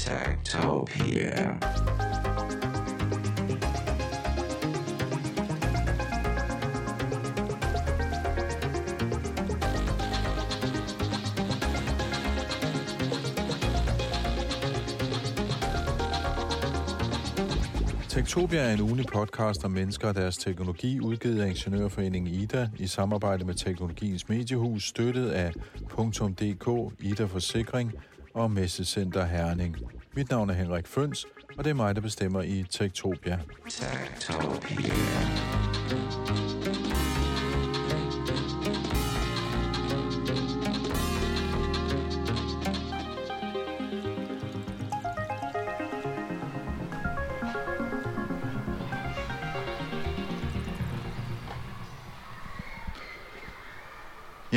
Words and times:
Techtopia. 0.00 1.58
Tektopia 18.08 18.60
er 18.60 18.74
en 18.74 18.80
ugenlig 18.80 19.06
podcast 19.06 19.64
om 19.64 19.70
mennesker 19.70 20.08
og 20.08 20.14
deres 20.14 20.36
teknologi, 20.36 21.00
udgivet 21.00 21.42
af 21.42 21.48
Ingeniørforeningen 21.48 22.34
IDA 22.34 22.68
i 22.78 22.86
samarbejde 22.86 23.44
med 23.44 23.54
Teknologiens 23.54 24.28
Mediehus, 24.28 24.88
støttet 24.88 25.30
af 25.30 25.52
.dk, 25.98 26.92
IDA 27.00 27.24
Forsikring 27.24 27.94
og 28.34 28.50
Messecenter 28.50 29.26
Herning. 29.26 29.76
Mit 30.14 30.30
navn 30.30 30.50
er 30.50 30.54
Henrik 30.54 30.86
Føns, 30.86 31.26
og 31.58 31.64
det 31.64 31.70
er 31.70 31.74
mig, 31.74 31.94
der 31.94 32.00
bestemmer 32.00 32.42
i 32.42 32.64
Tektopia. 32.70 33.38
Tektopia. 33.68 34.94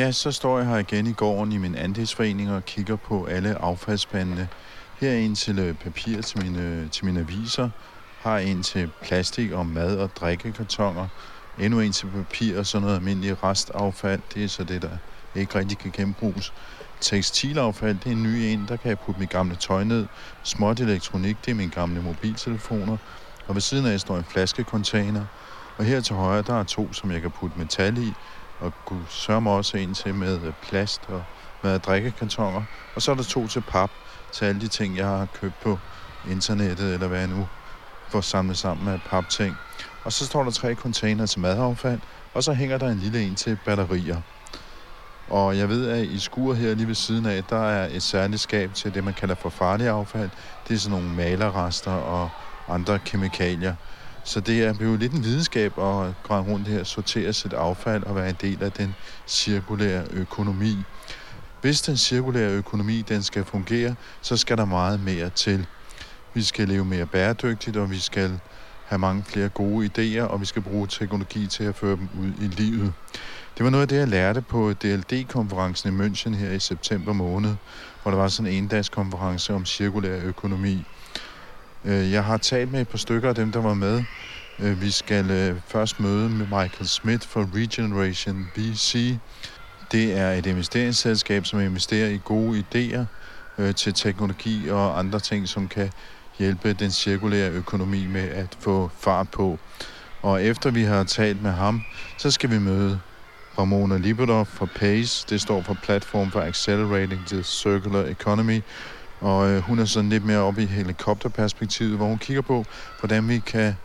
Ja, 0.04 0.12
så 0.12 0.32
står 0.32 0.58
jeg 0.60 0.68
her 0.68 0.78
igen 0.78 1.08
i 1.08 1.14
gården 1.14 1.52
i 1.52 1.58
min 1.58 1.76
andelsforening 1.76 2.52
og 2.52 2.66
kigger 2.66 2.96
på 2.96 3.26
alle 3.26 3.62
affaldsspandene. 3.62 4.50
Her 5.00 5.10
er 5.10 5.18
en 5.18 5.36
til 5.36 5.60
øh, 5.60 5.76
papir 5.76 6.22
til 6.22 6.44
mine, 6.44 6.62
øh, 6.62 6.92
til 6.92 7.06
mine 7.06 7.20
aviser, 7.20 7.70
har 8.18 8.38
en 8.38 8.64
til 8.64 8.92
plastik 9.02 9.52
og 9.52 9.66
mad- 9.66 9.98
og 9.98 10.16
drikkekartoner, 10.16 11.08
endnu 11.58 11.80
en 11.80 11.92
til 11.92 12.08
papir 12.08 12.58
og 12.60 12.66
sådan 12.66 12.82
noget 12.82 12.96
almindeligt 12.96 13.44
restaffald, 13.44 14.22
det 14.34 14.44
er 14.44 14.48
så 14.48 14.64
det, 14.64 14.82
der 14.82 14.98
ikke 15.36 15.60
rigtig 15.60 15.78
kan 15.78 15.92
genbruges. 15.92 16.54
Tekstilaffald, 17.02 18.00
det 18.00 18.06
er 18.08 18.12
en 18.12 18.24
ny 18.24 18.28
en, 18.28 18.68
der 18.68 18.78
kan 18.78 18.90
jeg 18.90 19.00
putte 19.00 19.20
mit 19.20 19.30
gamle 19.30 19.56
tøj 19.56 19.84
ned. 19.84 20.08
Småt 20.44 20.80
elektronik, 20.80 21.46
det 21.46 21.52
er 21.52 21.56
mine 21.56 21.72
gamle 21.72 22.02
mobiltelefoner. 22.02 22.98
Og 23.48 23.56
ved 23.56 23.62
siden 23.62 23.86
af 23.86 24.00
står 24.00 24.18
en 24.18 24.26
flaskecontainer. 24.26 25.26
Og 25.78 25.86
her 25.86 26.02
til 26.02 26.16
højre, 26.16 26.42
der 26.42 26.60
er 26.60 26.64
to, 26.64 26.94
som 26.94 27.12
jeg 27.12 27.22
kan 27.22 27.32
putte 27.32 27.58
metal 27.60 27.98
i. 27.98 28.18
Og 28.60 28.74
kunne 28.86 29.06
sørge 29.10 29.50
også 29.50 29.78
en 29.78 29.94
til 29.94 30.16
med 30.16 30.42
øh, 30.42 30.54
plast 30.62 31.02
og 31.08 31.24
med 31.64 31.80
drikkekartoner. 31.80 32.64
Og 32.96 33.02
så 33.02 33.12
er 33.12 33.16
der 33.16 33.24
to 33.24 33.48
til 33.48 33.62
pap, 33.62 33.90
til 34.32 34.46
alle 34.46 34.62
de 34.62 34.68
ting, 34.68 34.98
jeg 34.98 35.08
har 35.08 35.28
købt 35.42 35.62
på 35.64 35.80
internettet, 36.30 36.94
eller 36.94 37.08
hvad 37.08 37.20
jeg 37.20 37.28
nu 37.28 37.48
får 38.10 38.22
samlet 38.22 38.58
sammen 38.58 38.86
med 38.86 39.00
papting. 39.10 39.56
Og 40.04 40.14
så 40.14 40.26
står 40.26 40.44
der 40.44 40.52
tre 40.52 40.76
container 40.76 41.26
til 41.26 41.40
madaffald, 41.40 42.00
og 42.34 42.44
så 42.44 42.54
hænger 42.54 42.78
der 42.78 42.88
en 42.90 42.98
lille 42.98 43.24
en 43.24 43.36
til 43.36 43.58
batterier. 43.66 44.22
Og 45.30 45.58
jeg 45.58 45.70
ved, 45.70 45.90
at 45.90 46.06
i 46.06 46.20
skuret 46.20 46.58
her 46.58 46.76
lige 46.76 46.88
ved 46.88 46.96
siden 46.96 47.26
af, 47.26 47.44
der 47.44 47.70
er 47.70 47.88
et 47.92 48.04
særligt 48.04 48.42
skab 48.42 48.74
til 48.74 48.94
det, 48.94 49.04
man 49.04 49.14
kalder 49.14 49.36
for 49.36 49.50
farlig 49.50 49.88
affald. 49.88 50.30
Det 50.68 50.74
er 50.74 50.80
sådan 50.80 51.00
nogle 51.00 51.16
malerrester 51.16 51.92
og 51.92 52.30
andre 52.68 53.00
kemikalier. 53.00 53.76
Så 54.24 54.42
det 54.42 54.64
er 54.64 54.74
blevet 54.74 55.00
lidt 55.00 55.14
en 55.14 55.24
videnskab 55.24 55.72
at 55.80 56.24
gå 56.24 56.34
rundt 56.40 56.68
her, 56.68 56.84
sortere 56.84 57.34
sit 57.34 57.54
affald 57.54 58.04
og 58.04 58.16
være 58.16 58.30
en 58.30 58.36
del 58.36 58.64
af 58.64 58.72
den 58.74 58.96
cirkulære 59.28 60.06
økonomi. 60.12 60.86
Hvis 61.62 61.82
den 61.82 61.98
cirkulære 61.98 62.52
økonomi 62.52 63.02
den 63.02 63.24
skal 63.24 63.46
fungere, 63.46 63.96
så 64.22 64.38
skal 64.38 64.58
der 64.58 64.66
meget 64.66 65.00
mere 65.00 65.30
til. 65.30 65.68
Vi 66.34 66.44
skal 66.44 66.68
leve 66.68 66.86
mere 66.86 67.08
bæredygtigt, 67.08 67.78
og 67.78 67.92
vi 67.92 68.00
skal 68.00 68.40
have 68.84 69.00
mange 69.00 69.24
flere 69.24 69.50
gode 69.50 69.90
idéer, 69.98 70.24
og 70.24 70.42
vi 70.42 70.46
skal 70.46 70.62
bruge 70.62 70.88
teknologi 70.88 71.48
til 71.48 71.64
at 71.64 71.76
føre 71.76 71.96
dem 71.96 72.10
ud 72.14 72.34
i 72.38 72.48
livet. 72.48 72.94
Det 73.58 73.64
var 73.64 73.70
noget 73.70 73.82
af 73.82 73.88
det, 73.88 73.96
jeg 73.98 74.08
lærte 74.08 74.42
på 74.42 74.74
DLD-konferencen 74.74 75.90
i 75.90 76.06
München 76.06 76.36
her 76.36 76.52
i 76.52 76.60
september 76.60 77.14
måned, 77.14 77.56
hvor 78.02 78.12
der 78.12 78.18
var 78.18 78.28
sådan 78.28 78.52
en 78.52 78.58
endagskonference 78.64 79.54
om 79.54 79.66
cirkulær 79.66 80.20
økonomi. 80.24 80.88
Øh, 81.86 82.12
Jeg 82.12 82.24
har 82.24 82.38
talt 82.38 82.72
med 82.72 82.82
et 82.82 82.88
par 82.88 82.98
stykker 82.98 83.30
af 83.30 83.36
dem, 83.36 83.52
der 83.52 83.62
var 83.62 83.74
med. 83.74 84.04
Øh, 84.60 84.82
vi 84.82 84.92
skal 84.92 85.32
øh, 85.32 85.56
først 85.68 86.00
møde 86.00 86.30
med 86.30 86.46
Michael 86.46 86.88
Smith 86.88 87.28
for 87.28 87.50
Regeneration 87.56 88.48
BC. 88.56 89.18
Det 89.92 90.18
er 90.18 90.32
et 90.32 90.46
investeringsselskab, 90.46 91.46
som 91.46 91.60
investerer 91.60 92.10
i 92.10 92.20
gode 92.26 92.64
idéer 92.74 93.06
øh, 93.58 93.76
til 93.76 93.94
teknologi 93.94 94.70
og 94.70 95.00
andre 95.00 95.20
ting, 95.20 95.48
som 95.48 95.68
kan 95.68 95.92
hjælpe 96.40 96.74
den 96.74 96.92
cirkulære 96.92 97.52
økonomi 97.52 98.08
med 98.08 98.30
at 98.30 98.58
få 98.60 98.92
fart 99.00 99.30
på. 99.30 99.60
Og 100.22 100.44
efter 100.44 100.72
vi 100.72 100.84
har 100.84 101.04
talt 101.04 101.42
med 101.42 101.52
ham, 101.52 101.82
så 102.18 102.32
skal 102.32 102.52
vi 102.52 102.60
møde 102.60 103.00
Ramona 103.60 103.98
Libedov 103.98 104.46
fra 104.46 104.68
PACE. 104.76 105.26
Det 105.30 105.42
står 105.42 105.62
for 105.62 105.78
Platform 105.84 106.32
for 106.32 106.42
Accelerating 106.42 107.28
the 107.28 107.44
Circular 107.44 108.04
Economy. 108.04 108.62
Og 109.24 109.50
øh, 109.50 109.62
hun 109.62 109.80
er 109.80 109.86
sådan 109.86 110.10
lidt 110.10 110.26
mere 110.26 110.40
oppe 110.40 110.64
i 110.64 110.66
helikopterperspektivet, 110.66 111.98
hvor 111.98 112.06
hun 112.06 112.18
kigger 112.18 112.42
på, 112.42 112.66
hvordan 113.00 113.30
vi 113.30 113.40
kan 113.40 113.76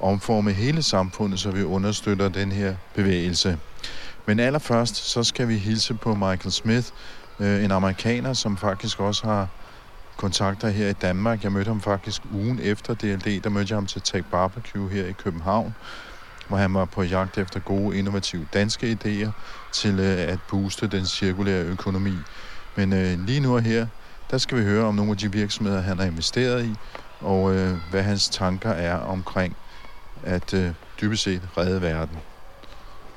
omforme 0.00 0.52
hele 0.52 0.82
samfundet, 0.82 1.40
så 1.40 1.50
vi 1.50 1.62
understøtter 1.62 2.28
den 2.28 2.52
her 2.52 2.74
bevægelse. 2.94 3.58
Men 4.26 4.40
allerførst, 4.40 4.96
så 4.96 5.24
skal 5.24 5.48
vi 5.48 5.56
hilse 5.56 5.94
på 5.94 6.14
Michael 6.14 6.52
Smith, 6.52 6.88
øh, 7.40 7.64
en 7.64 7.70
amerikaner, 7.70 8.32
som 8.32 8.56
faktisk 8.56 9.00
også 9.00 9.26
har 9.26 9.48
kontakter 10.16 10.68
her 10.68 10.88
i 10.88 10.92
Danmark. 10.92 11.44
Jeg 11.44 11.52
mødte 11.52 11.68
ham 11.68 11.80
faktisk 11.80 12.22
ugen 12.32 12.60
efter 12.62 12.94
DLD, 12.94 13.40
der 13.40 13.50
mødte 13.50 13.70
jeg 13.70 13.76
ham 13.76 13.86
til 13.86 14.02
Tag 14.02 14.24
Barbecue 14.30 14.90
her 14.90 15.06
i 15.06 15.12
København, 15.12 15.74
hvor 16.48 16.56
han 16.56 16.74
var 16.74 16.84
på 16.84 17.02
jagt 17.02 17.38
efter 17.38 17.60
gode, 17.60 17.98
innovative 17.98 18.46
danske 18.54 18.98
idéer 19.04 19.30
til 19.72 20.00
øh, 20.00 20.32
at 20.32 20.38
booste 20.48 20.86
den 20.86 21.06
cirkulære 21.06 21.64
økonomi. 21.64 22.14
Men 22.76 22.92
øh, 22.92 23.26
lige 23.26 23.40
nu 23.40 23.54
og 23.54 23.62
her, 23.62 23.86
der 24.30 24.38
skal 24.38 24.58
vi 24.58 24.62
høre 24.62 24.84
om 24.84 24.94
nogle 24.94 25.10
af 25.10 25.16
de 25.16 25.32
virksomheder, 25.32 25.80
han 25.80 25.98
har 25.98 26.06
investeret 26.06 26.64
i, 26.64 26.74
og 27.20 27.54
øh, 27.54 27.76
hvad 27.90 28.02
hans 28.02 28.28
tanker 28.28 28.70
er 28.70 28.96
omkring 28.96 29.56
at 30.24 30.54
øh, 30.54 30.70
dybest 31.00 31.22
set 31.22 31.42
redde 31.58 31.82
verden 31.82 32.16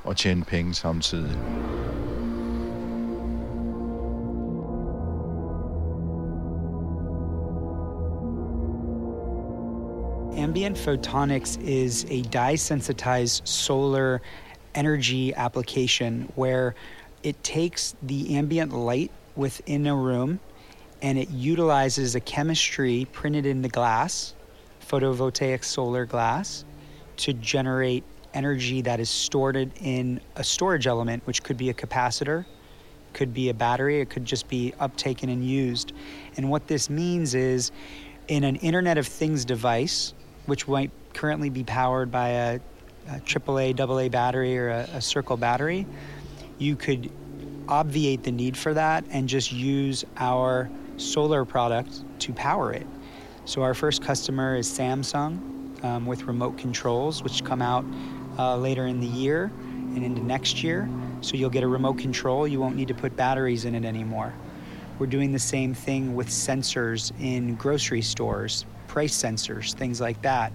og 0.03 0.17
tjene 0.17 0.43
penge 0.43 0.73
samtidig. 0.73 1.37
Ambient 10.37 10.77
photonics 10.77 11.57
is 11.57 12.05
a 12.05 12.21
dye 12.21 12.57
sensitized 12.57 13.47
solar 13.47 14.19
energy 14.75 15.31
application 15.35 16.29
where 16.37 16.73
it 17.23 17.35
takes 17.43 17.95
the 18.07 18.37
ambient 18.37 18.71
light 18.71 19.11
within 19.37 19.87
a 19.87 19.95
room 19.95 20.39
and 21.03 21.19
it 21.19 21.29
utilizes 21.29 22.15
a 22.15 22.19
chemistry 22.21 23.05
printed 23.11 23.45
in 23.45 23.61
the 23.61 23.67
glass, 23.67 24.33
photovoltaic 24.87 25.63
solar 25.63 26.05
glass, 26.05 26.63
to 27.17 27.33
generate 27.33 28.05
energy 28.33 28.81
that 28.81 28.99
is 29.01 29.09
stored 29.09 29.55
in 29.81 30.19
a 30.37 30.43
storage 30.43 30.87
element, 30.87 31.21
which 31.27 31.43
could 31.43 31.57
be 31.57 31.69
a 31.69 31.73
capacitor, 31.73 32.45
could 33.11 33.33
be 33.33 33.49
a 33.49 33.53
battery, 33.53 33.99
it 33.99 34.09
could 34.09 34.25
just 34.25 34.47
be 34.47 34.73
uptaken 34.79 35.23
and 35.23 35.45
used. 35.45 35.91
And 36.37 36.49
what 36.49 36.67
this 36.67 36.89
means 36.89 37.35
is 37.35 37.71
in 38.29 38.45
an 38.45 38.55
Internet 38.55 38.97
of 38.97 39.05
Things 39.05 39.43
device, 39.43 40.13
which 40.45 40.67
might 40.69 40.89
currently 41.13 41.49
be 41.49 41.65
powered 41.65 42.11
by 42.11 42.29
a, 42.29 42.59
a 43.09 43.19
AAA, 43.19 43.77
AA 43.79 44.09
battery 44.09 44.57
or 44.57 44.69
a, 44.69 44.89
a 44.93 45.01
circle 45.01 45.35
battery, 45.35 45.85
you 46.57 46.77
could 46.77 47.11
obviate 47.67 48.23
the 48.23 48.31
need 48.31 48.55
for 48.55 48.73
that 48.73 49.03
and 49.11 49.27
just 49.27 49.51
use 49.51 50.05
our 50.17 50.69
solar 50.97 51.45
product 51.45 52.03
to 52.19 52.33
power 52.33 52.71
it. 52.73 52.87
So 53.45 53.61
our 53.61 53.73
first 53.73 54.01
customer 54.01 54.55
is 54.55 54.67
Samsung 54.67 55.83
um, 55.83 56.05
with 56.05 56.23
remote 56.23 56.57
controls, 56.57 57.23
which 57.23 57.43
come 57.43 57.61
out 57.61 57.85
uh, 58.37 58.55
later 58.57 58.87
in 58.87 58.99
the 58.99 59.07
year 59.07 59.51
and 59.95 60.03
into 60.03 60.23
next 60.23 60.63
year. 60.63 60.89
So 61.21 61.35
you'll 61.35 61.49
get 61.49 61.63
a 61.63 61.67
remote 61.67 61.97
control. 61.97 62.47
You 62.47 62.59
won't 62.59 62.75
need 62.75 62.87
to 62.87 62.93
put 62.93 63.15
batteries 63.15 63.65
in 63.65 63.75
it 63.75 63.85
anymore. 63.85 64.33
We're 64.99 65.07
doing 65.07 65.31
the 65.31 65.39
same 65.39 65.73
thing 65.73 66.15
with 66.15 66.29
sensors 66.29 67.11
in 67.19 67.55
grocery 67.55 68.01
stores, 68.01 68.65
price 68.87 69.15
sensors, 69.15 69.73
things 69.73 69.99
like 69.99 70.21
that. 70.21 70.53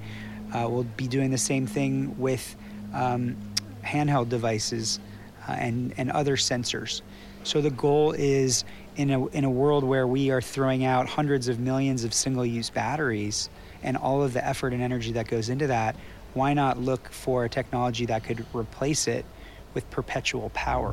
Uh, 0.55 0.67
we'll 0.71 0.85
be 0.85 1.09
doing 1.09 1.31
the 1.31 1.39
same 1.39 1.67
thing 1.67 2.17
with 2.19 2.57
um, 2.95 3.37
handheld 3.85 4.29
devices 4.29 5.01
uh, 5.47 5.53
and, 5.53 5.93
and 5.97 6.11
other 6.11 6.37
sensors. 6.37 7.03
So 7.45 7.61
the 7.61 7.71
goal 7.71 8.13
is 8.13 8.65
in 8.99 9.11
a, 9.11 9.27
in 9.29 9.45
a 9.45 9.51
world 9.51 9.85
where 9.85 10.07
we 10.07 10.31
are 10.31 10.43
throwing 10.43 10.85
out 10.85 11.09
hundreds 11.09 11.49
of 11.49 11.61
millions 11.61 12.03
of 12.03 12.13
single 12.13 12.45
use 12.45 12.69
batteries 12.69 13.49
and 13.83 13.97
all 13.97 14.23
of 14.23 14.33
the 14.33 14.45
effort 14.45 14.73
and 14.73 14.83
energy 14.83 15.13
that 15.13 15.29
goes 15.29 15.49
into 15.49 15.69
that, 15.69 15.95
why 16.35 16.53
not 16.53 16.79
look 16.79 17.09
for 17.11 17.45
a 17.45 17.49
technology 17.49 18.05
that 18.07 18.25
could 18.25 18.45
replace 18.53 19.07
it 19.07 19.25
with 19.73 19.89
perpetual 19.91 20.51
power? 20.51 20.93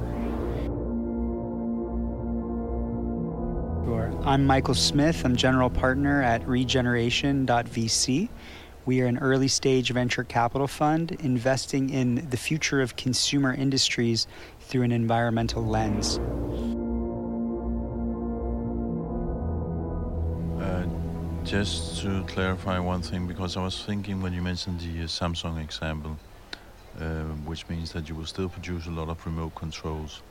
I'm 4.23 4.45
Michael 4.47 4.73
Smith. 4.73 5.23
I'm 5.23 5.35
general 5.35 5.69
partner 5.69 6.21
at 6.21 6.47
regeneration.vc. 6.47 8.29
We 8.85 9.01
are 9.01 9.05
an 9.05 9.19
early 9.19 9.47
stage 9.47 9.91
venture 9.91 10.23
capital 10.23 10.67
fund 10.67 11.11
investing 11.19 11.91
in 11.91 12.27
the 12.29 12.37
future 12.37 12.81
of 12.81 12.95
consumer 12.95 13.53
industries 13.53 14.25
through 14.61 14.81
an 14.81 14.91
environmental 14.91 15.63
lens. 15.63 16.19
Just 21.45 22.01
to 22.01 22.23
clarify 22.23 22.79
one 22.79 23.01
thing, 23.03 23.27
because 23.27 23.55
I 23.55 23.63
was 23.63 23.83
thinking 23.83 24.21
when 24.21 24.33
you 24.33 24.41
mentioned 24.41 24.79
the 24.79 25.03
uh, 25.03 25.07
Samsung 25.07 25.63
example, 25.63 26.17
uh, 26.99 27.23
which 27.45 27.69
means 27.69 27.91
that 27.93 28.09
you 28.09 28.15
will 28.15 28.25
still 28.25 28.49
produce 28.49 28.87
a 28.87 28.91
lot 28.91 29.09
of 29.09 29.23
remote 29.25 29.53
controls, 29.53 30.23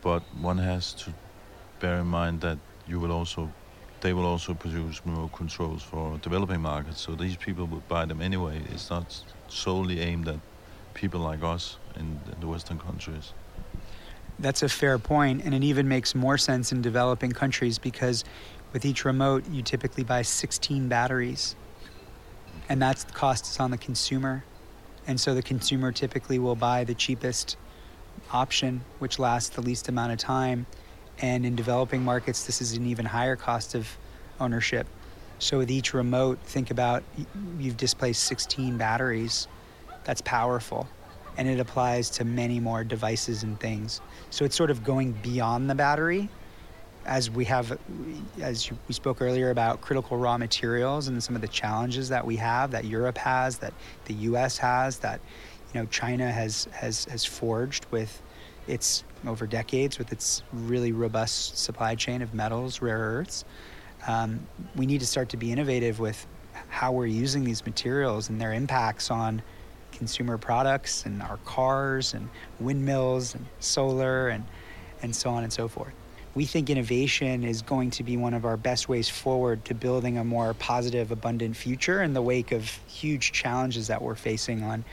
but 0.00 0.22
one 0.40 0.56
has 0.56 0.94
to 0.94 1.12
bear 1.80 1.98
in 2.00 2.06
mind 2.06 2.40
that 2.40 2.58
you 2.86 2.98
will 2.98 3.12
also 3.12 3.50
they 4.00 4.12
will 4.12 4.26
also 4.26 4.54
produce 4.54 5.02
remote 5.04 5.32
controls 5.32 5.82
for 5.82 6.18
developing 6.18 6.60
markets. 6.60 7.00
So 7.00 7.16
these 7.16 7.36
people 7.36 7.66
will 7.66 7.82
buy 7.88 8.06
them 8.06 8.22
anyway. 8.22 8.62
It's 8.72 8.90
not 8.90 9.24
solely 9.48 10.00
aimed 10.00 10.28
at 10.28 10.38
people 10.94 11.20
like 11.20 11.42
us 11.42 11.78
in 11.96 12.20
the 12.40 12.46
Western 12.46 12.78
countries. 12.78 13.32
That's 14.38 14.62
a 14.62 14.68
fair 14.68 15.00
point, 15.00 15.42
and 15.44 15.52
it 15.52 15.64
even 15.64 15.88
makes 15.88 16.14
more 16.14 16.38
sense 16.38 16.70
in 16.70 16.80
developing 16.80 17.32
countries 17.32 17.76
because 17.76 18.24
with 18.72 18.84
each 18.84 19.04
remote, 19.04 19.48
you 19.50 19.62
typically 19.62 20.04
buy 20.04 20.22
16 20.22 20.88
batteries, 20.88 21.56
and 22.68 22.80
that's 22.80 23.04
the 23.04 23.12
cost 23.12 23.50
is 23.50 23.60
on 23.60 23.70
the 23.70 23.78
consumer. 23.78 24.44
And 25.06 25.18
so 25.18 25.34
the 25.34 25.42
consumer 25.42 25.90
typically 25.90 26.38
will 26.38 26.56
buy 26.56 26.84
the 26.84 26.94
cheapest 26.94 27.56
option, 28.30 28.82
which 28.98 29.18
lasts 29.18 29.50
the 29.50 29.62
least 29.62 29.88
amount 29.88 30.12
of 30.12 30.18
time 30.18 30.66
and 31.20 31.44
in 31.44 31.56
developing 31.56 32.02
markets, 32.02 32.44
this 32.44 32.60
is 32.60 32.74
an 32.74 32.86
even 32.86 33.04
higher 33.04 33.36
cost 33.36 33.74
of 33.74 33.88
ownership. 34.38 34.86
So 35.40 35.58
with 35.58 35.70
each 35.70 35.94
remote, 35.94 36.38
think 36.44 36.70
about 36.70 37.02
you've 37.58 37.76
displaced 37.76 38.24
16 38.24 38.76
batteries. 38.76 39.48
That's 40.04 40.20
powerful. 40.22 40.88
And 41.36 41.48
it 41.48 41.60
applies 41.60 42.10
to 42.10 42.24
many 42.24 42.60
more 42.60 42.84
devices 42.84 43.42
and 43.42 43.58
things. 43.58 44.00
So 44.30 44.44
it's 44.44 44.56
sort 44.56 44.70
of 44.70 44.84
going 44.84 45.12
beyond 45.12 45.70
the 45.70 45.74
battery 45.74 46.28
as 47.08 47.30
we 47.30 47.46
have, 47.46 47.78
as 48.40 48.70
we 48.86 48.94
spoke 48.94 49.22
earlier 49.22 49.50
about 49.50 49.80
critical 49.80 50.18
raw 50.18 50.36
materials 50.36 51.08
and 51.08 51.22
some 51.22 51.34
of 51.34 51.40
the 51.40 51.48
challenges 51.48 52.10
that 52.10 52.24
we 52.24 52.36
have, 52.36 52.70
that 52.70 52.84
Europe 52.84 53.18
has, 53.18 53.58
that 53.58 53.72
the 54.04 54.14
U.S. 54.14 54.58
has, 54.58 54.98
that 54.98 55.20
you 55.72 55.80
know 55.80 55.86
China 55.86 56.30
has 56.30 56.68
has 56.72 57.06
has 57.06 57.24
forged 57.24 57.86
with 57.90 58.22
its 58.66 59.04
over 59.26 59.46
decades 59.46 59.98
with 59.98 60.12
its 60.12 60.42
really 60.52 60.92
robust 60.92 61.58
supply 61.58 61.94
chain 61.94 62.22
of 62.22 62.34
metals, 62.34 62.80
rare 62.82 62.98
earths. 62.98 63.44
Um, 64.06 64.46
we 64.76 64.86
need 64.86 65.00
to 65.00 65.06
start 65.06 65.30
to 65.30 65.36
be 65.36 65.50
innovative 65.50 65.98
with 65.98 66.26
how 66.68 66.92
we're 66.92 67.06
using 67.06 67.42
these 67.42 67.64
materials 67.64 68.28
and 68.28 68.40
their 68.40 68.52
impacts 68.52 69.10
on 69.10 69.42
consumer 69.92 70.38
products 70.38 71.06
and 71.06 71.22
our 71.22 71.38
cars 71.38 72.14
and 72.14 72.28
windmills 72.60 73.34
and 73.34 73.46
solar 73.58 74.28
and, 74.28 74.44
and 75.02 75.16
so 75.16 75.30
on 75.30 75.42
and 75.42 75.52
so 75.52 75.66
forth. 75.66 75.94
We 76.38 76.46
think 76.46 76.70
innovation 76.70 77.42
is 77.42 77.62
going 77.62 77.90
to 77.90 78.04
be 78.04 78.16
one 78.16 78.32
of 78.32 78.44
our 78.44 78.56
best 78.56 78.88
ways 78.88 79.08
forward 79.08 79.64
to 79.64 79.74
building 79.74 80.18
a 80.18 80.24
more 80.24 80.54
positive, 80.54 81.10
abundant 81.10 81.56
future 81.56 82.00
in 82.00 82.12
the 82.12 82.22
wake 82.22 82.52
of 82.52 82.70
huge 82.86 83.32
challenges 83.32 83.88
that 83.88 84.00
we're 84.00 84.14
facing 84.14 84.62
on 84.62 84.84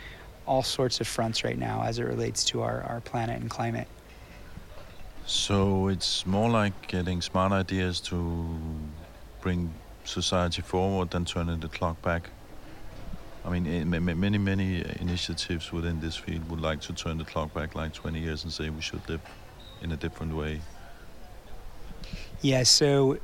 all 0.48 0.64
sorts 0.64 1.02
of 1.02 1.08
fronts 1.08 1.44
right 1.44 1.60
now 1.60 1.84
as 1.84 2.00
it 2.00 2.06
relates 2.06 2.46
to 2.46 2.64
our, 2.64 2.82
our 2.90 3.00
planet 3.02 3.40
and 3.40 3.48
climate. 3.48 3.88
So 5.28 5.88
it's 5.88 6.26
more 6.26 6.50
like 6.50 6.88
getting 6.88 7.22
smart 7.22 7.52
ideas 7.52 8.00
to 8.10 8.50
bring 9.42 9.72
society 10.04 10.64
forward 10.64 11.12
than 11.12 11.26
turning 11.26 11.60
the 11.60 11.68
clock 11.68 12.02
back. 12.02 12.32
I 13.46 13.52
mean, 13.52 13.68
eh, 13.68 13.84
many, 13.84 14.40
many 14.40 14.84
initiatives 15.00 15.72
within 15.72 16.00
this 16.00 16.16
field 16.16 16.50
would 16.50 16.62
like 16.62 16.82
to 16.82 16.94
turn 16.94 17.20
the 17.20 17.24
clock 17.24 17.54
back 17.54 17.76
like 17.76 17.94
20 17.94 18.20
years 18.20 18.46
and 18.46 18.52
say 18.52 18.72
we 18.72 18.82
should 18.82 19.08
live 19.08 19.22
in 19.84 19.92
a 19.92 19.96
different 19.96 20.36
way. 20.36 20.60
Yeah, 22.42 22.64
so 22.64 23.18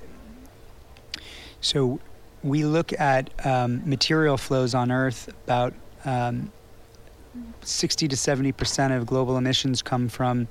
so 1.60 2.00
we 2.44 2.66
look 2.66 3.00
at 3.00 3.30
um, 3.46 3.88
material 3.88 4.38
flows 4.38 4.74
on 4.74 4.92
Earth 4.92 5.30
about 5.46 5.74
um, 6.06 6.52
60 7.62 8.08
to 8.08 8.18
70 8.18 8.52
percent 8.52 8.94
of 8.94 9.06
global 9.06 9.38
emissions 9.38 9.82
come 9.82 10.10
from 10.10 10.48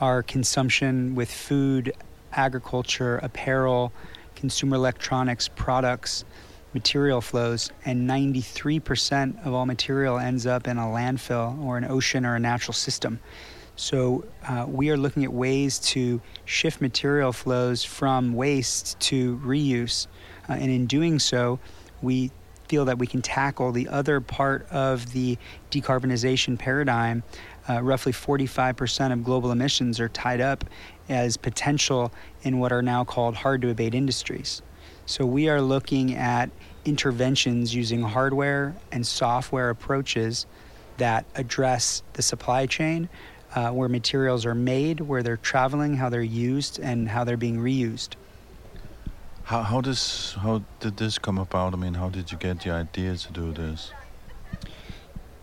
our 0.00 0.22
consumption 0.22 1.14
with 1.14 1.30
food, 1.30 1.92
agriculture, 2.32 3.18
apparel, 3.18 3.92
consumer 4.34 4.76
electronics, 4.76 5.48
products, 5.48 6.24
material 6.74 7.20
flows, 7.20 7.70
and 7.84 8.08
93% 8.08 9.46
of 9.46 9.54
all 9.54 9.64
material 9.64 10.18
ends 10.18 10.44
up 10.46 10.66
in 10.66 10.76
a 10.76 10.82
landfill 10.82 11.62
or 11.62 11.78
an 11.78 11.84
ocean 11.84 12.26
or 12.26 12.34
a 12.34 12.40
natural 12.40 12.74
system. 12.74 13.20
So 13.76 14.24
uh, 14.46 14.66
we 14.68 14.90
are 14.90 14.96
looking 14.96 15.24
at 15.24 15.32
ways 15.32 15.78
to 15.80 16.20
shift 16.44 16.80
material 16.80 17.32
flows 17.32 17.84
from 17.84 18.34
waste 18.34 18.98
to 19.00 19.38
reuse. 19.38 20.06
Uh, 20.48 20.54
and 20.54 20.70
in 20.70 20.86
doing 20.86 21.18
so, 21.18 21.58
we 22.02 22.30
feel 22.68 22.84
that 22.86 22.98
we 22.98 23.06
can 23.06 23.20
tackle 23.20 23.72
the 23.72 23.88
other 23.88 24.20
part 24.20 24.66
of 24.70 25.12
the 25.12 25.36
decarbonization 25.70 26.58
paradigm. 26.58 27.22
Uh, 27.68 27.82
roughly 27.82 28.12
45% 28.12 29.12
of 29.12 29.24
global 29.24 29.52
emissions 29.52 30.00
are 30.00 30.08
tied 30.08 30.40
up 30.40 30.64
as 31.08 31.36
potential 31.36 32.12
in 32.42 32.58
what 32.58 32.72
are 32.72 32.82
now 32.82 33.04
called 33.04 33.34
hard 33.34 33.62
to 33.62 33.70
abate 33.70 33.94
industries. 33.94 34.62
So 35.06 35.26
we 35.26 35.48
are 35.48 35.60
looking 35.60 36.14
at 36.14 36.50
interventions 36.84 37.74
using 37.74 38.02
hardware 38.02 38.74
and 38.92 39.06
software 39.06 39.70
approaches 39.70 40.46
that 40.96 41.26
address 41.34 42.02
the 42.12 42.22
supply 42.22 42.66
chain, 42.66 43.08
uh, 43.54 43.70
where 43.70 43.88
materials 43.88 44.44
are 44.44 44.54
made, 44.54 45.00
where 45.00 45.22
they're 45.22 45.36
traveling, 45.36 45.94
how 45.94 46.08
they're 46.08 46.22
used, 46.22 46.78
and 46.80 47.08
how 47.08 47.24
they're 47.24 47.36
being 47.36 47.58
reused. 47.58 48.10
How 49.44 49.62
how 49.62 49.80
does 49.80 50.36
how 50.40 50.62
did 50.80 50.96
this 50.96 51.18
come 51.18 51.38
about? 51.38 51.74
I 51.74 51.76
mean, 51.76 51.94
how 51.94 52.08
did 52.08 52.32
you 52.32 52.38
get 52.38 52.60
the 52.60 52.70
idea 52.70 53.16
to 53.16 53.32
do 53.32 53.52
this? 53.52 53.92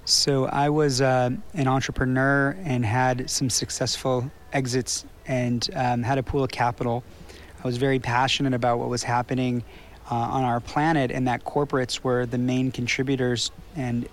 So 0.05 0.45
I 0.45 0.69
was 0.69 0.99
uh, 0.99 1.29
an 1.53 1.67
entrepreneur 1.67 2.57
and 2.63 2.83
had 2.83 3.29
some 3.29 3.49
successful 3.49 4.29
exits 4.51 5.05
and 5.27 5.69
um, 5.75 6.01
had 6.01 6.17
a 6.17 6.23
pool 6.23 6.43
of 6.43 6.49
capital. 6.49 7.03
I 7.63 7.67
was 7.67 7.77
very 7.77 7.99
passionate 7.99 8.53
about 8.53 8.79
what 8.79 8.89
was 8.89 9.03
happening 9.03 9.63
uh, 10.09 10.15
on 10.15 10.43
our 10.43 10.59
planet 10.59 11.11
and 11.11 11.27
that 11.27 11.45
corporates 11.45 11.99
were 11.99 12.25
the 12.25 12.39
main 12.39 12.71
contributors 12.71 13.51
and 13.75 14.09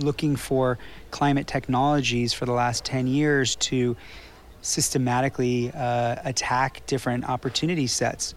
looking 0.00 0.36
for 0.36 0.78
climate 1.10 1.46
technologies 1.46 2.32
for 2.32 2.46
the 2.46 2.52
last 2.52 2.84
10 2.84 3.06
years 3.06 3.56
to 3.56 3.96
systematically 4.60 5.72
uh, 5.72 6.16
attack 6.24 6.86
different 6.86 7.28
opportunity 7.28 7.86
sets 7.86 8.34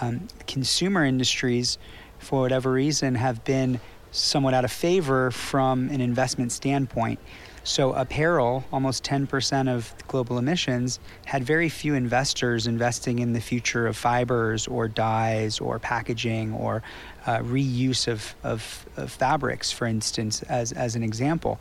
um, 0.00 0.28
consumer 0.46 1.04
industries, 1.04 1.78
for 2.18 2.40
whatever 2.40 2.72
reason, 2.72 3.14
have 3.14 3.44
been 3.44 3.80
somewhat 4.10 4.54
out 4.54 4.64
of 4.64 4.72
favor 4.72 5.30
from 5.30 5.88
an 5.90 6.00
investment 6.00 6.52
standpoint. 6.52 7.18
So, 7.64 7.92
apparel, 7.94 8.64
almost 8.72 9.02
10% 9.02 9.68
of 9.68 9.92
global 10.06 10.38
emissions, 10.38 11.00
had 11.24 11.42
very 11.42 11.68
few 11.68 11.94
investors 11.94 12.68
investing 12.68 13.18
in 13.18 13.32
the 13.32 13.40
future 13.40 13.88
of 13.88 13.96
fibers 13.96 14.68
or 14.68 14.86
dyes 14.86 15.58
or 15.58 15.80
packaging 15.80 16.52
or 16.52 16.82
uh, 17.26 17.38
reuse 17.38 18.08
of, 18.08 18.34
of, 18.42 18.86
of 18.96 19.10
fabrics, 19.10 19.72
for 19.72 19.86
instance, 19.86 20.42
as, 20.44 20.72
as 20.72 20.94
an 20.96 21.02
example. 21.02 21.58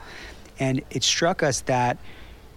And 0.60 0.82
it 0.90 1.04
struck 1.04 1.44
us 1.44 1.62
that 1.62 1.98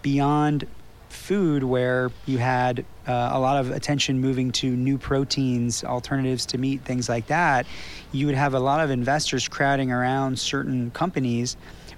beyond 0.03 0.67
food 1.09 1.65
where 1.65 2.11
you 2.27 2.39
had 2.39 2.85
uh, 3.07 3.31
a 3.33 3.41
lot 3.41 3.59
of 3.59 3.71
attention 3.71 4.21
moving 4.21 4.53
to 4.53 4.69
new 4.71 4.99
proteins, 4.99 5.83
alternatives 5.83 6.47
to 6.47 6.59
meat, 6.59 6.83
things 6.83 7.09
like 7.09 7.27
that, 7.29 7.67
you 8.13 8.27
would 8.27 8.35
have 8.35 8.55
a 8.55 8.61
lot 8.61 8.81
of 8.81 8.91
investors 8.91 9.49
crowding 9.49 9.91
around 9.91 10.39
certain 10.39 10.91
companies, 10.91 11.57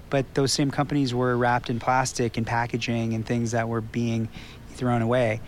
but 0.09 0.33
those 0.33 0.51
same 0.51 0.71
companies 0.71 1.13
were 1.13 1.35
wrapped 1.37 1.69
in 1.69 1.79
plastic 1.79 2.37
and 2.37 2.47
packaging 2.47 3.13
and 3.13 3.25
things 3.25 3.51
that 3.51 3.67
were 3.67 3.81
being 3.81 4.29
thrown 4.69 5.01
away. 5.01 5.41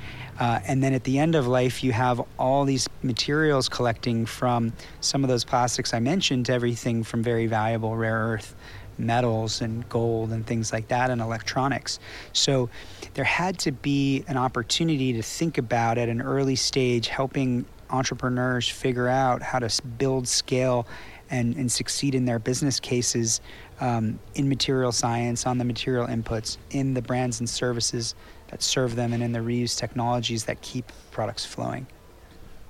Uh, 0.44 0.60
and 0.68 0.84
then 0.84 0.94
at 0.94 1.06
the 1.06 1.20
end 1.20 1.36
of 1.36 1.48
life, 1.48 1.86
you 1.86 1.94
have 1.94 2.22
all 2.38 2.66
these 2.66 2.90
materials 3.02 3.70
collecting 3.70 4.26
from 4.26 4.74
some 5.00 5.24
of 5.24 5.30
those 5.30 5.46
plastics 5.46 5.94
I 5.94 6.02
mentioned 6.02 6.48
to 6.48 6.52
everything 6.52 7.06
from 7.06 7.24
very 7.24 7.48
valuable 7.48 7.96
rare 7.96 8.18
earth 8.18 8.54
metals 8.98 9.62
and 9.62 9.88
gold 9.88 10.34
and 10.34 10.46
things 10.46 10.74
like 10.74 10.90
that 10.90 11.10
and 11.10 11.22
electronics. 11.22 11.98
So 12.34 12.70
there 13.14 13.24
had 13.24 13.58
to 13.60 13.72
be 13.72 14.26
an 14.28 14.36
opportunity 14.36 15.14
to 15.14 15.22
think 15.22 15.58
about 15.58 15.98
at 15.98 16.10
an 16.10 16.22
early 16.22 16.58
stage 16.58 17.08
helping 17.08 17.66
entrepreneurs 17.90 18.68
figure 18.68 19.08
out 19.08 19.42
how 19.42 19.60
to 19.60 19.70
build 19.98 20.28
scale 20.28 20.86
and, 21.30 21.56
and 21.56 21.72
succeed 21.72 22.16
in 22.16 22.26
their 22.26 22.40
business 22.40 22.82
cases 22.82 23.40
um, 23.80 24.20
in 24.36 24.50
material 24.50 24.92
science, 24.92 25.46
on 25.46 25.58
the 25.58 25.64
material 25.64 26.06
inputs, 26.06 26.58
in 26.72 26.96
the 26.96 27.02
brands 27.02 27.40
and 27.40 27.50
services 27.50 28.14
that 28.50 28.62
serve 28.62 28.96
them, 28.96 29.14
and 29.14 29.24
in 29.24 29.32
the 29.32 29.40
reuse 29.40 29.78
technologies 29.78 30.46
that 30.46 30.62
keep 30.62 30.92
products 31.12 31.46
flowing. 31.46 31.88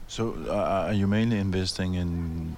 So, 0.07 0.35
uh, 0.47 0.87
are 0.87 0.93
you 0.93 1.07
mainly 1.07 1.39
investing 1.39 1.95
in 1.95 2.55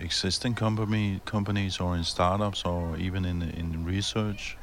existing 0.00 0.54
company 0.54 1.20
companies, 1.24 1.80
or 1.80 1.96
in 1.96 2.04
startups, 2.04 2.64
or 2.64 2.96
even 2.96 3.24
in 3.24 3.42
in 3.42 3.84
research? 3.84 4.56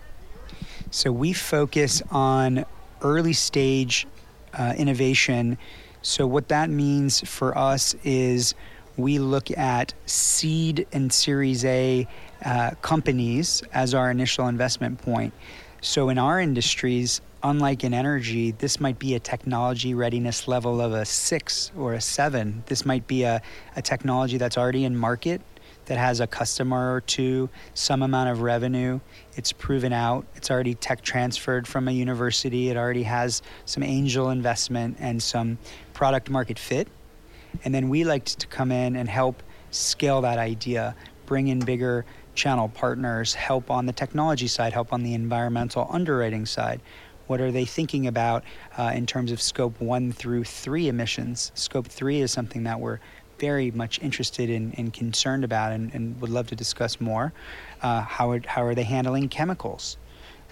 So 0.92 1.12
we 1.12 1.34
focus 1.34 2.02
on 2.12 2.66
early 3.02 3.34
stage 3.34 4.08
uh, 4.54 4.74
innovation. 4.78 5.58
So 6.02 6.28
what 6.28 6.50
that 6.50 6.70
means 6.70 7.22
for 7.22 7.58
us 7.58 7.96
is 8.04 8.54
we 8.98 9.20
look 9.20 9.52
at 9.52 9.94
seed 10.06 10.88
and 10.94 11.12
Series 11.12 11.66
A 11.66 12.08
uh, 12.44 12.72
companies 12.82 13.64
as 13.74 13.94
our 13.94 14.12
initial 14.12 14.48
investment 14.48 15.02
point. 15.02 15.34
So 15.82 16.10
in 16.10 16.18
our 16.18 16.40
industries, 16.40 17.22
unlike 17.46 17.84
in 17.84 17.94
energy, 17.94 18.52
this 18.52 18.80
might 18.80 18.98
be 18.98 19.14
a 19.14 19.20
technology 19.20 19.94
readiness 19.94 20.48
level 20.48 20.82
of 20.82 20.94
a 20.94 21.06
six 21.06 21.72
or 21.78 21.94
a 21.94 22.02
seven. 22.02 22.64
This 22.66 22.86
might 22.86 23.06
be 23.06 23.22
a, 23.22 23.40
a 23.76 23.82
technology 23.84 24.38
that's 24.38 24.58
already 24.58 24.84
in 24.84 24.98
market, 24.98 25.42
that 25.86 26.00
has 26.00 26.20
a 26.20 26.26
customer 26.26 26.96
or 26.96 27.02
two, 27.02 27.48
some 27.76 28.02
amount 28.02 28.32
of 28.32 28.42
revenue. 28.42 29.00
It's 29.36 29.52
proven 29.52 29.94
out. 29.94 30.26
It's 30.36 30.50
already 30.50 30.74
tech 30.74 31.02
transferred 31.04 31.68
from 31.68 31.88
a 31.88 31.92
university. 31.92 32.70
It 32.70 32.78
already 32.78 33.04
has 33.04 33.44
some 33.66 33.84
angel 33.84 34.32
investment 34.32 34.98
and 35.00 35.22
some 35.22 35.60
product 35.94 36.32
market 36.32 36.58
fit. 36.58 36.88
And 37.64 37.76
then 37.76 37.90
we 37.90 38.06
like 38.06 38.26
to 38.26 38.48
come 38.48 38.72
in 38.72 38.96
and 38.96 39.08
help 39.08 39.44
scale 39.70 40.22
that 40.22 40.40
idea, 40.40 40.96
bring 41.28 41.50
in 41.50 41.60
bigger 41.60 42.06
channel 42.34 42.70
partners, 42.70 43.34
help 43.34 43.72
on 43.72 43.86
the 43.86 43.94
technology 43.94 44.48
side, 44.48 44.74
help 44.74 44.92
on 44.92 45.04
the 45.04 45.14
environmental 45.14 45.88
underwriting 45.90 46.46
side. 46.46 46.82
What 47.28 47.42
are 47.42 47.52
they 47.52 47.66
thinking 47.66 48.06
about 48.08 48.44
uh, 48.78 48.92
in 48.94 49.06
terms 49.06 49.32
of 49.32 49.42
scope 49.42 49.80
one 49.82 50.12
through 50.12 50.44
three 50.44 50.88
emissions? 50.88 51.52
Scope 51.56 51.88
three 51.88 52.22
is 52.22 52.32
something 52.32 52.64
that 52.64 52.80
we're 52.80 53.00
very 53.40 53.72
much 53.72 54.00
interested 54.00 54.50
in 54.50 54.74
and 54.78 54.94
concerned 54.94 55.44
about 55.44 55.72
and, 55.72 55.94
and, 55.94 56.20
would 56.22 56.30
love 56.30 56.48
to 56.48 56.56
discuss 56.56 57.02
more. 57.02 57.34
Uh, 57.82 58.02
how, 58.02 58.32
are, 58.32 58.42
how 58.46 58.64
are 58.64 58.76
they 58.76 58.84
handling 58.84 59.28
chemicals? 59.28 59.98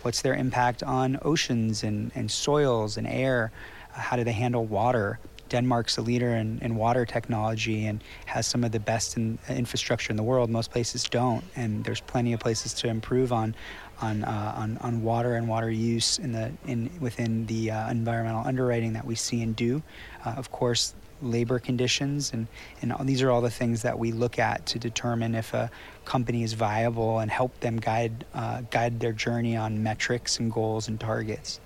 What's 0.01 0.21
their 0.21 0.35
impact 0.35 0.83
on 0.83 1.17
oceans 1.21 1.83
and, 1.83 2.11
and 2.15 2.29
soils 2.29 2.97
and 2.97 3.07
air? 3.07 3.51
Uh, 3.95 3.99
how 3.99 4.17
do 4.17 4.23
they 4.23 4.33
handle 4.33 4.65
water? 4.65 5.19
Denmark's 5.49 5.97
a 5.97 6.01
leader 6.01 6.29
in, 6.29 6.57
in 6.59 6.75
water 6.75 7.05
technology 7.05 7.85
and 7.85 8.03
has 8.25 8.47
some 8.47 8.63
of 8.63 8.71
the 8.71 8.79
best 8.79 9.17
in, 9.17 9.37
infrastructure 9.47 10.11
in 10.11 10.17
the 10.17 10.23
world. 10.23 10.49
Most 10.49 10.71
places 10.71 11.03
don't, 11.03 11.43
and 11.55 11.83
there's 11.83 12.01
plenty 12.01 12.33
of 12.33 12.39
places 12.39 12.73
to 12.75 12.87
improve 12.87 13.31
on 13.31 13.55
on 14.01 14.23
uh, 14.23 14.53
on, 14.55 14.77
on 14.79 15.01
water 15.03 15.35
and 15.35 15.47
water 15.47 15.69
use 15.69 16.19
in 16.19 16.31
the 16.31 16.51
in 16.67 16.89
within 16.99 17.45
the 17.45 17.71
uh, 17.71 17.89
environmental 17.89 18.45
underwriting 18.45 18.93
that 18.93 19.05
we 19.05 19.15
see 19.15 19.41
and 19.41 19.55
do. 19.55 19.81
Uh, 20.25 20.31
of 20.31 20.51
course, 20.51 20.95
labor 21.21 21.59
conditions 21.59 22.33
and 22.33 22.47
and 22.81 22.93
all, 22.93 23.03
these 23.05 23.21
are 23.21 23.31
all 23.31 23.41
the 23.41 23.49
things 23.49 23.81
that 23.81 23.97
we 23.97 24.11
look 24.11 24.39
at 24.39 24.65
to 24.65 24.79
determine 24.79 25.35
if 25.35 25.53
a 25.53 25.69
company 26.05 26.43
is 26.43 26.53
viable 26.53 27.19
and 27.19 27.31
help 27.31 27.57
them 27.59 27.77
guide 27.77 28.25
uh, 28.33 28.61
guide 28.69 28.99
their 28.99 29.13
journey 29.13 29.55
on 29.55 29.81
metrics 29.81 30.39
and 30.39 30.51
goals 30.51 30.87
and 30.87 30.99
targets. 30.99 31.59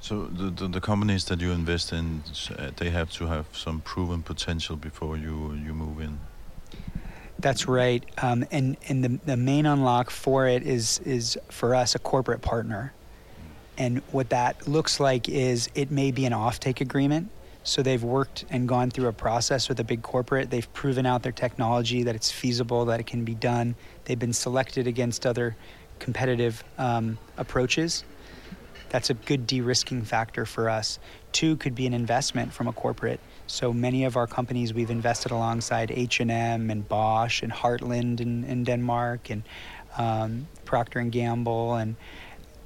So 0.00 0.26
the, 0.26 0.50
the, 0.50 0.68
the, 0.68 0.80
companies 0.82 1.24
that 1.26 1.40
you 1.40 1.50
invest 1.50 1.90
in, 1.90 2.22
uh, 2.58 2.72
they 2.76 2.90
have 2.90 3.10
to 3.12 3.26
have 3.26 3.46
some 3.54 3.80
proven 3.80 4.22
potential 4.22 4.76
before 4.76 5.16
you 5.16 5.54
you 5.54 5.72
move 5.72 5.98
in. 6.00 6.20
That's 7.38 7.66
right, 7.68 8.04
um, 8.22 8.44
and 8.50 8.76
and 8.88 9.04
the 9.04 9.18
the 9.24 9.36
main 9.36 9.66
unlock 9.66 10.10
for 10.10 10.46
it 10.46 10.62
is 10.62 11.00
is 11.00 11.38
for 11.50 11.74
us 11.74 11.94
a 11.94 11.98
corporate 11.98 12.42
partner, 12.42 12.92
and 13.76 14.02
what 14.12 14.30
that 14.30 14.68
looks 14.68 15.00
like 15.00 15.28
is 15.28 15.68
it 15.74 15.90
may 15.90 16.10
be 16.10 16.24
an 16.26 16.32
offtake 16.32 16.80
agreement. 16.80 17.30
So 17.66 17.82
they've 17.82 18.02
worked 18.02 18.44
and 18.50 18.68
gone 18.68 18.90
through 18.90 19.08
a 19.08 19.12
process 19.12 19.70
with 19.70 19.80
a 19.80 19.84
big 19.84 20.02
corporate. 20.02 20.50
They've 20.50 20.70
proven 20.74 21.06
out 21.06 21.22
their 21.22 21.32
technology 21.32 22.02
that 22.02 22.14
it's 22.14 22.30
feasible, 22.30 22.84
that 22.84 23.00
it 23.00 23.06
can 23.06 23.24
be 23.24 23.34
done. 23.34 23.74
They've 24.04 24.18
been 24.18 24.34
selected 24.34 24.86
against 24.86 25.24
other 25.24 25.56
competitive 25.98 26.62
um, 26.76 27.16
approaches 27.38 28.04
that's 28.94 29.10
a 29.10 29.14
good 29.14 29.44
de-risking 29.44 30.04
factor 30.04 30.46
for 30.46 30.70
us. 30.70 31.00
Two 31.32 31.56
could 31.56 31.74
be 31.74 31.84
an 31.88 31.94
investment 31.94 32.52
from 32.52 32.68
a 32.68 32.72
corporate. 32.72 33.18
So 33.46 33.72
many 33.72 34.04
of 34.04 34.16
our 34.16 34.26
companies 34.26 34.72
we've 34.72 34.90
invested 34.90 35.30
alongside 35.30 35.90
H&M 35.90 36.70
and 36.70 36.88
Bosch 36.88 37.42
and 37.42 37.52
Heartland 37.52 38.20
in, 38.20 38.44
in 38.44 38.64
Denmark 38.64 39.30
and 39.30 39.42
um, 39.98 40.48
Procter 40.64 40.98
and 40.98 41.12
Gamble 41.12 41.74
and 41.74 41.96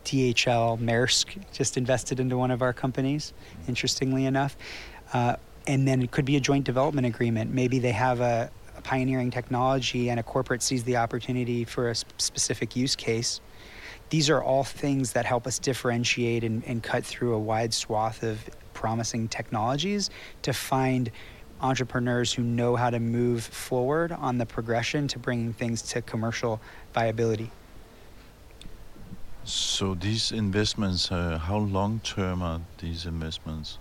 DHL, 0.04 0.78
Maersk 0.78 1.37
just 1.52 1.76
invested 1.76 2.20
into 2.20 2.38
one 2.38 2.50
of 2.50 2.62
our 2.62 2.73
companies, 2.73 3.32
interestingly 3.66 4.25
enough. 4.25 4.56
Uh, 5.12 5.37
and 5.66 5.87
then 5.87 6.00
it 6.00 6.11
could 6.11 6.25
be 6.25 6.37
a 6.37 6.40
joint 6.40 6.64
development 6.64 7.06
agreement. 7.06 7.52
Maybe 7.52 7.78
they 7.78 7.92
have 7.92 8.20
a, 8.20 8.50
a 8.76 8.80
pioneering 8.80 9.30
technology 9.30 10.08
and 10.08 10.18
a 10.18 10.23
corporate 10.23 10.62
sees 10.62 10.85
the 10.85 10.97
opportunity 10.97 11.64
for 11.64 11.90
a 11.90 11.94
specific 11.94 12.76
use 12.76 12.97
case 12.97 13.40
these 14.11 14.30
are 14.30 14.42
all 14.42 14.64
things 14.64 15.12
that 15.12 15.25
help 15.25 15.47
us 15.47 15.58
differentiate 15.58 16.44
and, 16.44 16.64
and 16.64 16.82
cut 16.82 17.04
through 17.04 17.35
a 17.35 17.38
wide 17.38 17.75
swath 17.75 18.23
of 18.23 18.49
promising 18.78 19.26
technologies 19.26 20.08
to 20.42 20.52
find 20.52 21.11
entrepreneurs 21.61 22.32
who 22.32 22.44
know 22.44 22.76
how 22.76 22.90
to 22.90 23.00
move 23.00 23.42
forward 23.42 24.12
on 24.12 24.38
the 24.38 24.47
progression 24.47 25.08
to 25.08 25.18
bringing 25.18 25.52
things 25.52 25.82
to 25.82 26.00
commercial 26.00 26.61
viability. 26.94 27.50
So 29.42 29.94
these 29.94 30.30
investments, 30.30 31.11
uh, 31.11 31.38
how 31.38 31.58
long 31.58 32.00
term 32.04 32.40
are 32.40 32.61
these 32.80 33.04
investments? 33.04 33.78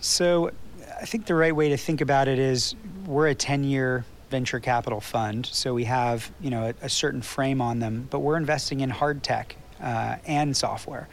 So 0.00 0.52
I 1.00 1.04
think 1.04 1.26
the 1.26 1.34
right 1.34 1.56
way 1.56 1.70
to 1.70 1.76
think 1.76 2.00
about 2.00 2.28
it 2.28 2.38
is 2.38 2.76
we're 3.04 3.26
a 3.26 3.34
10 3.34 3.64
year 3.64 4.04
venture 4.30 4.60
capital 4.60 5.00
fund, 5.00 5.44
so 5.46 5.74
we 5.74 5.84
have 5.84 6.30
you 6.40 6.50
know 6.50 6.68
a, 6.68 6.86
a 6.86 6.88
certain 6.88 7.22
frame 7.22 7.60
on 7.60 7.80
them. 7.80 8.06
But 8.10 8.20
we're 8.20 8.36
investing 8.36 8.80
in 8.80 8.90
hard 8.90 9.24
tech 9.24 9.56
uh, 9.80 10.16
and 10.26 10.56
software, 10.56 11.08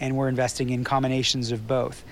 and 0.00 0.16
we're 0.16 0.28
investing 0.28 0.70
in 0.70 0.84
combinations 0.84 1.52
of 1.52 1.66
both. 1.66 2.04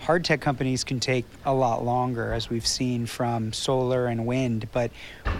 Hard 0.00 0.24
tech 0.24 0.40
companies 0.40 0.84
can 0.84 1.00
take 1.00 1.24
a 1.44 1.52
lot 1.52 1.84
longer, 1.84 2.32
as 2.32 2.48
we've 2.48 2.66
seen 2.66 3.06
from 3.06 3.52
solar 3.52 4.06
and 4.06 4.26
wind, 4.26 4.68
but 4.72 4.90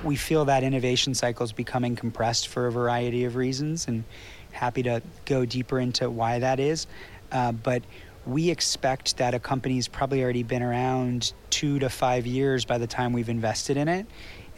we 0.03 0.17
feel 0.17 0.45
that 0.47 0.65
innovation 0.65 1.15
cycle 1.15 1.45
is 1.45 1.53
becoming 1.53 1.95
compressed 1.95 2.49
for 2.49 2.67
a 2.67 2.73
variety 2.73 3.25
of 3.25 3.37
reasons, 3.37 3.87
and 3.87 4.05
happy 4.53 4.83
to 4.83 5.01
go 5.25 5.45
deeper 5.45 5.79
into 5.79 6.11
why 6.11 6.41
that 6.41 6.59
is. 6.59 6.87
Uh, 7.31 7.53
but 7.53 7.83
we 8.27 8.51
expect 8.51 9.17
that 9.17 9.33
a 9.33 9.39
company's 9.39 9.89
probably 9.89 10.23
already 10.23 10.43
been 10.43 10.63
around 10.63 11.33
two 11.51 11.79
to 11.79 11.89
five 11.89 12.27
years 12.27 12.65
by 12.65 12.77
the 12.79 12.87
time 12.87 13.13
we've 13.13 13.29
invested 13.29 13.77
in 13.77 13.89
it. 13.89 14.07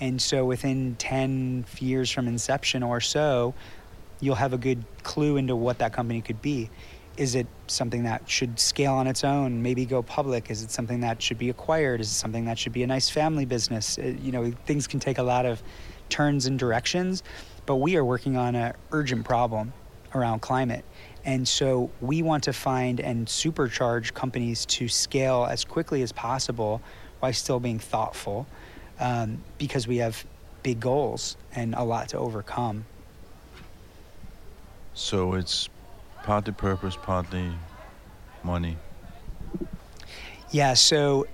And 0.00 0.20
so 0.20 0.44
within 0.44 0.96
10 0.98 1.66
years 1.78 2.10
from 2.10 2.26
inception 2.26 2.82
or 2.82 3.00
so, 3.00 3.54
you'll 4.18 4.34
have 4.34 4.52
a 4.52 4.58
good 4.58 4.84
clue 5.02 5.36
into 5.36 5.54
what 5.54 5.78
that 5.78 5.92
company 5.92 6.20
could 6.20 6.42
be. 6.42 6.70
Is 7.20 7.34
it 7.34 7.46
something 7.66 8.04
that 8.04 8.26
should 8.30 8.58
scale 8.58 8.94
on 8.94 9.06
its 9.06 9.24
own, 9.24 9.62
maybe 9.62 9.84
go 9.84 10.02
public? 10.02 10.50
Is 10.50 10.62
it 10.62 10.70
something 10.70 11.00
that 11.00 11.20
should 11.20 11.36
be 11.36 11.50
acquired? 11.50 12.00
Is 12.00 12.08
it 12.08 12.14
something 12.14 12.46
that 12.46 12.58
should 12.58 12.72
be 12.72 12.82
a 12.82 12.86
nice 12.86 13.10
family 13.10 13.44
business? 13.44 13.98
It, 13.98 14.16
uh, 14.16 14.22
you 14.22 14.32
know, 14.32 14.50
things 14.64 14.86
can 14.86 15.00
take 15.00 15.18
a 15.18 15.22
lot 15.22 15.44
of 15.44 15.62
turns 16.08 16.46
and 16.46 16.58
directions, 16.58 17.22
but 17.66 17.76
we 17.76 17.96
are 17.96 18.04
working 18.06 18.38
on 18.38 18.54
an 18.54 18.72
urgent 18.90 19.26
problem 19.26 19.74
around 20.14 20.40
climate. 20.40 20.82
And 21.26 21.46
so 21.46 21.90
we 22.00 22.22
want 22.22 22.44
to 22.44 22.54
find 22.54 23.00
and 23.00 23.26
supercharge 23.26 24.14
companies 24.14 24.64
to 24.64 24.88
scale 24.88 25.46
as 25.48 25.62
quickly 25.62 26.00
as 26.00 26.12
possible 26.12 26.80
while 27.18 27.34
still 27.34 27.60
being 27.60 27.78
thoughtful 27.78 28.46
um, 28.98 29.44
because 29.58 29.86
we 29.86 29.98
have 29.98 30.24
big 30.62 30.80
goals 30.80 31.36
and 31.54 31.74
a 31.74 31.84
lot 31.84 32.08
to 32.08 32.18
overcome. 32.18 32.86
So 34.94 35.34
it's 35.34 35.68
partly 36.22 36.52
purpose, 36.52 36.96
partly 37.00 37.50
money. 38.42 38.76
Yeah, 40.50 40.74
so 40.74 41.26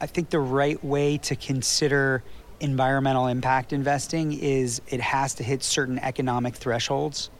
I 0.00 0.06
think 0.06 0.30
the 0.30 0.40
right 0.40 0.82
way 0.84 1.18
to 1.18 1.36
consider 1.36 2.22
environmental 2.60 3.26
impact 3.26 3.72
investing 3.72 4.32
is 4.32 4.82
it 4.88 5.00
has 5.00 5.34
to 5.34 5.42
hit 5.42 5.62
certain 5.62 5.98
economic 5.98 6.54
thresholds 6.54 7.30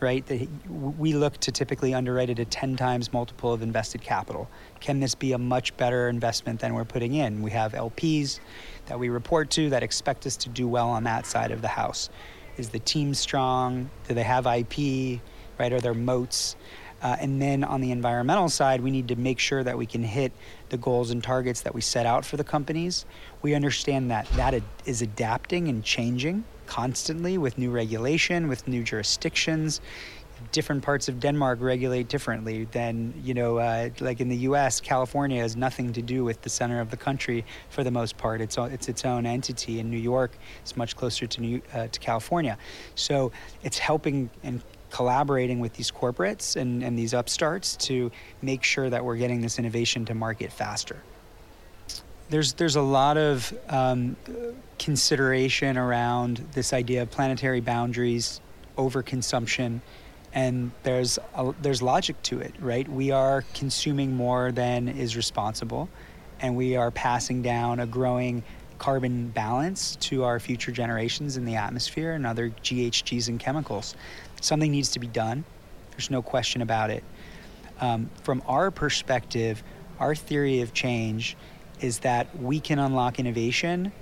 right? 0.00 0.24
we 0.68 1.12
look 1.12 1.36
to 1.38 1.52
typically 1.52 1.94
underwrite 1.94 2.30
it 2.30 2.38
at 2.38 2.50
10 2.50 2.76
times 2.76 3.12
multiple 3.12 3.52
of 3.52 3.62
invested 3.62 4.00
capital. 4.00 4.48
Can 4.80 5.00
this 5.00 5.14
be 5.14 5.32
a 5.32 5.38
much 5.38 5.76
better 5.76 6.08
investment 6.08 6.60
than 6.60 6.74
we're 6.74 6.84
putting 6.84 7.14
in? 7.14 7.42
We 7.42 7.50
have 7.50 7.72
LPs 7.72 8.40
that 8.86 8.98
we 8.98 9.08
report 9.08 9.50
to 9.50 9.70
that 9.70 9.82
expect 9.82 10.26
us 10.26 10.36
to 10.38 10.48
do 10.48 10.66
well 10.66 10.88
on 10.88 11.04
that 11.04 11.26
side 11.26 11.50
of 11.50 11.62
the 11.62 11.68
house. 11.68 12.08
Is 12.56 12.70
the 12.70 12.78
team 12.78 13.14
strong? 13.14 13.90
Do 14.08 14.14
they 14.14 14.22
have 14.22 14.46
IP? 14.46 15.20
Right? 15.60 15.74
Are 15.74 15.80
there 15.80 15.92
moats? 15.92 16.56
Uh, 17.02 17.16
and 17.20 17.40
then 17.40 17.64
on 17.64 17.82
the 17.82 17.90
environmental 17.90 18.48
side, 18.48 18.80
we 18.80 18.90
need 18.90 19.08
to 19.08 19.16
make 19.16 19.38
sure 19.38 19.62
that 19.62 19.76
we 19.76 19.84
can 19.84 20.02
hit 20.02 20.32
the 20.70 20.78
goals 20.78 21.10
and 21.10 21.22
targets 21.22 21.60
that 21.60 21.74
we 21.74 21.82
set 21.82 22.06
out 22.06 22.24
for 22.24 22.38
the 22.38 22.44
companies. 22.44 23.04
We 23.42 23.54
understand 23.54 24.10
that 24.10 24.26
that 24.36 24.62
is 24.86 25.02
adapting 25.02 25.68
and 25.68 25.84
changing 25.84 26.44
constantly 26.66 27.36
with 27.36 27.58
new 27.58 27.70
regulation, 27.70 28.48
with 28.48 28.66
new 28.68 28.82
jurisdictions. 28.82 29.80
different 30.52 30.82
parts 30.82 31.08
of 31.08 31.20
Denmark 31.20 31.58
regulate 31.60 32.08
differently 32.08 32.64
than 32.72 33.12
you 33.22 33.34
know, 33.34 33.58
uh, 33.58 33.90
like 34.00 34.20
in 34.20 34.28
the 34.30 34.36
U.S. 34.48 34.80
California 34.80 35.42
has 35.42 35.56
nothing 35.56 35.92
to 35.92 36.02
do 36.02 36.24
with 36.24 36.40
the 36.40 36.48
center 36.48 36.80
of 36.80 36.90
the 36.90 36.96
country 36.96 37.44
for 37.68 37.84
the 37.84 37.90
most 37.90 38.16
part. 38.16 38.40
It's 38.40 38.56
it's 38.56 38.88
its 38.88 39.04
own 39.04 39.26
entity. 39.26 39.80
In 39.80 39.90
New 39.90 39.98
York, 39.98 40.32
it's 40.62 40.76
much 40.76 40.96
closer 40.96 41.26
to 41.26 41.40
New, 41.40 41.62
uh, 41.74 41.88
to 41.88 42.00
California, 42.00 42.56
so 42.94 43.32
it's 43.62 43.78
helping 43.78 44.30
and 44.42 44.62
collaborating 44.90 45.60
with 45.60 45.74
these 45.74 45.90
corporates 45.90 46.56
and, 46.56 46.82
and 46.82 46.98
these 46.98 47.14
upstarts 47.14 47.76
to 47.76 48.10
make 48.42 48.62
sure 48.62 48.90
that 48.90 49.04
we're 49.04 49.16
getting 49.16 49.40
this 49.40 49.58
innovation 49.58 50.04
to 50.06 50.14
market 50.14 50.52
faster. 50.52 51.02
There's 52.28 52.52
there's 52.52 52.76
a 52.76 52.82
lot 52.82 53.16
of 53.16 53.52
um, 53.68 54.16
consideration 54.78 55.76
around 55.76 56.36
this 56.52 56.72
idea 56.72 57.02
of 57.02 57.10
planetary 57.10 57.60
boundaries, 57.60 58.40
overconsumption, 58.76 59.80
and 60.32 60.70
there's 60.84 61.18
a, 61.34 61.52
there's 61.60 61.82
logic 61.82 62.22
to 62.24 62.40
it, 62.40 62.54
right? 62.60 62.88
We 62.88 63.10
are 63.10 63.44
consuming 63.54 64.14
more 64.14 64.52
than 64.52 64.88
is 64.88 65.16
responsible, 65.16 65.88
and 66.40 66.56
we 66.56 66.76
are 66.76 66.90
passing 66.90 67.42
down 67.42 67.80
a 67.80 67.86
growing 67.86 68.44
carbon 68.80 69.28
balance 69.28 69.96
to 69.96 70.24
our 70.24 70.40
future 70.40 70.72
generations 70.72 71.36
in 71.36 71.44
the 71.44 71.54
atmosphere 71.54 72.12
and 72.12 72.26
other 72.26 72.48
GHGs 72.48 73.28
and 73.28 73.38
chemicals. 73.38 73.94
Something 74.40 74.70
needs 74.70 74.90
to 74.90 74.98
be 74.98 75.06
done. 75.06 75.44
There's 75.92 76.10
no 76.10 76.22
question 76.22 76.62
about 76.62 76.90
it. 76.90 77.04
Um, 77.80 78.10
from 78.22 78.42
our 78.46 78.70
perspective, 78.70 79.62
our 79.98 80.14
theory 80.14 80.60
of 80.60 80.72
change 80.72 81.36
is 81.80 82.00
that 82.00 82.38
we 82.38 82.60
can 82.60 82.78
unlock 82.78 83.18
innovation 83.18 83.92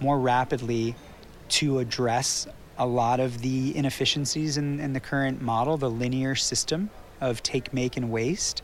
more 0.00 0.18
rapidly 0.18 0.94
to 1.48 1.78
address 1.78 2.46
a 2.78 2.86
lot 2.86 3.20
of 3.20 3.42
the 3.42 3.76
inefficiencies 3.76 4.56
in, 4.56 4.80
in 4.80 4.92
the 4.92 5.00
current 5.00 5.40
model, 5.40 5.76
the 5.76 5.90
linear 5.90 6.34
system 6.34 6.90
of 7.20 7.42
take, 7.42 7.72
make, 7.72 7.96
and 7.96 8.10
waste, 8.10 8.62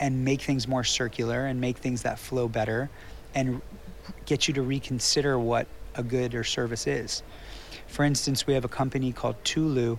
and 0.00 0.24
make 0.24 0.42
things 0.42 0.68
more 0.68 0.84
circular 0.84 1.46
and 1.46 1.60
make 1.60 1.78
things 1.78 2.02
that 2.02 2.18
flow 2.18 2.48
better 2.48 2.90
and 3.34 3.62
get 4.26 4.48
you 4.48 4.54
to 4.54 4.62
reconsider 4.62 5.38
what 5.38 5.66
a 5.94 6.02
good 6.02 6.34
or 6.34 6.44
service 6.44 6.86
is. 6.86 7.22
For 7.86 8.04
instance, 8.04 8.46
we 8.46 8.54
have 8.54 8.64
a 8.64 8.68
company 8.68 9.12
called 9.12 9.36
Tulu, 9.44 9.98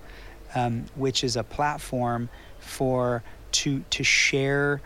um, 0.56 0.86
which 0.96 1.24
is 1.24 1.36
a 1.36 1.44
platform 1.44 2.30
for 2.60 3.24
to 3.52 3.84
to 3.90 4.04
share 4.04 4.82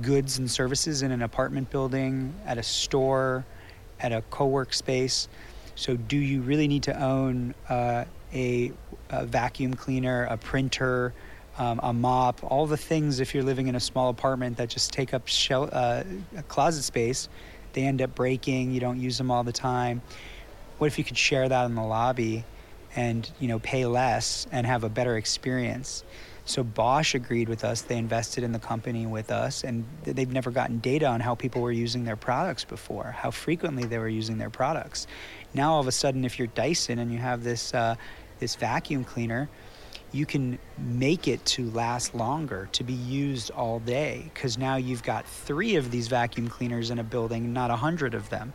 goods 0.00 0.38
and 0.38 0.50
services 0.50 1.02
in 1.02 1.10
an 1.10 1.22
apartment 1.22 1.70
building, 1.70 2.32
at 2.46 2.58
a 2.58 2.62
store, 2.62 3.44
at 4.00 4.12
a 4.12 4.22
co-work 4.30 4.72
space 4.72 5.28
so, 5.78 5.94
do 5.94 6.16
you 6.16 6.42
really 6.42 6.66
need 6.66 6.82
to 6.82 7.00
own 7.00 7.54
uh, 7.68 8.04
a, 8.34 8.72
a, 9.10 9.26
vacuum 9.26 9.74
cleaner, 9.74 10.24
a 10.24 10.36
printer, 10.36 11.14
um, 11.56 11.78
a 11.84 11.92
mop, 11.92 12.40
all 12.42 12.66
the 12.66 12.76
things 12.76 13.20
if 13.20 13.32
you're 13.32 13.44
living 13.44 13.68
in 13.68 13.76
a 13.76 13.80
small 13.80 14.08
apartment 14.08 14.56
that 14.56 14.70
just 14.70 14.92
take 14.92 15.14
up 15.14 15.28
shell, 15.28 15.68
uh, 15.70 16.02
closet 16.48 16.82
space? 16.82 17.28
They 17.74 17.82
end 17.82 18.02
up 18.02 18.12
breaking. 18.16 18.72
You 18.72 18.80
don't 18.80 18.98
use 18.98 19.18
them 19.18 19.30
all 19.30 19.44
the 19.44 19.52
time. 19.52 20.02
What 20.78 20.88
if 20.88 20.98
you 20.98 21.04
could 21.04 21.16
share 21.16 21.48
that 21.48 21.66
in 21.66 21.76
the 21.76 21.84
lobby, 21.84 22.44
and 22.98 23.30
you 23.38 23.46
know 23.46 23.60
pay 23.60 23.86
less 23.86 24.46
and 24.50 24.66
have 24.66 24.82
a 24.84 24.88
better 24.88 25.16
experience? 25.16 26.04
So 26.44 26.64
Bosch 26.64 27.14
agreed 27.14 27.48
with 27.48 27.62
us. 27.62 27.82
They 27.82 27.98
invested 27.98 28.42
in 28.42 28.52
the 28.52 28.58
company 28.58 29.06
with 29.06 29.30
us, 29.30 29.64
and 29.64 29.84
they've 30.02 30.32
never 30.32 30.50
gotten 30.50 30.78
data 30.78 31.06
on 31.06 31.20
how 31.20 31.34
people 31.34 31.60
were 31.60 31.72
using 31.86 32.04
their 32.04 32.16
products 32.16 32.64
before, 32.64 33.14
how 33.22 33.30
frequently 33.30 33.84
they 33.84 33.98
were 33.98 34.08
using 34.08 34.38
their 34.38 34.50
products. 34.50 35.06
Now 35.52 35.74
all 35.74 35.80
of 35.80 35.86
a 35.86 35.92
sudden, 35.92 36.24
if 36.24 36.38
you're 36.38 36.48
Dyson 36.48 36.98
and 36.98 37.12
you 37.12 37.18
have 37.18 37.44
this 37.44 37.74
uh, 37.74 37.94
this 38.40 38.56
vacuum 38.56 39.04
cleaner, 39.04 39.48
you 40.10 40.24
can 40.24 40.58
make 40.78 41.28
it 41.28 41.44
to 41.44 41.70
last 41.70 42.14
longer, 42.14 42.68
to 42.72 42.82
be 42.82 42.94
used 42.94 43.50
all 43.50 43.78
day, 43.80 44.30
because 44.32 44.56
now 44.56 44.76
you've 44.76 45.02
got 45.02 45.26
three 45.26 45.76
of 45.76 45.90
these 45.90 46.08
vacuum 46.08 46.48
cleaners 46.48 46.90
in 46.90 46.98
a 46.98 47.04
building, 47.04 47.52
not 47.52 47.70
a 47.70 47.76
hundred 47.76 48.14
of 48.14 48.30
them, 48.30 48.54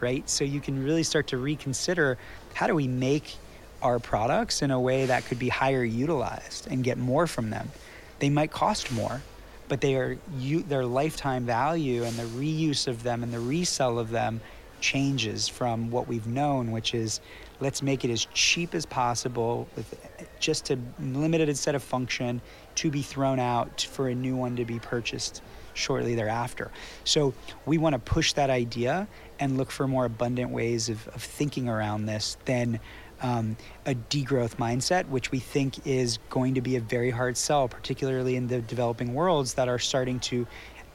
right? 0.00 0.28
So 0.28 0.42
you 0.44 0.60
can 0.60 0.82
really 0.82 1.04
start 1.04 1.28
to 1.28 1.38
reconsider 1.38 2.18
how 2.54 2.66
do 2.66 2.74
we 2.74 2.88
make 2.88 3.36
our 3.82 3.98
products 3.98 4.62
in 4.62 4.70
a 4.70 4.80
way 4.80 5.06
that 5.06 5.24
could 5.26 5.38
be 5.38 5.48
higher 5.48 5.84
utilized 5.84 6.66
and 6.70 6.84
get 6.84 6.98
more 6.98 7.26
from 7.26 7.50
them. 7.50 7.70
They 8.18 8.30
might 8.30 8.50
cost 8.50 8.92
more, 8.92 9.22
but 9.68 9.80
they 9.80 9.96
are 9.96 10.18
you, 10.36 10.62
their 10.62 10.84
lifetime 10.84 11.46
value 11.46 12.04
and 12.04 12.16
the 12.16 12.24
reuse 12.24 12.86
of 12.86 13.02
them 13.02 13.22
and 13.22 13.32
the 13.32 13.40
resell 13.40 13.98
of 13.98 14.10
them 14.10 14.40
changes 14.80 15.48
from 15.48 15.90
what 15.90 16.08
we've 16.08 16.26
known, 16.26 16.72
which 16.72 16.94
is 16.94 17.20
let's 17.60 17.82
make 17.82 18.04
it 18.04 18.10
as 18.10 18.26
cheap 18.32 18.74
as 18.74 18.86
possible 18.86 19.68
with 19.76 19.94
just 20.38 20.70
a 20.70 20.78
limited 20.98 21.56
set 21.56 21.74
of 21.74 21.82
function 21.82 22.40
to 22.74 22.90
be 22.90 23.02
thrown 23.02 23.38
out 23.38 23.86
for 23.90 24.08
a 24.08 24.14
new 24.14 24.36
one 24.36 24.56
to 24.56 24.64
be 24.64 24.78
purchased 24.78 25.42
shortly 25.74 26.14
thereafter. 26.14 26.70
So 27.04 27.34
we 27.66 27.78
want 27.78 27.94
to 27.94 27.98
push 27.98 28.32
that 28.34 28.50
idea 28.50 29.06
and 29.38 29.56
look 29.56 29.70
for 29.70 29.86
more 29.86 30.04
abundant 30.04 30.50
ways 30.50 30.88
of, 30.88 31.06
of 31.08 31.22
thinking 31.22 31.68
around 31.68 32.06
this 32.06 32.36
than 32.44 32.80
um, 33.22 33.56
a 33.86 33.94
degrowth 33.94 34.56
mindset, 34.56 35.06
which 35.08 35.30
we 35.30 35.38
think 35.38 35.86
is 35.86 36.18
going 36.30 36.54
to 36.54 36.60
be 36.60 36.76
a 36.76 36.80
very 36.80 37.10
hard 37.10 37.36
sell, 37.36 37.68
particularly 37.68 38.36
in 38.36 38.48
the 38.48 38.60
developing 38.60 39.14
worlds 39.14 39.54
that 39.54 39.68
are 39.68 39.78
starting 39.78 40.20
to 40.20 40.46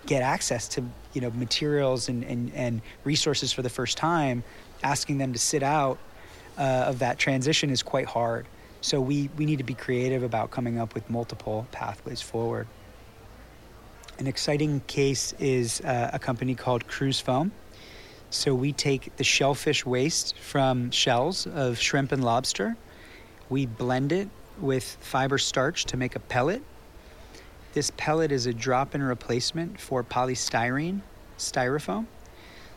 get 0.05 0.21
access 0.21 0.67
to 0.67 0.83
you 1.13 1.21
know 1.21 1.31
materials 1.31 2.09
and, 2.09 2.23
and, 2.23 2.53
and 2.53 2.81
resources 3.03 3.51
for 3.51 3.61
the 3.61 3.69
first 3.69 3.97
time, 3.97 4.43
asking 4.83 5.17
them 5.17 5.33
to 5.33 5.39
sit 5.39 5.63
out 5.63 5.97
uh, 6.57 6.61
of 6.61 6.99
that 6.99 7.17
transition 7.17 7.69
is 7.69 7.83
quite 7.83 8.05
hard. 8.05 8.47
So 8.81 9.01
we, 9.01 9.29
we 9.35 9.45
need 9.45 9.57
to 9.57 9.63
be 9.63 9.73
creative 9.73 10.21
about 10.21 10.51
coming 10.51 10.77
up 10.77 10.93
with 10.93 11.09
multiple 11.09 11.67
pathways 11.71 12.21
forward. 12.21 12.67
An 14.19 14.27
exciting 14.27 14.81
case 14.87 15.33
is 15.39 15.81
uh, 15.81 16.11
a 16.13 16.19
company 16.19 16.55
called 16.55 16.87
Cruz 16.87 17.19
Foam. 17.19 17.51
So 18.35 18.53
we 18.53 18.73
take 18.73 19.15
the 19.15 19.23
shellfish 19.23 19.85
waste 19.85 20.37
from 20.37 20.91
shells 20.91 21.47
of 21.47 21.79
shrimp 21.79 22.11
and 22.11 22.23
lobster, 22.23 22.75
we 23.49 23.65
blend 23.65 24.11
it 24.11 24.29
with 24.59 24.97
fiber 24.99 25.37
starch 25.37 25.85
to 25.85 25.97
make 25.97 26.15
a 26.15 26.19
pellet 26.19 26.61
this 27.75 27.91
pellet 27.97 28.31
is 28.31 28.45
a 28.45 28.53
drop-in 28.53 29.03
replacement 29.03 29.81
for 29.81 30.01
polystyrene, 30.01 31.01
styrofoam. 31.37 32.05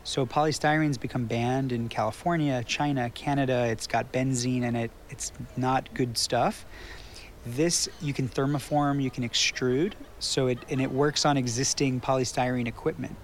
So 0.02 0.26
polystyrene's 0.26 0.98
become 0.98 1.26
banned 1.26 1.70
in 1.70 1.88
California, 1.88 2.64
China, 2.64 3.08
Canada. 3.10 3.66
It's 3.66 3.86
got 3.86 4.10
benzene 4.10 4.64
in 4.64 4.74
it. 4.74 4.90
It's 5.08 5.30
not 5.56 5.94
good 5.94 6.18
stuff. 6.18 6.66
This 7.46 7.88
you 8.00 8.12
can 8.12 8.28
thermoform, 8.28 9.00
you 9.00 9.08
can 9.08 9.22
extrude, 9.22 9.92
so 10.18 10.48
it 10.48 10.58
and 10.68 10.80
it 10.80 10.90
works 10.90 11.24
on 11.24 11.36
existing 11.36 12.00
polystyrene 12.00 12.66
equipment. 12.66 13.14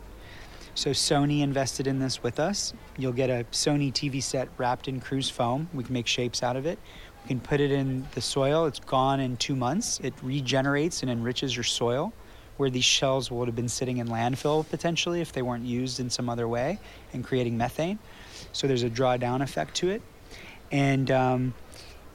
So 0.77 0.91
Sony 0.91 1.43
invested 1.43 1.87
in 1.87 2.01
this 2.01 2.23
with 2.23 2.41
us. 2.41 2.75
You'll 2.99 3.13
get 3.13 3.31
a 3.31 3.45
Sony 3.53 3.93
TV 3.93 4.21
set 4.21 4.49
wrapped 4.59 4.89
in 4.89 5.01
Cruz 5.01 5.31
Foam. 5.31 5.69
We 5.73 5.85
can 5.85 5.93
make 5.93 6.09
shapes 6.09 6.43
out 6.43 6.57
of 6.57 6.67
it. 6.67 6.81
We 7.23 7.29
can 7.29 7.41
put 7.41 7.61
it 7.61 7.71
in 7.71 8.05
the 8.15 8.21
soil. 8.21 8.67
It's 8.67 8.81
gone 8.81 9.21
in 9.21 9.37
two 9.37 9.55
months. 9.55 10.01
It 10.01 10.15
regenerates 10.21 11.03
and 11.03 11.11
enriches 11.11 11.55
your 11.55 11.63
soil, 11.63 12.13
where 12.57 12.71
these 12.71 12.85
shells 12.85 13.31
would 13.31 13.47
have 13.47 13.55
been 13.55 13.69
sitting 13.69 13.99
in 13.99 14.09
landfill 14.09 14.69
potentially 14.69 15.21
if 15.21 15.33
they 15.33 15.43
weren't 15.43 15.65
used 15.65 16.01
in 16.01 16.11
some 16.11 16.29
other 16.29 16.49
way 16.49 16.81
and 17.13 17.23
creating 17.25 17.57
methane. 17.57 18.01
So 18.53 18.67
there's 18.67 18.83
a 18.83 18.91
drawdown 18.91 19.43
effect 19.43 19.77
to 19.77 19.91
it, 19.91 20.03
and 20.73 21.09
um, 21.13 21.55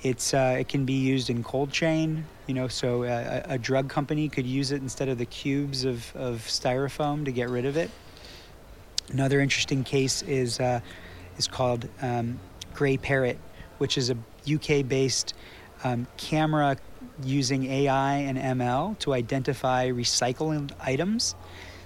it's 0.02 0.34
uh, 0.34 0.58
it 0.60 0.68
can 0.68 0.84
be 0.84 0.94
used 0.94 1.30
in 1.30 1.44
cold 1.44 1.72
chain. 1.72 2.26
You 2.48 2.56
know, 2.56 2.68
so 2.68 3.04
a, 3.04 3.42
a, 3.46 3.58
drug 3.58 3.90
company 3.90 4.28
could 4.28 4.46
use 4.46 4.72
it 4.72 4.82
instead 4.82 5.08
of 5.08 5.18
the 5.18 5.26
cubes 5.26 5.86
of, 5.86 6.14
of 6.16 6.40
styrofoam 6.40 7.24
to 7.26 7.32
get 7.32 7.50
rid 7.50 7.66
of 7.66 7.78
it. 7.78 7.90
Another 9.12 9.40
interesting 9.40 9.84
case 9.84 10.22
is 10.24 10.60
uh, 10.60 10.82
is 11.38 11.48
called 11.48 11.88
um, 12.02 12.40
Greyparrot, 12.76 13.38
which 13.80 13.98
is 13.98 14.12
a 14.12 14.18
UK 14.52 14.88
based 14.88 15.34
um, 15.84 16.06
camera 16.18 16.78
using 17.24 17.66
AI 17.66 18.18
and 18.18 18.38
ML 18.38 18.98
to 19.00 19.14
identify 19.14 19.90
recycling 19.90 20.72
items. 20.80 21.36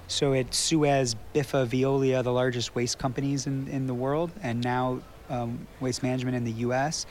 So 0.08 0.34
at 0.34 0.54
Suez, 0.54 1.16
Biffa, 1.34 1.66
Veolia, 1.66 2.24
the 2.24 2.32
largest 2.32 2.76
waste 2.76 3.00
companies 3.00 3.48
in, 3.48 3.68
in 3.70 3.88
the 3.88 3.94
world, 3.94 4.32
and 4.42 4.62
now 4.62 5.00
um, 5.30 5.66
waste 5.80 6.04
management 6.04 6.36
in 6.36 6.44
the 6.44 6.52
US. 6.68 7.06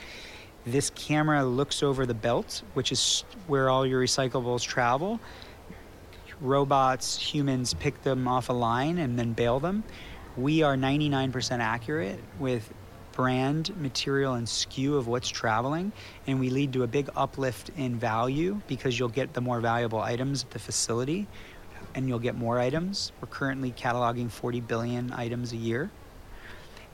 This 0.65 0.91
camera 0.91 1.43
looks 1.43 1.81
over 1.81 2.05
the 2.05 2.13
belt, 2.13 2.61
which 2.75 2.91
is 2.91 3.23
where 3.47 3.69
all 3.69 3.85
your 3.85 4.01
recyclables 4.01 4.63
travel. 4.63 5.19
Robots, 6.43 7.17
humans 7.17 7.73
pick 7.73 8.03
them 8.03 8.27
off 8.27 8.49
a 8.49 8.53
line 8.53 8.97
and 8.97 9.17
then 9.17 9.31
bale 9.31 9.61
them. 9.61 9.83
We 10.35 10.61
are 10.61 10.75
99% 10.75 11.59
accurate 11.59 12.19
with 12.37 12.71
brand, 13.13 13.75
material, 13.79 14.33
and 14.33 14.45
SKU 14.45 14.97
of 14.97 15.07
what's 15.07 15.29
traveling, 15.29 15.93
and 16.27 16.39
we 16.39 16.49
lead 16.49 16.73
to 16.73 16.83
a 16.83 16.87
big 16.87 17.09
uplift 17.15 17.71
in 17.77 17.95
value 17.95 18.59
because 18.67 18.99
you'll 18.99 19.07
get 19.07 19.33
the 19.33 19.41
more 19.41 19.61
valuable 19.61 20.01
items 20.01 20.43
at 20.43 20.51
the 20.51 20.59
facility 20.59 21.27
and 21.95 22.09
you'll 22.09 22.19
get 22.19 22.35
more 22.35 22.59
items. 22.59 23.11
We're 23.21 23.27
currently 23.27 23.71
cataloging 23.71 24.29
40 24.29 24.61
billion 24.61 25.13
items 25.13 25.53
a 25.53 25.57
year. 25.57 25.91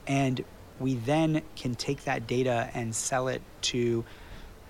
And 0.08 0.44
we 0.80 0.96
then 0.96 1.42
can 1.56 1.74
take 1.74 2.04
that 2.04 2.28
data 2.28 2.70
and 2.74 2.94
sell 2.94 3.30
it 3.30 3.42
to 3.62 4.04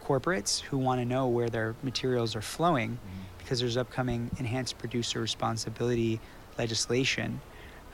corporates 0.04 0.60
who 0.60 0.78
want 0.78 1.02
to 1.02 1.06
know 1.06 1.28
where 1.28 1.50
their 1.50 1.76
materials 1.84 2.36
are 2.36 2.42
flowing 2.42 2.92
mm-hmm. 2.92 3.29
Because 3.50 3.62
there's 3.62 3.78
upcoming 3.78 4.30
enhanced 4.38 4.78
producer 4.78 5.20
responsibility 5.20 6.20
legislation 6.60 7.42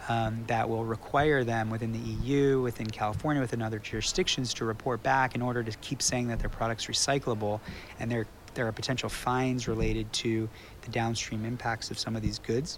um, 0.10 0.44
that 0.48 0.68
will 0.68 0.84
require 0.84 1.46
them 1.46 1.70
within 1.70 1.94
the 1.94 2.00
EU, 2.00 2.60
within 2.60 2.90
California, 2.90 3.42
within 3.42 3.62
other 3.62 3.80
jurisdictions 3.80 4.54
to 4.54 4.66
report 4.66 5.02
back 5.02 5.34
in 5.34 5.42
order 5.42 5.64
to 5.64 5.72
keep 5.78 6.02
saying 6.02 6.28
that 6.28 6.40
their 6.40 6.50
product's 6.50 6.88
recyclable. 6.88 7.62
And 8.02 8.12
there, 8.12 8.28
there 8.54 8.68
are 8.68 8.74
potential 8.74 9.08
fines 9.08 9.66
related 9.66 10.12
to 10.26 10.50
the 10.82 10.90
downstream 10.90 11.46
impacts 11.46 11.90
of 11.90 11.98
some 11.98 12.18
of 12.18 12.22
these 12.22 12.40
goods. 12.40 12.78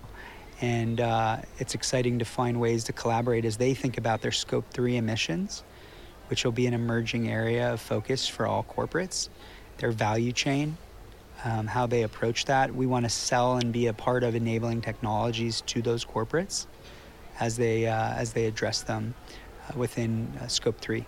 And 0.61 1.01
uh, 1.01 1.37
it's 1.57 1.73
exciting 1.73 2.19
to 2.19 2.25
find 2.25 2.59
ways 2.59 2.83
to 2.83 2.93
collaborate 2.93 3.43
as 3.43 3.57
they 3.57 3.73
think 3.73 3.97
about 3.97 4.21
their 4.21 4.31
scope 4.31 4.65
three 4.69 4.97
emissions, 4.97 5.63
which 6.27 6.45
will 6.45 6.51
be 6.51 6.67
an 6.67 6.75
emerging 6.75 7.27
area 7.27 7.73
of 7.73 7.81
focus 7.81 8.27
for 8.27 8.45
all 8.45 8.63
corporates, 8.63 9.29
their 9.79 9.89
value 9.89 10.31
chain, 10.31 10.77
um, 11.43 11.67
how 11.67 11.86
they 11.86 12.04
approach 12.04 12.45
that. 12.45 12.73
We 12.73 12.86
want 12.86 13.06
to 13.06 13.10
sell 13.10 13.58
and 13.58 13.71
be 13.71 13.88
a 13.88 13.93
part 13.93 14.23
of 14.23 14.36
enabling 14.36 14.82
technologies 14.82 15.62
to 15.67 15.82
those 15.82 16.04
corporates 16.06 16.67
as 17.39 17.58
they 17.58 17.88
uh, 17.88 18.13
as 18.13 18.34
they 18.34 18.45
address 18.45 18.82
them 18.82 19.13
uh, 19.69 19.78
within 19.78 20.32
uh, 20.41 20.47
scope 20.47 20.80
three. 20.80 21.06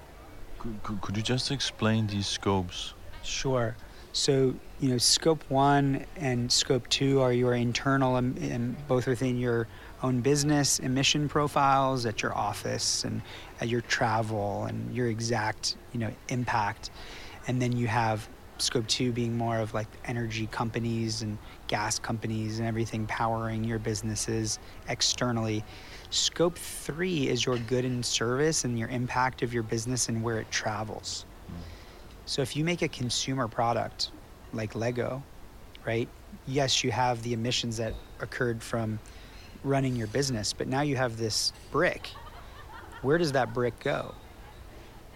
Could, 0.60 0.84
could, 0.84 1.02
could 1.02 1.18
you 1.18 1.24
just 1.24 1.52
explain 1.52 2.08
these 2.08 2.28
scopes? 2.28 2.94
Sure. 3.24 3.76
So 4.12 4.56
you 4.80 4.90
know, 4.90 4.98
scope 4.98 5.44
one 5.50 6.06
and 6.16 6.52
scope 6.52 6.88
two 6.90 7.22
are 7.22 7.34
your 7.34 7.54
internal, 7.54 8.18
em- 8.18 8.36
em- 8.42 8.78
both 8.88 9.08
within 9.08 9.38
your 9.38 9.68
own 10.02 10.22
business 10.22 10.80
emission 10.80 11.28
profiles 11.28 12.06
at 12.06 12.22
your 12.22 12.36
office 12.36 13.04
and 13.04 13.22
at 13.60 13.68
your 13.68 13.82
travel 13.82 14.66
and 14.66 14.96
your 14.96 15.08
exact 15.08 15.76
you 15.94 16.00
know 16.00 16.12
impact, 16.30 16.92
and 17.48 17.62
then 17.62 17.76
you 17.76 17.88
have 17.88 18.28
scope 18.62 18.88
two 18.88 19.12
being 19.12 19.38
more 19.38 19.60
of 19.60 19.74
like 19.74 19.88
energy 20.06 20.48
companies 20.48 21.22
and 21.22 21.38
gas 21.68 22.00
companies 22.00 22.60
and 22.60 22.68
everything 22.68 23.06
powering 23.08 23.64
your 23.64 23.80
businesses 23.80 24.60
externally. 24.88 25.64
Scope 26.10 26.58
three 26.58 27.28
is 27.28 27.46
your 27.46 27.58
good 27.60 27.86
and 27.86 28.06
service 28.06 28.66
and 28.66 28.78
your 28.78 28.90
impact 28.90 29.42
of 29.42 29.54
your 29.54 29.64
business 29.64 30.10
and 30.10 30.22
where 30.24 30.40
it 30.40 30.50
travels. 30.52 31.26
Mm. 31.48 31.56
So 32.26 32.42
if 32.42 32.56
you 32.56 32.64
make 32.64 32.82
a 32.82 32.88
consumer 32.88 33.48
product 33.48 34.12
like 34.54 34.76
Lego, 34.76 35.24
right? 35.86 36.08
Yes, 36.48 36.84
you 36.84 36.92
have 36.92 37.22
the 37.24 37.34
emissions 37.34 37.78
that 37.78 37.94
occurred 38.20 38.62
from 38.62 39.00
running 39.64 39.96
your 39.96 40.08
business, 40.08 40.54
but 40.54 40.68
now 40.68 40.82
you 40.82 40.96
have 40.96 41.18
this 41.18 41.54
brick. 41.72 42.10
Where 43.02 43.18
does 43.18 43.32
that 43.34 43.54
brick 43.54 43.80
go? 43.80 44.14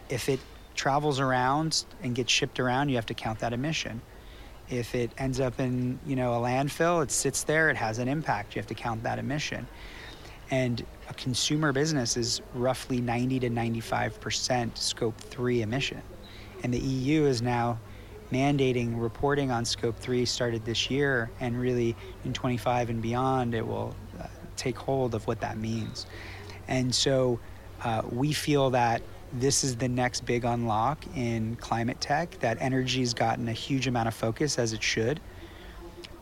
If 0.10 0.30
it 0.30 0.40
travels 0.84 1.22
around 1.22 1.86
and 2.02 2.14
gets 2.14 2.30
shipped 2.30 2.60
around, 2.60 2.90
you 2.90 2.96
have 2.96 3.06
to 3.06 3.14
count 3.14 3.40
that 3.40 3.54
emission. 3.54 4.02
If 4.70 4.96
it 4.96 5.12
ends 5.18 5.40
up 5.40 5.58
in, 5.58 5.98
you 6.06 6.18
know, 6.18 6.34
a 6.34 6.38
landfill, 6.38 7.02
it 7.02 7.10
sits 7.10 7.44
there, 7.44 7.70
it 7.70 7.78
has 7.78 8.00
an 8.00 8.10
impact. 8.10 8.54
You 8.54 8.60
have 8.60 8.68
to 8.68 8.74
count 8.76 9.02
that 9.04 9.18
emission. 9.18 9.66
And 10.52 10.86
a 11.10 11.14
consumer 11.14 11.72
business 11.72 12.18
is 12.18 12.42
roughly 12.54 13.00
90 13.00 13.40
to 13.40 13.50
95% 13.50 14.78
scope 14.78 15.18
3 15.18 15.62
emission. 15.62 16.02
And 16.64 16.74
the 16.74 16.80
EU 16.80 17.28
is 17.28 17.42
now 17.42 17.80
mandating 18.34 19.00
reporting 19.00 19.52
on 19.52 19.64
scope 19.64 19.98
3 19.98 20.26
started 20.26 20.66
this 20.66 20.92
year 20.92 21.32
and 21.40 21.58
really 21.58 21.96
in 22.26 22.34
25 22.34 22.90
and 22.90 23.02
beyond 23.02 23.56
it 23.56 23.66
will 23.66 23.96
uh, 24.20 24.28
take 24.58 24.78
hold 24.78 25.16
of 25.16 25.26
what 25.28 25.40
that 25.40 25.58
means. 25.58 26.08
And 26.68 26.94
so 26.94 27.40
uh, 27.86 28.02
we 28.12 28.34
feel 28.34 28.70
that 28.72 29.02
this 29.34 29.64
is 29.64 29.76
the 29.76 29.88
next 29.88 30.26
big 30.26 30.46
unlock 30.46 31.04
in 31.16 31.56
climate 31.56 32.00
tech, 32.00 32.38
that 32.40 32.58
energy's 32.60 33.14
gotten 33.14 33.48
a 33.48 33.54
huge 33.54 33.88
amount 33.88 34.08
of 34.08 34.14
focus 34.14 34.60
as 34.60 34.74
it 34.74 34.84
should, 34.84 35.20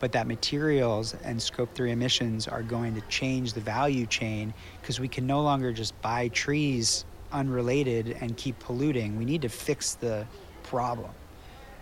but 0.00 0.12
that 0.12 0.26
materials 0.26 1.14
and 1.22 1.40
scope 1.40 1.74
3 1.74 1.92
emissions 1.92 2.48
are 2.48 2.62
going 2.62 2.94
to 2.94 3.02
change 3.02 3.52
the 3.52 3.60
value 3.60 4.06
chain 4.06 4.54
because 4.80 4.98
we 4.98 5.08
can 5.08 5.26
no 5.26 5.42
longer 5.42 5.72
just 5.72 6.00
buy 6.00 6.28
trees 6.28 7.04
unrelated 7.32 8.16
and 8.20 8.36
keep 8.36 8.58
polluting. 8.58 9.16
We 9.16 9.24
need 9.24 9.42
to 9.42 9.48
fix 9.48 9.94
the 9.94 10.26
problem. 10.62 11.10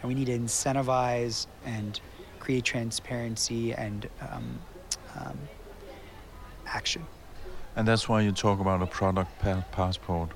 And 0.03 0.09
we 0.09 0.15
need 0.15 0.27
to 0.27 0.39
incentivize 0.39 1.47
and 1.65 2.01
create 2.41 2.65
transparency 2.65 3.73
and 3.73 4.09
um, 4.33 4.59
um, 5.19 5.39
action. 6.67 7.07
And 7.77 7.87
that's 7.87 8.09
why 8.09 8.23
you 8.23 8.33
talk 8.33 8.61
about 8.61 8.83
a 8.83 8.87
product 8.87 9.39
passport. 9.73 10.31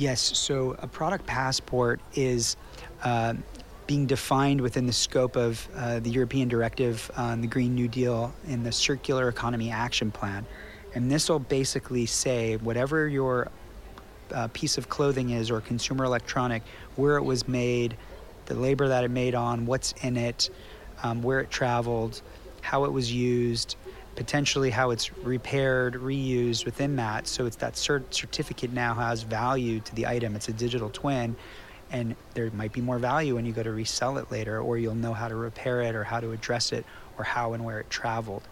Yes, 0.00 0.38
so 0.38 0.76
a 0.78 0.86
product 0.86 1.26
passport 1.26 2.00
is 2.14 2.56
uh, 3.04 3.34
being 3.86 4.06
defined 4.06 4.62
within 4.62 4.86
the 4.86 4.94
scope 4.94 5.36
of 5.36 5.68
uh, 5.76 6.00
the 6.00 6.08
European 6.08 6.48
Directive 6.48 7.10
on 7.18 7.42
the 7.42 7.46
Green 7.46 7.74
New 7.74 7.86
Deal 7.86 8.32
in 8.48 8.62
the 8.62 8.72
Circular 8.72 9.28
Economy 9.28 9.70
Action 9.70 10.10
Plan. 10.10 10.46
And 10.94 11.10
this 11.10 11.28
will 11.28 11.38
basically 11.38 12.06
say 12.06 12.56
whatever 12.56 13.08
your 13.08 13.50
uh, 14.32 14.48
piece 14.54 14.78
of 14.78 14.88
clothing 14.88 15.28
is 15.28 15.50
or 15.50 15.60
consumer 15.60 16.06
electronic, 16.06 16.62
where 16.96 17.18
it 17.18 17.22
was 17.22 17.46
made, 17.46 17.94
the 18.46 18.54
labor 18.54 18.88
that 18.88 19.04
it 19.04 19.10
made 19.10 19.34
on, 19.34 19.66
what's 19.66 19.92
in 20.00 20.16
it, 20.16 20.48
um, 21.02 21.22
where 21.22 21.40
it 21.40 21.50
traveled, 21.50 22.22
how 22.62 22.86
it 22.86 22.90
was 22.90 23.12
used, 23.12 23.76
potentially 24.16 24.70
how 24.70 24.90
it's 24.90 25.16
repaired, 25.18 25.94
reused 25.94 26.64
within 26.64 26.96
that. 26.96 27.26
So 27.26 27.46
it's 27.46 27.56
that 27.56 27.74
cert- 27.74 28.12
certificate 28.12 28.72
now 28.72 28.94
has 28.94 29.22
value 29.22 29.80
to 29.80 29.94
the 29.94 30.06
item. 30.06 30.36
It's 30.36 30.48
a 30.48 30.52
digital 30.52 30.90
twin, 30.90 31.36
and 31.90 32.16
there 32.34 32.50
might 32.50 32.72
be 32.72 32.80
more 32.80 32.98
value 32.98 33.34
when 33.34 33.46
you 33.46 33.52
go 33.52 33.62
to 33.62 33.70
resell 33.70 34.18
it 34.18 34.30
later, 34.30 34.60
or 34.60 34.78
you'll 34.78 34.94
know 34.94 35.14
how 35.14 35.28
to 35.28 35.34
repair 35.34 35.82
it, 35.82 35.94
or 35.94 36.04
how 36.04 36.20
to 36.20 36.32
address 36.32 36.72
it, 36.72 36.84
or 37.18 37.24
how 37.24 37.52
and 37.52 37.64
where 37.64 37.80
it 37.80 37.90
traveled. 37.90 38.42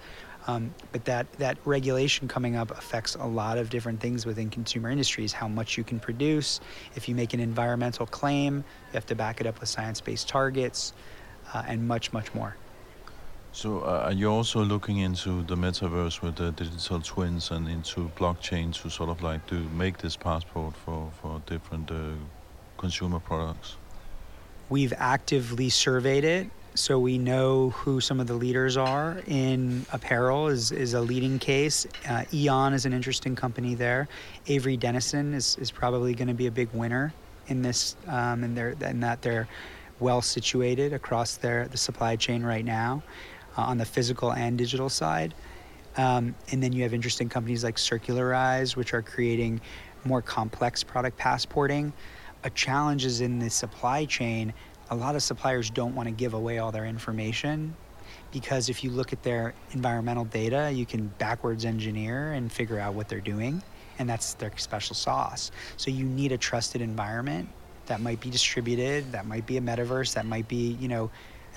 Um, 0.47 0.73
but 0.93 1.05
that, 1.05 1.31
that 1.35 1.59
regulation 1.67 2.27
coming 2.27 2.57
up 2.57 2.71
affects 2.71 3.15
a 3.15 3.27
lot 3.27 3.59
of 3.59 3.69
different 3.69 4.01
things 4.01 4.25
within 4.25 4.49
consumer 4.49 4.89
industries 4.89 5.31
how 5.31 5.47
much 5.47 5.77
you 5.77 5.85
can 5.85 6.01
produce. 6.01 6.61
If 6.97 7.07
you 7.07 7.15
make 7.15 7.35
an 7.35 7.41
environmental 7.41 8.07
claim, 8.07 8.57
you 8.57 8.93
have 8.95 9.05
to 9.07 9.15
back 9.15 9.43
it 9.43 9.47
up 9.47 9.61
with 9.61 9.69
science 9.69 10.01
based 10.01 10.27
targets, 10.27 10.95
uh, 11.53 11.65
and 11.67 11.87
much, 11.87 12.15
much 12.15 12.33
more. 12.35 12.57
So 13.59 13.81
uh, 13.81 14.03
are 14.05 14.13
you 14.13 14.31
also 14.31 14.63
looking 14.63 14.99
into 14.99 15.43
the 15.43 15.57
metaverse 15.57 16.23
with 16.23 16.37
the 16.37 16.53
digital 16.53 17.01
twins 17.01 17.51
and 17.51 17.67
into 17.67 18.09
blockchain 18.17 18.73
to 18.81 18.89
sort 18.89 19.11
of 19.11 19.21
like 19.21 19.45
to 19.49 19.57
make 19.71 19.99
this 19.99 20.15
passport 20.15 20.77
for, 20.77 21.11
for 21.21 21.43
different 21.45 21.91
uh, 21.91 22.11
consumer 22.77 23.19
products? 23.19 23.75
We've 24.69 24.93
actively 24.97 25.71
surveyed 25.71 26.23
it, 26.23 26.47
so 26.77 27.01
we 27.01 27.19
know 27.19 27.71
who 27.71 28.01
some 28.01 28.21
of 28.21 28.29
the 28.29 28.35
leaders 28.35 28.77
are 28.77 29.21
in 29.27 29.85
apparel 29.93 30.47
is, 30.47 30.71
is 30.71 30.95
a 30.95 31.01
leading 31.01 31.41
case. 31.41 31.85
Uh, 32.09 32.27
Eon 32.33 32.75
is 32.75 32.87
an 32.87 32.93
interesting 32.93 33.35
company 33.35 33.75
there. 33.75 34.07
Avery 34.47 34.77
Dennison 34.77 35.35
is, 35.35 35.57
is 35.57 35.73
probably 35.73 36.15
going 36.15 36.29
to 36.29 36.33
be 36.35 36.47
a 36.47 36.53
big 36.53 36.69
winner 36.73 37.13
in 37.49 37.63
this, 37.63 37.97
um, 38.07 38.45
and, 38.45 38.57
they're, 38.57 38.77
and 38.83 39.03
that 39.03 39.21
they're 39.21 39.49
well 39.99 40.23
situated 40.23 40.93
across 40.93 41.39
their 41.39 41.67
the 41.67 41.77
supply 41.77 42.15
chain 42.15 42.45
right 42.45 42.65
now 42.65 43.03
uh, 43.59 43.63
on 43.63 43.77
the 43.77 43.85
physical 43.85 44.33
and 44.33 44.57
digital 44.57 44.89
side. 44.89 45.35
Um, 45.97 46.35
and 46.53 46.63
then 46.63 46.73
you 46.73 46.85
have 46.85 46.95
interesting 46.95 47.29
companies 47.29 47.65
like 47.65 47.77
Circularize, 47.77 48.77
which 48.77 48.95
are 48.95 49.03
creating 49.03 49.61
more 50.05 50.23
complex 50.23 50.85
product 50.85 51.19
passporting. 51.19 51.93
A 52.45 52.51
challenge 52.51 53.05
is 53.05 53.21
in 53.21 53.41
the 53.41 53.51
supply 53.51 54.05
chain. 54.05 54.55
A 54.91 54.95
lot 54.95 55.17
of 55.17 55.23
suppliers 55.23 55.71
don't 55.71 55.95
want 55.97 56.09
to 56.09 56.15
give 56.15 56.35
away 56.35 56.59
all 56.59 56.71
their 56.71 56.87
information 56.87 57.75
because 58.31 58.69
if 58.69 58.85
you 58.85 58.91
look 58.91 59.13
at 59.13 59.23
their 59.23 59.55
environmental 59.73 60.25
data, 60.25 60.71
you 60.73 60.87
can 60.87 61.09
backwards 61.19 61.65
engineer 61.65 62.33
and 62.33 62.53
figure 62.53 62.79
out 62.79 62.95
what 62.95 63.09
they're 63.09 63.21
doing, 63.21 63.63
and 63.99 64.09
that's 64.09 64.35
their 64.35 64.53
special 64.57 64.95
sauce. 64.95 65.51
So 65.77 65.91
you 65.91 66.05
need 66.05 66.33
a 66.33 66.39
trusted 66.39 66.81
environment 66.81 67.49
that 67.87 68.01
might 68.01 68.21
be 68.21 68.31
distributed, 68.31 69.13
that 69.13 69.27
might 69.27 69.47
be 69.47 69.57
a 69.57 69.61
metaverse, 69.61 70.15
that 70.15 70.27
might 70.27 70.47
be, 70.47 70.77
you 70.81 70.89
know, 70.89 71.11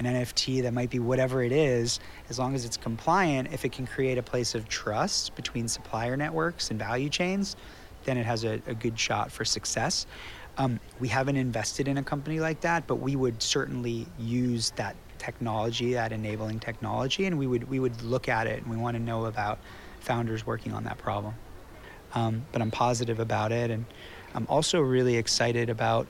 an 0.06 0.16
NFT, 0.16 0.62
that 0.64 0.74
might 0.74 0.90
be 0.90 1.00
whatever 1.00 1.44
it 1.44 1.52
is, 1.52 2.00
as 2.30 2.40
long 2.40 2.56
as 2.56 2.66
it's 2.66 2.78
compliant, 2.78 3.54
if 3.54 3.66
it 3.66 3.72
can 3.72 3.86
create 3.86 4.18
a 4.18 4.24
place 4.24 4.56
of 4.56 4.68
trust 4.68 5.36
between 5.36 5.68
supplier 5.68 6.18
networks 6.18 6.72
and 6.72 6.80
value 6.80 7.10
chains, 7.10 7.56
then 8.06 8.18
it 8.18 8.26
has 8.26 8.44
a, 8.44 8.62
a 8.68 8.74
good 8.74 8.98
shot 8.98 9.32
for 9.32 9.46
success. 9.46 10.06
Um, 10.58 10.80
we 11.00 11.08
haven't 11.08 11.38
invested 11.38 11.88
in 11.88 11.98
a 11.98 12.04
company 12.04 12.40
like 12.40 12.62
that, 12.62 12.88
but 12.88 12.96
we 12.96 13.16
would 13.16 13.42
certainly 13.42 14.06
use 14.20 14.72
that 14.72 14.96
technology, 15.18 15.94
that 15.94 16.12
enabling 16.12 16.60
technology, 16.60 17.26
and 17.26 17.38
we 17.38 17.48
would 17.48 17.70
we 17.70 17.80
would 17.80 18.02
look 18.02 18.28
at 18.28 18.48
it 18.48 18.62
and 18.62 18.72
we 18.72 18.78
want 18.78 18.98
to 18.98 19.04
know 19.04 19.26
about 19.26 19.60
founders 20.00 20.46
working 20.46 20.74
on 20.74 20.84
that 20.84 20.98
problem. 20.98 21.36
Um, 22.14 22.46
but 22.52 22.62
I'm 22.62 22.72
positive 22.72 23.20
about 23.20 23.52
it, 23.52 23.72
and 23.72 23.86
I'm 24.34 24.48
also 24.50 24.82
really 24.82 25.16
excited 25.16 25.70
about 25.70 26.08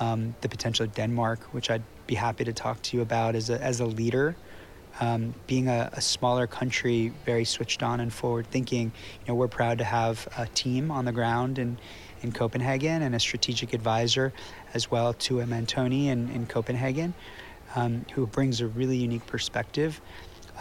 um, 0.00 0.34
the 0.40 0.48
potential 0.48 0.84
of 0.84 0.94
Denmark, 0.94 1.40
which 1.52 1.70
I'd 1.70 1.82
be 2.06 2.14
happy 2.14 2.44
to 2.44 2.52
talk 2.52 2.80
to 2.82 2.96
you 2.96 3.02
about 3.02 3.34
as 3.34 3.50
a 3.50 3.62
as 3.62 3.80
a 3.80 3.86
leader. 3.86 4.36
Um, 4.98 5.34
being 5.46 5.68
a, 5.68 5.90
a, 5.92 6.00
smaller 6.00 6.46
country, 6.46 7.12
very 7.26 7.44
switched 7.44 7.82
on 7.82 8.00
and 8.00 8.10
forward 8.10 8.46
thinking, 8.46 8.92
you 9.20 9.28
know, 9.28 9.34
we're 9.34 9.46
proud 9.46 9.76
to 9.76 9.84
have 9.84 10.26
a 10.38 10.46
team 10.46 10.90
on 10.90 11.04
the 11.04 11.12
ground 11.12 11.58
in 11.58 11.76
in 12.22 12.32
Copenhagen 12.32 13.02
and 13.02 13.14
a 13.14 13.20
strategic 13.20 13.72
advisor 13.72 14.32
as 14.74 14.90
well 14.90 15.12
to 15.14 15.36
Mantoni 15.36 16.06
in, 16.06 16.28
in 16.30 16.46
Copenhagen, 16.46 17.14
um, 17.74 18.04
who 18.14 18.26
brings 18.26 18.60
a 18.60 18.66
really 18.66 18.96
unique 18.96 19.26
perspective. 19.26 20.00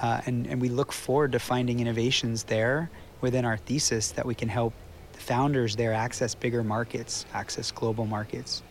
Uh, 0.02 0.22
and, 0.26 0.48
and 0.48 0.62
we 0.62 0.70
look 0.70 0.92
forward 0.92 1.32
to 1.32 1.40
finding 1.40 1.80
innovations 1.80 2.44
there 2.44 2.90
within 3.22 3.46
our 3.46 3.58
thesis 3.58 4.12
that 4.12 4.26
we 4.26 4.36
can 4.36 4.50
help 4.50 4.74
the 5.14 5.20
founders 5.20 5.76
there 5.76 5.94
access 5.94 6.36
bigger 6.36 6.64
markets, 6.64 7.26
access 7.34 7.72
global 7.72 8.06
markets. 8.06 8.62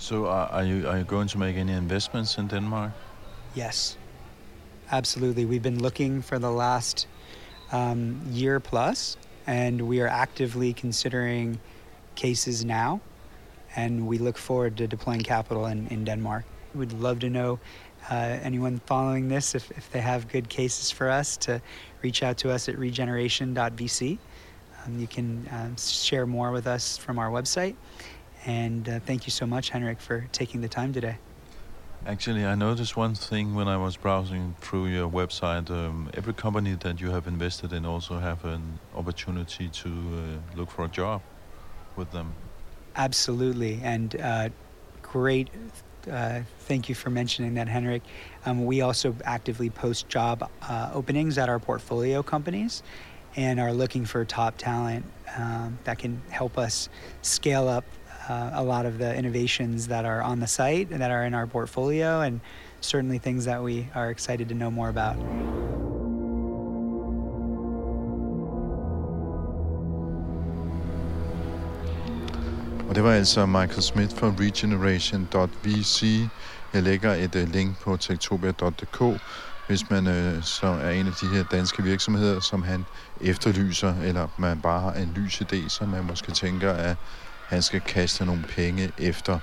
So, 0.00 0.24
uh, 0.24 0.48
are 0.50 0.64
you 0.64 0.88
are 0.88 0.96
you 0.96 1.04
going 1.04 1.28
to 1.28 1.38
make 1.38 1.56
any 1.56 1.74
investments 1.74 2.38
in 2.38 2.48
Denmark? 2.48 2.92
Yes, 3.54 3.98
absolutely. 4.90 5.44
We've 5.44 5.62
been 5.62 5.82
looking 5.82 6.22
for 6.22 6.38
the 6.38 6.50
last 6.50 7.06
um, 7.70 8.22
year 8.30 8.60
plus, 8.60 9.18
and 9.46 9.82
we 9.82 10.00
are 10.00 10.08
actively 10.08 10.72
considering 10.72 11.60
cases 12.14 12.64
now, 12.64 13.02
and 13.76 14.06
we 14.06 14.16
look 14.16 14.38
forward 14.38 14.78
to 14.78 14.86
deploying 14.86 15.20
capital 15.20 15.66
in, 15.66 15.86
in 15.88 16.04
Denmark. 16.04 16.46
We'd 16.74 16.94
love 16.94 17.18
to 17.18 17.28
know 17.28 17.60
uh, 18.10 18.40
anyone 18.42 18.80
following 18.86 19.28
this 19.28 19.54
if, 19.54 19.70
if 19.72 19.92
they 19.92 20.00
have 20.00 20.28
good 20.28 20.48
cases 20.48 20.90
for 20.90 21.10
us 21.10 21.36
to 21.44 21.60
reach 22.00 22.22
out 22.22 22.38
to 22.38 22.50
us 22.50 22.70
at 22.70 22.78
regeneration.vc. 22.78 24.18
Um, 24.82 24.98
you 24.98 25.06
can 25.06 25.46
um, 25.52 25.76
share 25.76 26.26
more 26.26 26.52
with 26.52 26.66
us 26.66 26.96
from 26.96 27.18
our 27.18 27.28
website. 27.28 27.76
And 28.46 28.88
uh, 28.88 29.00
thank 29.00 29.26
you 29.26 29.30
so 29.30 29.46
much, 29.46 29.70
Henrik, 29.70 30.00
for 30.00 30.26
taking 30.32 30.60
the 30.60 30.68
time 30.68 30.92
today. 30.92 31.18
Actually, 32.06 32.46
I 32.46 32.54
noticed 32.54 32.96
one 32.96 33.14
thing 33.14 33.54
when 33.54 33.68
I 33.68 33.76
was 33.76 33.96
browsing 33.98 34.54
through 34.60 34.86
your 34.86 35.08
website. 35.10 35.70
Um, 35.70 36.10
every 36.14 36.32
company 36.32 36.74
that 36.80 36.98
you 36.98 37.10
have 37.10 37.26
invested 37.26 37.74
in 37.74 37.84
also 37.84 38.18
have 38.18 38.42
an 38.46 38.78
opportunity 38.96 39.68
to 39.68 39.88
uh, 39.88 40.56
look 40.56 40.70
for 40.70 40.86
a 40.86 40.88
job 40.88 41.20
with 41.96 42.10
them. 42.12 42.32
Absolutely, 42.96 43.80
and 43.82 44.18
uh, 44.18 44.48
great. 45.02 45.50
Uh, 46.10 46.40
thank 46.60 46.88
you 46.88 46.94
for 46.94 47.10
mentioning 47.10 47.52
that, 47.54 47.68
Henrik. 47.68 48.02
Um, 48.46 48.64
we 48.64 48.80
also 48.80 49.14
actively 49.24 49.68
post 49.68 50.08
job 50.08 50.48
uh, 50.62 50.90
openings 50.94 51.36
at 51.36 51.50
our 51.50 51.58
portfolio 51.58 52.22
companies, 52.22 52.82
and 53.36 53.60
are 53.60 53.74
looking 53.74 54.06
for 54.06 54.24
top 54.24 54.56
talent 54.56 55.04
um, 55.36 55.78
that 55.84 55.98
can 55.98 56.22
help 56.30 56.56
us 56.56 56.88
scale 57.20 57.68
up 57.68 57.84
uh, 58.28 58.50
a 58.54 58.62
lot 58.62 58.86
of 58.86 58.98
the 58.98 59.18
innovations 59.18 59.88
that 59.88 60.04
are 60.04 60.22
on 60.22 60.38
the 60.40 60.46
site 60.46 60.90
and 60.90 61.00
that 61.00 61.10
are 61.10 61.26
in 61.26 61.34
our 61.34 61.46
portfolio, 61.46 62.20
and 62.20 62.40
certainly 62.80 63.18
things 63.18 63.44
that 63.44 63.62
we 63.62 63.88
are 63.94 64.10
excited 64.10 64.48
to 64.48 64.54
know 64.54 64.70
more 64.70 64.88
about. 64.88 65.16
Og 72.88 72.96
det 72.96 73.04
var 73.04 73.12
altså 73.12 73.46
Michael 73.46 73.82
Smith 73.82 74.16
fra 74.16 74.32
regeneration.vc. 74.40 76.02
Jeg 76.74 76.82
lægger 76.82 77.14
et 77.14 77.34
uh, 77.34 77.52
link 77.52 77.80
på 77.80 77.96
tektopia.dk, 77.96 79.20
hvis 79.68 79.90
man 79.90 80.06
uh, 80.06 80.42
så 80.42 80.66
er 80.66 80.90
en 80.90 81.06
af 81.06 81.12
de 81.12 81.26
her 81.26 81.44
danske 81.44 81.82
virksomheder, 81.82 82.40
som 82.40 82.62
han 82.62 82.84
efterlyser, 83.20 83.94
eller 84.02 84.28
man 84.38 84.60
bare 84.60 84.80
har 84.80 84.92
en 84.92 85.12
lys 85.16 85.40
idé, 85.40 85.68
som 85.68 85.88
man 85.88 86.04
måske 86.04 86.32
tænker, 86.32 86.72
at 86.72 86.96
han 87.50 87.62
skal 87.62 87.80
kaste 87.80 88.24
nogle 88.26 88.42
penge 88.42 88.92
efter. 88.98 89.38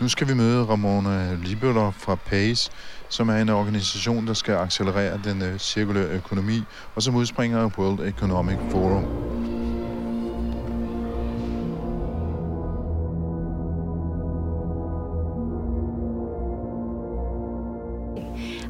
Nu 0.00 0.08
skal 0.08 0.28
vi 0.28 0.34
møde 0.34 0.64
Ramona 0.64 1.34
Liberer 1.34 1.90
fra 1.90 2.14
PACE, 2.14 2.70
som 3.08 3.28
er 3.28 3.36
en 3.36 3.48
organisation, 3.48 4.26
der 4.26 4.34
skal 4.34 4.54
accelerere 4.54 5.20
den 5.24 5.42
øh, 5.42 5.58
cirkulære 5.58 6.06
økonomi, 6.06 6.62
og 6.94 7.02
som 7.02 7.14
udspringer 7.14 7.60
af 7.60 7.78
World 7.78 8.08
Economic 8.08 8.58
Forum. 8.70 9.04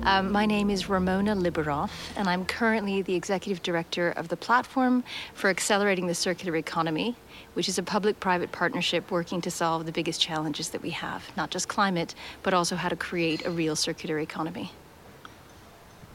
Um, 0.07 0.31
my 0.33 0.47
name 0.47 0.71
is 0.71 0.90
Ramona 0.90 1.35
Liberoff, 1.35 2.17
and 2.17 2.29
I'm 2.29 2.45
currently 2.45 3.03
the 3.03 3.14
executive 3.14 3.62
director 3.62 4.11
of 4.11 4.29
the 4.29 4.37
Platform 4.37 5.03
for 5.35 5.49
Accelerating 5.49 6.07
the 6.07 6.14
Circular 6.14 6.57
Economy, 6.57 7.17
which 7.55 7.69
is 7.69 7.79
a 7.79 7.83
public 7.83 8.21
private 8.21 8.53
partnership 8.53 9.11
working 9.11 9.40
to 9.40 9.51
solve 9.51 9.87
the 9.87 9.93
biggest 9.93 10.21
challenges 10.21 10.69
that 10.71 10.83
we 10.83 10.90
have, 10.90 11.25
not 11.37 11.51
just 11.51 11.69
climate, 11.69 12.14
but 12.43 12.53
also 12.53 12.77
how 12.77 12.88
to 12.88 12.97
create 12.97 13.47
a 13.47 13.51
real 13.51 13.75
circular 13.75 14.19
economy. 14.19 14.71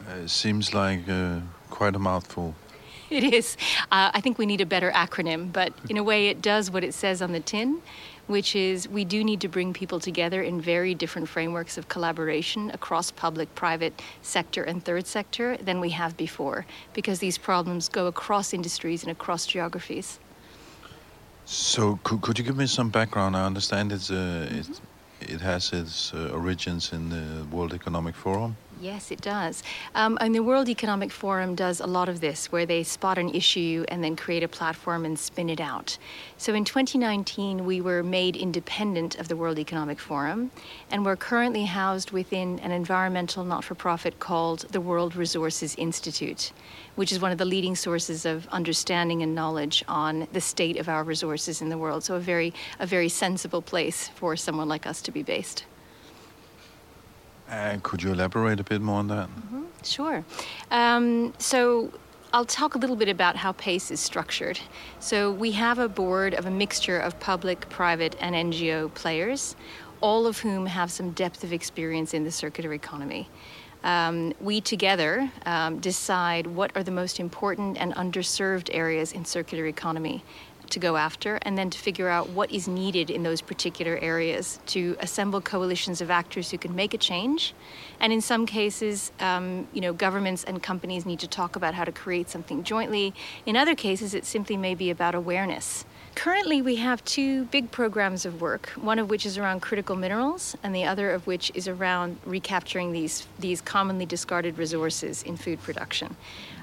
Uh, 0.08 0.28
seems 0.28 0.73
like 0.73 1.08
uh, 1.10 1.39
quite 1.69 1.95
a 1.95 1.99
mouthful. 1.99 2.56
It 3.10 3.23
is. 3.23 3.58
Uh, 3.91 4.12
I 4.13 4.21
think 4.21 4.38
we 4.38 4.45
need 4.45 4.62
a 4.62 4.67
better 4.67 4.91
acronym, 4.91 5.52
but 5.52 5.73
in 5.89 5.97
a 5.97 6.04
way, 6.04 6.28
it 6.28 6.43
does 6.43 6.69
what 6.69 6.84
it 6.84 6.93
says 6.93 7.23
on 7.23 7.32
the 7.32 7.39
tin, 7.39 7.82
which 8.28 8.56
is 8.56 8.88
we 8.88 9.04
do 9.04 9.23
need 9.23 9.41
to 9.41 9.47
bring 9.47 9.73
people 9.73 9.99
together 9.99 10.43
in 10.43 10.62
very 10.62 10.93
different 10.93 11.28
frameworks 11.28 11.75
of 11.80 11.89
collaboration 11.89 12.69
across 12.69 13.10
public, 13.10 13.54
private 13.56 13.99
sector, 14.21 14.62
and 14.62 14.86
third 14.86 15.08
sector 15.08 15.58
than 15.58 15.80
we 15.80 15.89
have 15.89 16.15
before, 16.17 16.67
because 16.93 17.17
these 17.17 17.39
problems 17.39 17.89
go 17.89 18.06
across 18.06 18.54
industries 18.54 19.02
and 19.02 19.12
across 19.12 19.47
geographies. 19.47 20.19
So, 21.51 21.99
could, 22.03 22.21
could 22.21 22.38
you 22.38 22.45
give 22.45 22.57
me 22.57 22.67
some 22.67 22.89
background? 22.91 23.35
I 23.35 23.43
understand 23.43 23.91
it's, 23.91 24.12
uh, 24.12 24.47
it, 24.51 24.67
it 25.19 25.41
has 25.41 25.73
its 25.73 26.13
uh, 26.13 26.29
origins 26.31 26.93
in 26.93 27.09
the 27.09 27.43
World 27.49 27.73
Economic 27.73 28.13
Forum. 28.13 28.55
Yes, 28.81 29.11
it 29.11 29.19
does. 29.19 29.61
Um, 29.93 30.17
and 30.21 30.33
the 30.33 30.41
World 30.41 30.69
Economic 30.69 31.11
Forum 31.11 31.53
does 31.53 31.81
a 31.81 31.85
lot 31.85 32.07
of 32.07 32.21
this, 32.21 32.49
where 32.49 32.65
they 32.65 32.83
spot 32.83 33.17
an 33.17 33.27
issue 33.35 33.83
and 33.89 34.01
then 34.01 34.15
create 34.15 34.41
a 34.41 34.47
platform 34.47 35.03
and 35.03 35.19
spin 35.19 35.49
it 35.49 35.59
out. 35.59 35.97
So 36.37 36.53
in 36.53 36.63
2019, 36.63 37.65
we 37.65 37.81
were 37.81 38.03
made 38.03 38.37
independent 38.37 39.19
of 39.19 39.27
the 39.27 39.35
World 39.35 39.59
Economic 39.59 39.99
Forum, 39.99 40.51
and 40.91 41.03
we're 41.03 41.17
currently 41.17 41.65
housed 41.65 42.11
within 42.11 42.57
an 42.59 42.71
environmental 42.71 43.43
not 43.43 43.65
for 43.65 43.75
profit 43.75 44.21
called 44.21 44.61
the 44.71 44.79
World 44.79 45.13
Resources 45.13 45.75
Institute, 45.75 46.53
which 46.95 47.11
is 47.11 47.19
one 47.19 47.33
of 47.33 47.37
the 47.37 47.43
leading 47.43 47.75
sources 47.75 48.25
of 48.25 48.47
understanding 48.47 49.21
and 49.21 49.35
knowledge 49.35 49.83
on 49.89 50.25
the 50.31 50.39
state 50.39 50.77
of 50.77 50.87
our 50.87 51.03
resources 51.03 51.61
in 51.61 51.67
the 51.67 51.77
world. 51.77 52.05
So 52.05 52.15
a 52.15 52.19
very, 52.21 52.53
a 52.79 52.85
very 52.85 53.09
sensible 53.09 53.61
place 53.61 54.07
for 54.07 54.37
someone 54.37 54.69
like 54.69 54.87
us 54.87 55.01
to 55.01 55.11
be 55.11 55.21
based. 55.21 55.65
Uh, 57.49 57.77
could 57.81 58.03
you 58.03 58.12
elaborate 58.12 58.59
a 58.59 58.63
bit 58.63 58.81
more 58.81 58.99
on 58.99 59.07
that? 59.07 59.27
Mm-hmm. 59.27 59.63
Sure. 59.83 60.23
Um, 60.71 61.33
so 61.38 61.91
I'll 62.31 62.45
talk 62.45 62.75
a 62.75 62.77
little 62.77 62.95
bit 62.95 63.09
about 63.09 63.35
how 63.35 63.53
PACE 63.53 63.89
is 63.89 63.99
structured. 63.99 64.59
So 64.99 65.31
we 65.31 65.51
have 65.53 65.79
a 65.79 65.89
board 65.89 66.35
of 66.35 66.45
a 66.45 66.51
mixture 66.51 66.99
of 66.99 67.19
public, 67.19 67.67
private, 67.69 68.15
and 68.19 68.35
NGO 68.35 68.93
players, 68.93 69.55
all 70.01 70.27
of 70.27 70.38
whom 70.39 70.67
have 70.67 70.91
some 70.91 71.12
depth 71.12 71.43
of 71.43 71.51
experience 71.51 72.13
in 72.13 72.23
the 72.23 72.31
circular 72.31 72.73
economy. 72.73 73.27
Um, 73.83 74.33
we 74.41 74.59
together 74.59 75.31
um, 75.45 75.79
decide 75.79 76.45
what 76.45 76.71
are 76.75 76.83
the 76.83 76.91
most 76.91 77.19
important 77.19 77.77
and 77.77 77.95
underserved 77.95 78.69
areas 78.73 79.13
in 79.13 79.23
circular 79.23 79.67
economy 79.67 80.23
to 80.69 80.79
go 80.79 80.97
after 80.97 81.39
and 81.43 81.58
then 81.58 81.69
to 81.69 81.77
figure 81.77 82.10
out 82.10 82.29
what 82.29 82.51
is 82.51 82.67
needed 82.67 83.10
in 83.10 83.23
those 83.23 83.41
particular 83.41 83.97
areas 83.97 84.60
to 84.67 84.95
assemble 84.99 85.41
coalitions 85.41 86.01
of 86.01 86.10
actors 86.10 86.51
who 86.51 86.58
can 86.58 86.75
make 86.75 86.93
a 86.93 86.97
change. 86.97 87.53
And 87.99 88.13
in 88.13 88.21
some 88.21 88.45
cases 88.45 89.12
um, 89.19 89.67
you 89.73 89.82
know 89.82 89.93
governments 89.93 90.43
and 90.43 90.62
companies 90.62 91.05
need 91.05 91.19
to 91.19 91.27
talk 91.27 91.55
about 91.55 91.73
how 91.73 91.84
to 91.84 91.91
create 91.91 92.29
something 92.29 92.63
jointly. 92.63 93.13
In 93.45 93.55
other 93.55 93.75
cases 93.75 94.13
it 94.13 94.25
simply 94.25 94.58
may 94.58 94.75
be 94.75 94.89
about 94.89 95.15
awareness. 95.15 95.86
Currently, 96.15 96.62
we 96.62 96.75
have 96.77 97.03
two 97.05 97.45
big 97.45 97.71
programs 97.71 98.25
of 98.25 98.41
work, 98.41 98.69
one 98.71 98.99
of 98.99 99.10
which 99.10 99.25
is 99.25 99.38
around 99.38 99.62
critical 99.62 99.95
minerals, 99.95 100.58
and 100.63 100.75
the 100.75 100.84
other 100.84 101.12
of 101.12 101.25
which 101.27 101.51
is 101.53 101.67
around 101.67 102.17
recapturing 102.25 102.91
these, 102.91 103.27
these 103.39 103.62
commonly 103.62 104.05
discarded 104.05 104.58
resources 104.58 105.23
in 105.23 105.38
food 105.38 105.62
production. 105.62 106.17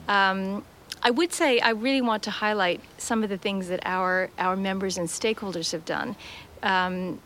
Um, 0.09 0.65
I 1.03 1.11
would 1.11 1.33
say 1.33 1.61
I 1.61 1.71
really 1.71 2.01
want 2.01 2.23
to 2.25 2.31
highlight 2.31 2.81
some 2.99 3.23
of 3.23 3.29
the 3.29 3.39
things 3.39 3.69
that 3.69 3.81
our, 3.85 4.31
our 4.39 4.57
members 4.57 4.99
and 4.99 5.09
stakeholders 5.09 5.73
have 5.73 5.85
done. 5.85 6.17
Um, 6.63 7.21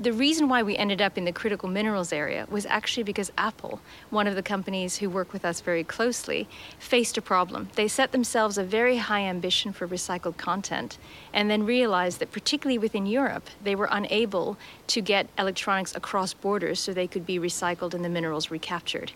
the 0.00 0.12
reason 0.12 0.48
why 0.48 0.62
we 0.62 0.76
ended 0.76 1.02
up 1.02 1.18
in 1.18 1.24
the 1.24 1.32
critical 1.32 1.68
minerals 1.68 2.12
area 2.12 2.46
was 2.48 2.64
actually 2.66 3.02
because 3.02 3.32
Apple, 3.36 3.80
one 4.10 4.28
of 4.28 4.36
the 4.36 4.42
companies 4.42 4.98
who 4.98 5.10
work 5.10 5.32
with 5.32 5.44
us 5.44 5.60
very 5.60 5.82
closely, 5.82 6.48
faced 6.78 7.18
a 7.18 7.22
problem. 7.22 7.68
They 7.74 7.88
set 7.88 8.12
themselves 8.12 8.58
a 8.58 8.62
very 8.62 8.98
high 8.98 9.22
ambition 9.22 9.72
for 9.72 9.88
recycled 9.88 10.36
content 10.36 10.98
and 11.32 11.50
then 11.50 11.66
realized 11.66 12.20
that, 12.20 12.30
particularly 12.30 12.78
within 12.78 13.06
Europe, 13.06 13.50
they 13.62 13.74
were 13.74 13.88
unable 13.90 14.56
to 14.86 15.00
get 15.00 15.26
electronics 15.36 15.94
across 15.96 16.32
borders 16.32 16.78
so 16.78 16.92
they 16.92 17.08
could 17.08 17.26
be 17.26 17.40
recycled 17.40 17.92
and 17.92 18.04
the 18.04 18.08
minerals 18.08 18.52
recaptured. 18.52 19.12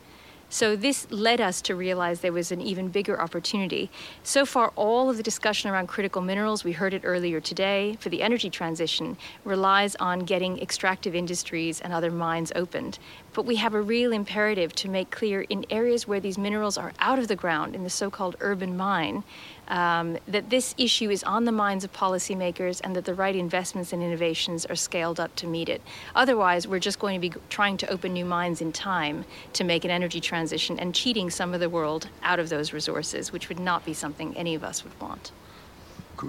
So 0.52 0.76
this 0.76 1.06
led 1.10 1.40
us 1.40 1.62
to 1.62 1.74
realize 1.74 2.20
there 2.20 2.30
was 2.30 2.52
an 2.52 2.60
even 2.60 2.88
bigger 2.88 3.18
opportunity. 3.18 3.90
So 4.22 4.44
far, 4.44 4.70
all 4.76 5.08
of 5.08 5.16
the 5.16 5.22
discussion 5.22 5.70
around 5.70 5.86
critical 5.86 6.20
minerals, 6.20 6.62
we 6.62 6.72
heard 6.72 6.92
it 6.92 7.00
earlier 7.06 7.40
today, 7.40 7.96
for 8.00 8.10
the 8.10 8.20
energy 8.20 8.50
transition, 8.50 9.16
relies 9.46 9.96
on 9.96 10.26
getting 10.26 10.60
extractive 10.60 11.14
industries 11.14 11.80
and 11.80 11.90
other 11.90 12.10
mines 12.10 12.52
opened. 12.54 12.98
But 13.34 13.46
we 13.46 13.56
have 13.56 13.72
a 13.72 13.80
real 13.80 14.12
imperative 14.12 14.74
to 14.76 14.90
make 14.90 15.10
clear 15.10 15.42
in 15.42 15.64
areas 15.70 16.06
where 16.06 16.20
these 16.20 16.36
minerals 16.36 16.76
are 16.76 16.92
out 16.98 17.18
of 17.18 17.28
the 17.28 17.36
ground, 17.36 17.74
in 17.74 17.82
the 17.82 17.90
so 17.90 18.10
called 18.10 18.36
urban 18.40 18.76
mine, 18.76 19.24
um, 19.68 20.18
that 20.28 20.50
this 20.50 20.74
issue 20.76 21.08
is 21.08 21.22
on 21.24 21.46
the 21.46 21.52
minds 21.52 21.82
of 21.82 21.92
policymakers 21.94 22.82
and 22.84 22.94
that 22.94 23.06
the 23.06 23.14
right 23.14 23.34
investments 23.34 23.92
and 23.92 24.02
innovations 24.02 24.66
are 24.66 24.76
scaled 24.76 25.18
up 25.18 25.34
to 25.36 25.46
meet 25.46 25.70
it. 25.70 25.80
Otherwise, 26.14 26.68
we're 26.68 26.78
just 26.78 26.98
going 26.98 27.18
to 27.18 27.28
be 27.28 27.32
trying 27.48 27.78
to 27.78 27.90
open 27.90 28.12
new 28.12 28.26
mines 28.26 28.60
in 28.60 28.70
time 28.70 29.24
to 29.54 29.64
make 29.64 29.84
an 29.86 29.90
energy 29.90 30.20
transition 30.20 30.78
and 30.78 30.94
cheating 30.94 31.30
some 31.30 31.54
of 31.54 31.60
the 31.60 31.70
world 31.70 32.08
out 32.22 32.38
of 32.38 32.50
those 32.50 32.74
resources, 32.74 33.32
which 33.32 33.48
would 33.48 33.60
not 33.60 33.84
be 33.86 33.94
something 33.94 34.36
any 34.36 34.54
of 34.54 34.62
us 34.62 34.84
would 34.84 35.00
want. 35.00 35.32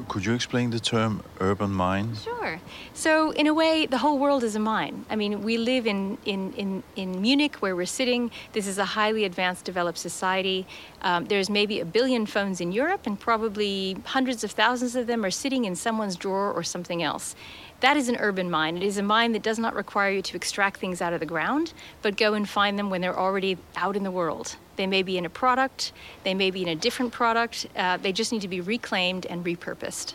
Could 0.07 0.25
you 0.25 0.33
explain 0.33 0.71
the 0.71 0.79
term 0.79 1.23
urban 1.39 1.71
mine? 1.71 2.15
Sure. 2.15 2.59
So, 2.93 3.31
in 3.31 3.45
a 3.45 3.53
way, 3.53 3.85
the 3.85 3.99
whole 3.99 4.17
world 4.17 4.43
is 4.43 4.55
a 4.55 4.59
mine. 4.59 5.05
I 5.09 5.15
mean, 5.15 5.43
we 5.43 5.57
live 5.57 5.85
in, 5.85 6.17
in, 6.25 6.51
in, 6.53 6.83
in 6.95 7.21
Munich, 7.21 7.57
where 7.57 7.75
we're 7.75 7.85
sitting. 7.85 8.31
This 8.53 8.65
is 8.65 8.79
a 8.79 8.85
highly 8.85 9.23
advanced, 9.23 9.65
developed 9.65 9.99
society. 9.99 10.65
Um, 11.03 11.25
there's 11.25 11.49
maybe 11.49 11.79
a 11.79 11.85
billion 11.85 12.25
phones 12.25 12.59
in 12.59 12.71
Europe, 12.71 13.01
and 13.05 13.19
probably 13.19 13.97
hundreds 14.05 14.43
of 14.43 14.51
thousands 14.51 14.95
of 14.95 15.05
them 15.05 15.23
are 15.23 15.31
sitting 15.31 15.65
in 15.65 15.75
someone's 15.75 16.15
drawer 16.15 16.51
or 16.51 16.63
something 16.63 17.03
else. 17.03 17.35
That 17.83 17.97
is 17.97 18.07
an 18.07 18.15
urban 18.21 18.49
mine. 18.49 18.77
It 18.77 18.83
is 18.83 18.97
a 18.97 19.03
mine 19.03 19.33
that 19.33 19.43
does 19.43 19.59
not 19.59 19.75
require 19.75 20.09
you 20.09 20.21
to 20.21 20.37
extract 20.37 20.79
things 20.79 21.01
out 21.01 21.11
of 21.11 21.19
the 21.19 21.25
ground, 21.25 21.73
but 22.01 22.15
go 22.15 22.33
and 22.33 22.47
find 22.47 22.79
them 22.79 22.89
when 22.89 23.01
they're 23.01 23.19
already 23.19 23.57
out 23.75 23.97
in 23.97 24.03
the 24.03 24.09
world. 24.09 24.55
They 24.77 24.87
may 24.87 25.03
be 25.03 25.17
in 25.17 25.25
a 25.25 25.29
product, 25.29 25.91
they 26.23 26.33
may 26.33 26.49
be 26.49 26.61
in 26.61 26.69
a 26.69 26.75
different 26.75 27.11
product, 27.11 27.67
uh, 27.75 27.97
they 27.97 28.13
just 28.13 28.31
need 28.31 28.39
to 28.39 28.47
be 28.47 28.61
reclaimed 28.61 29.25
and 29.25 29.43
repurposed. 29.43 30.13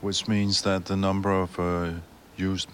Which 0.00 0.26
means 0.26 0.62
that 0.62 0.86
the 0.86 0.96
number 0.96 1.30
of 1.30 1.60
uh, 1.60 1.92
used 2.36 2.68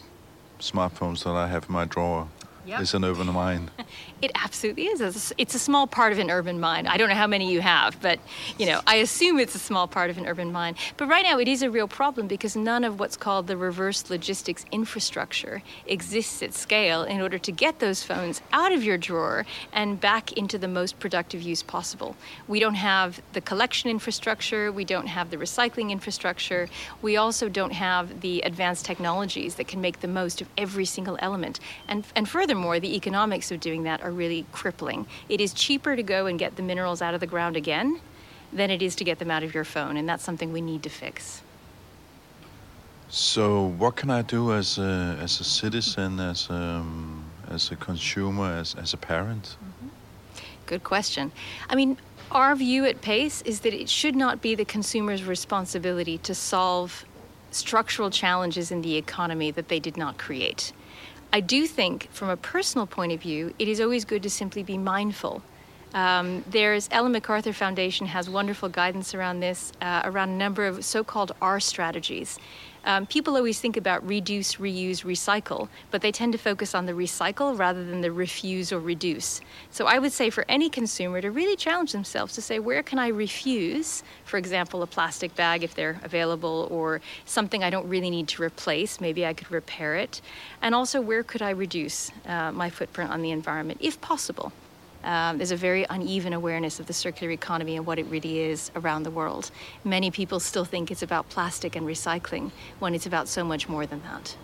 smartphones 0.58 1.24
that 1.24 1.34
I 1.34 1.48
have 1.48 1.66
in 1.68 1.74
my 1.74 1.84
drawer 1.84 2.28
yep. 2.64 2.80
is 2.80 2.94
an 2.94 3.04
urban 3.04 3.30
mine. 3.34 3.70
it 4.22 4.30
absolutely 4.34 4.86
is. 4.86 5.32
It's 5.36 5.54
a 5.54 5.58
small 5.58 5.86
part 5.86 6.12
of 6.12 6.18
an 6.18 6.30
urban 6.30 6.58
mine. 6.58 6.86
I 6.86 6.96
don't 6.96 7.08
know 7.08 7.14
how 7.14 7.26
many 7.26 7.52
you 7.52 7.60
have, 7.60 8.00
but 8.00 8.18
you 8.58 8.66
know, 8.66 8.80
I 8.86 8.96
assume 8.96 9.38
it's 9.38 9.54
a 9.54 9.58
small 9.58 9.86
part 9.86 10.08
of 10.08 10.18
an 10.18 10.26
urban 10.26 10.52
mine. 10.52 10.74
But 10.96 11.08
right 11.08 11.22
now, 11.22 11.38
it 11.38 11.48
is 11.48 11.62
a 11.62 11.70
real 11.70 11.88
problem 11.88 12.26
because 12.26 12.56
none 12.56 12.84
of 12.84 12.98
what's 12.98 13.16
called 13.16 13.46
the 13.46 13.56
reverse 13.56 14.08
logistics 14.08 14.64
infrastructure 14.72 15.62
exists 15.86 16.42
at 16.42 16.54
scale 16.54 17.02
in 17.02 17.20
order 17.20 17.38
to 17.38 17.52
get 17.52 17.78
those 17.78 18.02
phones 18.02 18.40
out 18.52 18.72
of 18.72 18.82
your 18.82 18.96
drawer 18.96 19.44
and 19.72 20.00
back 20.00 20.32
into 20.32 20.56
the 20.56 20.68
most 20.68 20.98
productive 20.98 21.42
use 21.42 21.62
possible. 21.62 22.16
We 22.48 22.58
don't 22.58 22.74
have 22.74 23.20
the 23.34 23.40
collection 23.40 23.90
infrastructure. 23.90 24.72
We 24.72 24.84
don't 24.84 25.08
have 25.08 25.30
the 25.30 25.36
recycling 25.36 25.90
infrastructure. 25.90 26.68
We 27.02 27.16
also 27.16 27.48
don't 27.48 27.72
have 27.72 28.22
the 28.22 28.40
advanced 28.42 28.86
technologies 28.86 29.56
that 29.56 29.68
can 29.68 29.80
make 29.80 30.00
the 30.00 30.08
most 30.08 30.40
of 30.40 30.48
every 30.56 30.86
single 30.86 31.18
element. 31.20 31.60
And 31.86 32.06
and 32.14 32.28
furthermore, 32.28 32.80
the 32.80 32.96
economics 32.96 33.50
of 33.50 33.60
doing 33.60 33.82
that 33.82 34.00
are 34.06 34.12
really 34.12 34.46
crippling. 34.52 35.06
It 35.28 35.40
is 35.40 35.52
cheaper 35.52 35.96
to 35.96 36.02
go 36.02 36.26
and 36.26 36.38
get 36.38 36.56
the 36.56 36.62
minerals 36.62 37.02
out 37.02 37.12
of 37.12 37.20
the 37.20 37.26
ground 37.26 37.56
again 37.56 38.00
than 38.52 38.70
it 38.70 38.80
is 38.80 38.94
to 38.96 39.04
get 39.04 39.18
them 39.18 39.30
out 39.30 39.42
of 39.42 39.52
your 39.52 39.64
phone, 39.64 39.96
and 39.96 40.08
that's 40.08 40.22
something 40.22 40.52
we 40.52 40.60
need 40.60 40.84
to 40.84 40.88
fix. 40.88 41.42
So, 43.08 43.66
what 43.78 43.96
can 43.96 44.10
I 44.10 44.22
do 44.22 44.52
as 44.52 44.78
a, 44.78 45.18
as 45.20 45.40
a 45.40 45.44
citizen, 45.44 46.20
as 46.20 46.48
a, 46.50 46.54
um, 46.54 47.24
as 47.50 47.70
a 47.70 47.76
consumer, 47.76 48.52
as, 48.52 48.74
as 48.76 48.94
a 48.94 48.96
parent? 48.96 49.56
Mm-hmm. 49.62 49.88
Good 50.66 50.84
question. 50.84 51.32
I 51.68 51.74
mean, 51.74 51.98
our 52.30 52.54
view 52.56 52.84
at 52.86 53.00
PACE 53.00 53.42
is 53.42 53.60
that 53.60 53.74
it 53.74 53.88
should 53.88 54.16
not 54.16 54.40
be 54.40 54.54
the 54.54 54.64
consumer's 54.64 55.24
responsibility 55.24 56.18
to 56.18 56.34
solve 56.34 57.04
structural 57.52 58.10
challenges 58.10 58.70
in 58.70 58.82
the 58.82 58.96
economy 58.96 59.50
that 59.52 59.68
they 59.68 59.80
did 59.80 59.96
not 59.96 60.18
create. 60.18 60.72
I 61.32 61.40
do 61.40 61.66
think, 61.66 62.08
from 62.12 62.28
a 62.28 62.36
personal 62.36 62.86
point 62.86 63.12
of 63.12 63.20
view, 63.20 63.54
it 63.58 63.68
is 63.68 63.80
always 63.80 64.04
good 64.04 64.22
to 64.22 64.30
simply 64.30 64.62
be 64.62 64.78
mindful. 64.78 65.42
Um, 65.94 66.44
there's 66.50 66.88
Ellen 66.90 67.12
MacArthur 67.12 67.52
Foundation 67.52 68.06
has 68.06 68.28
wonderful 68.28 68.68
guidance 68.68 69.14
around 69.14 69.40
this, 69.40 69.72
uh, 69.80 70.02
around 70.04 70.30
a 70.30 70.36
number 70.36 70.66
of 70.66 70.84
so-called 70.84 71.32
R 71.40 71.60
strategies. 71.60 72.38
Um, 72.86 73.04
people 73.04 73.36
always 73.36 73.60
think 73.60 73.76
about 73.76 74.06
reduce, 74.06 74.54
reuse, 74.54 75.04
recycle, 75.04 75.68
but 75.90 76.02
they 76.02 76.12
tend 76.12 76.32
to 76.32 76.38
focus 76.38 76.72
on 76.72 76.86
the 76.86 76.92
recycle 76.92 77.58
rather 77.58 77.84
than 77.84 78.00
the 78.00 78.12
refuse 78.12 78.72
or 78.72 78.78
reduce. 78.78 79.40
So 79.72 79.86
I 79.86 79.98
would 79.98 80.12
say 80.12 80.30
for 80.30 80.44
any 80.48 80.70
consumer 80.70 81.20
to 81.20 81.30
really 81.32 81.56
challenge 81.56 81.90
themselves 81.90 82.34
to 82.34 82.40
say, 82.40 82.60
where 82.60 82.84
can 82.84 83.00
I 83.00 83.08
refuse, 83.08 84.04
for 84.24 84.36
example, 84.36 84.82
a 84.82 84.86
plastic 84.86 85.34
bag 85.34 85.64
if 85.64 85.74
they're 85.74 86.00
available, 86.04 86.68
or 86.70 87.00
something 87.24 87.64
I 87.64 87.70
don't 87.70 87.88
really 87.88 88.08
need 88.08 88.28
to 88.28 88.42
replace, 88.42 89.00
maybe 89.00 89.26
I 89.26 89.34
could 89.34 89.50
repair 89.50 89.96
it, 89.96 90.20
and 90.62 90.72
also 90.72 91.00
where 91.00 91.24
could 91.24 91.42
I 91.42 91.50
reduce 91.50 92.12
uh, 92.26 92.52
my 92.52 92.70
footprint 92.70 93.10
on 93.10 93.20
the 93.20 93.32
environment 93.32 93.80
if 93.82 94.00
possible 94.00 94.52
um, 95.06 95.38
there's 95.38 95.52
a 95.52 95.56
very 95.56 95.86
uneven 95.88 96.32
awareness 96.32 96.80
of 96.80 96.86
the 96.86 96.92
circular 96.92 97.32
economy 97.32 97.76
and 97.76 97.86
what 97.86 97.98
it 97.98 98.06
really 98.06 98.40
is 98.40 98.70
around 98.74 99.04
the 99.04 99.10
world. 99.10 99.50
Many 99.84 100.10
people 100.10 100.40
still 100.40 100.64
think 100.64 100.90
it's 100.90 101.02
about 101.02 101.28
plastic 101.28 101.76
and 101.76 101.86
recycling 101.86 102.50
when 102.80 102.94
it's 102.94 103.06
about 103.06 103.28
so 103.28 103.44
much 103.44 103.68
more 103.68 103.86
than 103.86 104.02
that. 104.02 104.36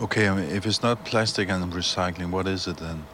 Okay, 0.00 0.28
I 0.28 0.34
mean, 0.34 0.50
if 0.50 0.66
it's 0.66 0.82
not 0.82 1.04
plastic 1.04 1.48
and 1.50 1.72
recycling, 1.72 2.30
what 2.30 2.48
is 2.48 2.66
it 2.66 2.78
then? 2.78 3.04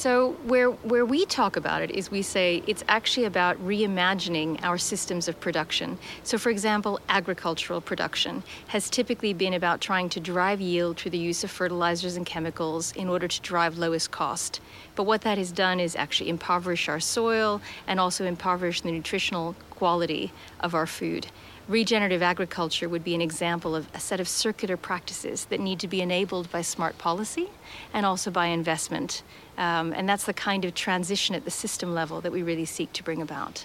So 0.00 0.32
where 0.44 0.70
where 0.70 1.04
we 1.04 1.26
talk 1.26 1.56
about 1.56 1.82
it 1.82 1.90
is 1.90 2.10
we 2.10 2.22
say 2.22 2.62
it's 2.66 2.82
actually 2.88 3.26
about 3.26 3.58
reimagining 3.58 4.58
our 4.62 4.78
systems 4.78 5.28
of 5.28 5.38
production. 5.38 5.98
So 6.22 6.38
for 6.38 6.48
example, 6.48 6.98
agricultural 7.10 7.82
production 7.82 8.42
has 8.68 8.88
typically 8.88 9.34
been 9.34 9.52
about 9.52 9.82
trying 9.82 10.08
to 10.08 10.18
drive 10.18 10.58
yield 10.58 10.96
through 10.96 11.10
the 11.10 11.18
use 11.18 11.44
of 11.44 11.50
fertilizers 11.50 12.16
and 12.16 12.24
chemicals 12.24 12.92
in 12.92 13.10
order 13.10 13.28
to 13.28 13.40
drive 13.42 13.76
lowest 13.76 14.10
cost. 14.10 14.62
But 14.96 15.04
what 15.04 15.20
that 15.20 15.36
has 15.36 15.52
done 15.52 15.78
is 15.78 15.94
actually 15.94 16.30
impoverish 16.30 16.88
our 16.88 16.98
soil 16.98 17.60
and 17.86 18.00
also 18.00 18.24
impoverish 18.24 18.80
the 18.80 18.92
nutritional 18.92 19.54
quality 19.68 20.32
of 20.60 20.74
our 20.74 20.86
food. 20.86 21.26
Regenerative 21.68 22.22
agriculture 22.22 22.88
would 22.88 23.04
be 23.04 23.14
an 23.14 23.20
example 23.20 23.76
of 23.76 23.86
a 23.94 24.00
set 24.00 24.18
of 24.18 24.28
circular 24.28 24.76
practices 24.76 25.44
that 25.46 25.60
need 25.60 25.78
to 25.80 25.88
be 25.88 26.00
enabled 26.00 26.50
by 26.50 26.62
smart 26.62 26.98
policy 26.98 27.48
and 27.94 28.04
also 28.04 28.30
by 28.30 28.46
investment. 28.46 29.22
Um, 29.56 29.92
and 29.92 30.08
that's 30.08 30.24
the 30.24 30.34
kind 30.34 30.64
of 30.64 30.74
transition 30.74 31.34
at 31.34 31.44
the 31.44 31.50
system 31.50 31.94
level 31.94 32.20
that 32.22 32.32
we 32.32 32.42
really 32.42 32.64
seek 32.64 32.92
to 32.94 33.04
bring 33.04 33.22
about. 33.22 33.64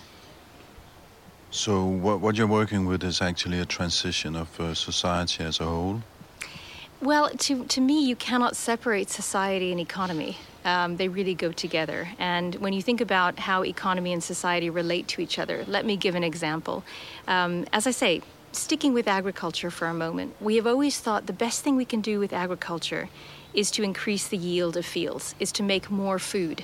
So, 1.52 1.86
what, 1.86 2.20
what 2.20 2.36
you're 2.36 2.48
working 2.48 2.86
with 2.86 3.04
is 3.04 3.22
actually 3.22 3.60
a 3.60 3.66
transition 3.66 4.36
of 4.36 4.60
uh, 4.60 4.74
society 4.74 5.44
as 5.44 5.60
a 5.60 5.66
whole? 5.66 6.02
Well, 7.02 7.30
to, 7.30 7.64
to 7.66 7.82
me, 7.82 8.06
you 8.06 8.16
cannot 8.16 8.56
separate 8.56 9.10
society 9.10 9.72
and 9.72 9.80
economy. 9.80 10.38
Um, 10.66 10.98
they 10.98 11.08
really 11.08 11.36
go 11.36 11.52
together. 11.52 12.10
And 12.20 12.56
when 12.56 12.74
you 12.74 12.82
think 12.82 13.00
about 13.00 13.40
how 13.40 13.64
economy 13.64 14.12
and 14.12 14.24
society 14.24 14.70
relate 14.70 15.08
to 15.10 15.22
each 15.22 15.40
other, 15.40 15.64
let 15.68 15.86
me 15.86 15.96
give 15.96 16.16
an 16.16 16.24
example. 16.24 16.84
Um, 17.28 17.66
as 17.72 17.86
I 17.86 17.92
say, 17.92 18.22
sticking 18.52 18.94
with 18.94 19.08
agriculture 19.08 19.70
for 19.70 19.88
a 19.88 19.94
moment, 19.94 20.36
we 20.42 20.56
have 20.56 20.66
always 20.66 21.00
thought 21.00 21.28
the 21.28 21.34
best 21.34 21.64
thing 21.64 21.76
we 21.76 21.86
can 21.86 22.02
do 22.02 22.20
with 22.20 22.34
agriculture 22.34 23.10
is 23.54 23.70
to 23.72 23.84
increase 23.84 24.28
the 24.28 24.38
yield 24.38 24.76
of 24.76 24.86
fields, 24.86 25.36
is 25.40 25.52
to 25.54 25.64
make 25.64 25.92
more 25.92 26.20
food. 26.20 26.64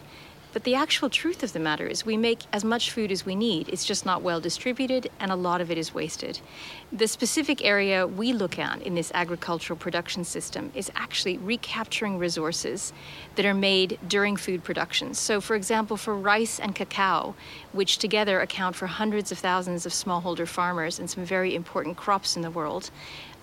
But 0.54 0.66
the 0.66 0.76
actual 0.76 1.10
truth 1.10 1.44
of 1.44 1.54
the 1.54 1.60
matter 1.60 1.88
is, 1.88 2.06
we 2.06 2.18
make 2.18 2.42
as 2.52 2.66
much 2.66 2.92
food 2.92 3.12
as 3.12 3.26
we 3.26 3.36
need. 3.36 3.70
It's 3.70 3.86
just 3.86 4.06
not 4.06 4.22
well 4.22 4.42
distributed, 4.42 5.10
and 5.20 5.32
a 5.32 5.36
lot 5.36 5.62
of 5.62 5.72
it 5.72 5.78
is 5.78 5.94
wasted. 5.94 6.42
The 6.92 7.08
specific 7.08 7.64
area 7.64 8.06
we 8.06 8.34
look 8.34 8.60
at 8.60 8.82
in 8.82 8.96
this 8.96 9.12
agricultural 9.14 9.78
production 9.78 10.26
system 10.26 10.72
is 10.76 10.92
actually 10.94 11.38
recapturing 11.38 12.18
resources 12.18 12.92
that 13.36 13.46
are 13.46 13.54
made 13.54 13.98
during 14.08 14.36
food 14.36 14.62
production. 14.64 15.14
So, 15.14 15.40
for 15.40 15.56
example, 15.56 15.96
for 15.96 16.16
rice 16.16 16.60
and 16.60 16.76
cacao, 16.76 17.34
which 17.72 17.98
together 17.98 18.42
account 18.42 18.76
for 18.76 18.88
hundreds 18.88 19.32
of 19.32 19.40
thousands 19.40 19.86
of 19.86 19.94
smallholder 19.94 20.48
farmers 20.48 21.00
and 21.00 21.10
some 21.10 21.24
very 21.24 21.56
important 21.56 21.96
crops 21.96 22.36
in 22.36 22.42
the 22.42 22.52
world, 22.52 22.92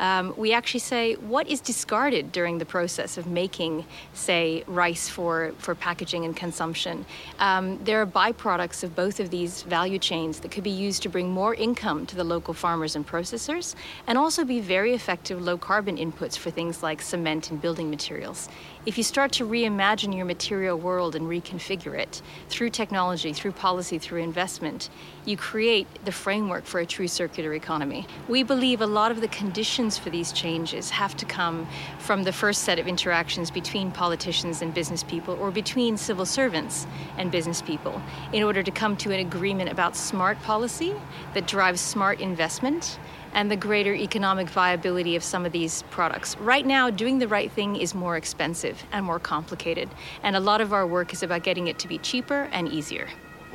um, 0.00 0.34
we 0.36 0.52
actually 0.52 0.80
say 0.80 1.14
what 1.14 1.48
is 1.48 1.60
discarded 1.60 2.32
during 2.32 2.58
the 2.58 2.64
process 2.64 3.18
of 3.18 3.26
making, 3.26 3.84
say, 4.14 4.64
rice 4.66 5.08
for, 5.08 5.52
for 5.58 5.74
packaging 5.74 6.24
and 6.24 6.36
consumption. 6.36 7.04
Um, 7.38 7.82
there 7.84 8.00
are 8.00 8.06
byproducts 8.06 8.82
of 8.84 8.94
both 8.94 9.20
of 9.20 9.30
these 9.30 9.62
value 9.62 9.98
chains 9.98 10.40
that 10.40 10.50
could 10.50 10.64
be 10.64 10.70
used 10.70 11.02
to 11.02 11.08
bring 11.08 11.30
more 11.30 11.54
income 11.54 12.06
to 12.06 12.16
the 12.16 12.24
local 12.24 12.54
farmers 12.54 12.96
and 12.96 13.06
processors 13.06 13.74
and 14.06 14.16
also 14.16 14.44
be 14.44 14.60
very 14.60 14.94
effective 14.94 15.40
low 15.40 15.58
carbon 15.58 15.96
inputs 15.96 16.36
for 16.36 16.50
things 16.50 16.82
like 16.82 17.02
cement 17.02 17.50
and 17.50 17.60
building 17.60 17.90
materials. 17.90 18.48
If 18.86 18.96
you 18.96 19.02
start 19.02 19.32
to 19.32 19.46
reimagine 19.46 20.16
your 20.16 20.24
material 20.24 20.78
world 20.78 21.16
and 21.16 21.26
reconfigure 21.26 21.98
it 21.98 22.22
through 22.48 22.70
technology, 22.70 23.32
through 23.32 23.52
policy, 23.52 23.98
through 23.98 24.22
investment, 24.22 24.88
you 25.24 25.36
create 25.36 25.88
the 26.04 26.12
framework 26.12 26.64
for 26.64 26.78
a 26.78 26.86
true 26.86 27.08
circular 27.08 27.54
economy. 27.54 28.06
We 28.28 28.44
believe 28.44 28.80
a 28.80 28.86
lot 28.86 29.10
of 29.10 29.20
the 29.20 29.28
conditions 29.28 29.98
for 29.98 30.10
these 30.10 30.32
changes 30.32 30.90
have 30.90 31.16
to 31.16 31.26
come 31.26 31.66
from 31.98 32.22
the 32.22 32.32
first 32.32 32.62
set 32.62 32.78
of 32.78 32.86
interactions 32.86 33.50
between 33.50 33.90
politicians 33.90 34.62
and 34.62 34.72
business 34.72 35.02
people 35.02 35.34
or 35.40 35.50
between 35.50 35.96
civil 35.96 36.24
servants 36.24 36.86
and 37.18 37.32
business 37.32 37.60
people 37.60 38.00
in 38.32 38.44
order 38.44 38.62
to 38.62 38.70
come 38.70 38.96
to 38.98 39.10
an 39.10 39.18
agreement 39.18 39.70
about 39.70 39.96
smart 39.96 40.40
policy 40.42 40.94
that 41.34 41.48
drives 41.48 41.80
smart 41.80 42.20
investment 42.20 42.98
and 43.34 43.50
the 43.50 43.56
greater 43.56 43.94
economic 43.94 44.48
viability 44.48 45.16
of 45.16 45.22
some 45.22 45.46
of 45.46 45.52
these 45.52 45.82
products. 45.90 46.36
Right 46.38 46.66
now, 46.66 46.90
doing 46.90 47.18
the 47.18 47.28
right 47.28 47.50
thing 47.50 47.76
is 47.76 47.94
more 47.94 48.16
expensive 48.16 48.82
and 48.92 49.04
more 49.04 49.18
complicated, 49.18 49.88
and 50.22 50.36
a 50.36 50.40
lot 50.40 50.60
of 50.60 50.72
our 50.72 50.86
work 50.86 51.12
is 51.12 51.22
about 51.22 51.42
getting 51.42 51.68
it 51.68 51.78
to 51.80 51.88
be 51.88 51.98
cheaper 51.98 52.48
and 52.52 52.68
easier. 52.68 53.08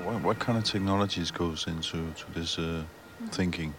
What, 0.03 0.21
what 0.21 0.39
kind 0.39 0.57
of 0.57 0.63
technologies 0.63 1.31
goes 1.31 1.67
into 1.67 2.11
to 2.11 2.31
this 2.33 2.57
uh, 2.57 2.83
thinking? 3.31 3.73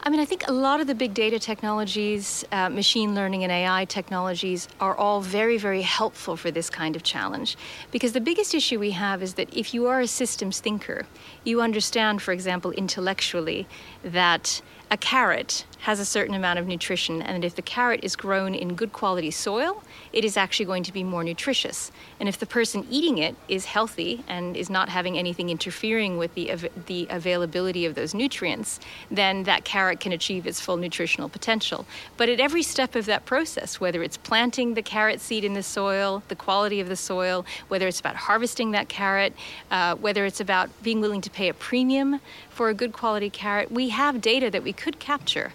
I 0.00 0.10
mean, 0.10 0.20
I 0.20 0.24
think 0.24 0.46
a 0.46 0.52
lot 0.52 0.80
of 0.80 0.86
the 0.86 0.94
big 0.94 1.12
data 1.12 1.40
technologies, 1.40 2.44
uh, 2.52 2.68
machine 2.68 3.16
learning, 3.16 3.42
and 3.42 3.50
AI 3.50 3.84
technologies 3.84 4.68
are 4.80 4.96
all 4.96 5.20
very, 5.20 5.58
very 5.58 5.82
helpful 5.82 6.36
for 6.36 6.52
this 6.52 6.70
kind 6.70 6.94
of 6.94 7.02
challenge. 7.02 7.56
Because 7.90 8.12
the 8.12 8.20
biggest 8.20 8.54
issue 8.54 8.78
we 8.78 8.92
have 8.92 9.22
is 9.22 9.34
that 9.34 9.54
if 9.54 9.74
you 9.74 9.86
are 9.86 10.00
a 10.00 10.06
systems 10.06 10.60
thinker, 10.60 11.04
you 11.44 11.60
understand, 11.60 12.22
for 12.22 12.30
example, 12.30 12.70
intellectually, 12.72 13.66
that 14.04 14.62
a 14.90 14.96
carrot 14.96 15.64
has 15.80 16.00
a 16.00 16.04
certain 16.04 16.34
amount 16.34 16.58
of 16.58 16.66
nutrition, 16.66 17.22
and 17.22 17.44
if 17.44 17.54
the 17.54 17.62
carrot 17.62 18.00
is 18.02 18.16
grown 18.16 18.54
in 18.54 18.74
good 18.74 18.92
quality 18.92 19.30
soil, 19.30 19.82
it 20.12 20.24
is 20.24 20.36
actually 20.36 20.66
going 20.66 20.82
to 20.82 20.92
be 20.92 21.04
more 21.04 21.22
nutritious. 21.22 21.92
And 22.18 22.28
if 22.28 22.38
the 22.38 22.46
person 22.46 22.86
eating 22.90 23.18
it 23.18 23.36
is 23.46 23.66
healthy 23.66 24.24
and 24.26 24.56
is 24.56 24.70
not 24.70 24.88
having 24.88 25.16
anything 25.16 25.50
interfering 25.50 26.18
with 26.18 26.34
the, 26.34 26.52
av- 26.52 26.68
the 26.86 27.06
availability 27.10 27.86
of 27.86 27.94
those 27.94 28.14
nutrients, 28.14 28.80
then 29.10 29.44
that 29.44 29.64
carrot 29.64 30.00
can 30.00 30.12
achieve 30.12 30.46
its 30.46 30.60
full 30.60 30.76
nutritional 30.76 31.28
potential. 31.28 31.86
But 32.16 32.28
at 32.28 32.40
every 32.40 32.62
step 32.62 32.96
of 32.96 33.06
that 33.06 33.24
process, 33.24 33.80
whether 33.80 34.02
it's 34.02 34.16
planting 34.16 34.74
the 34.74 34.82
carrot 34.82 35.20
seed 35.20 35.44
in 35.44 35.54
the 35.54 35.62
soil, 35.62 36.22
the 36.28 36.36
quality 36.36 36.80
of 36.80 36.88
the 36.88 36.96
soil, 36.96 37.46
whether 37.68 37.86
it's 37.86 38.00
about 38.00 38.16
harvesting 38.16 38.72
that 38.72 38.88
carrot, 38.88 39.32
uh, 39.70 39.94
whether 39.96 40.24
it's 40.24 40.40
about 40.40 40.70
being 40.82 41.00
willing 41.00 41.20
to 41.20 41.30
pay 41.30 41.48
a 41.48 41.54
premium 41.54 42.20
for 42.50 42.68
a 42.68 42.74
good 42.74 42.92
quality 42.92 43.30
carrot, 43.30 43.70
we 43.70 43.90
have 43.90 44.20
data 44.20 44.50
that 44.50 44.64
we 44.64 44.72
could 44.78 44.98
capture. 44.98 45.52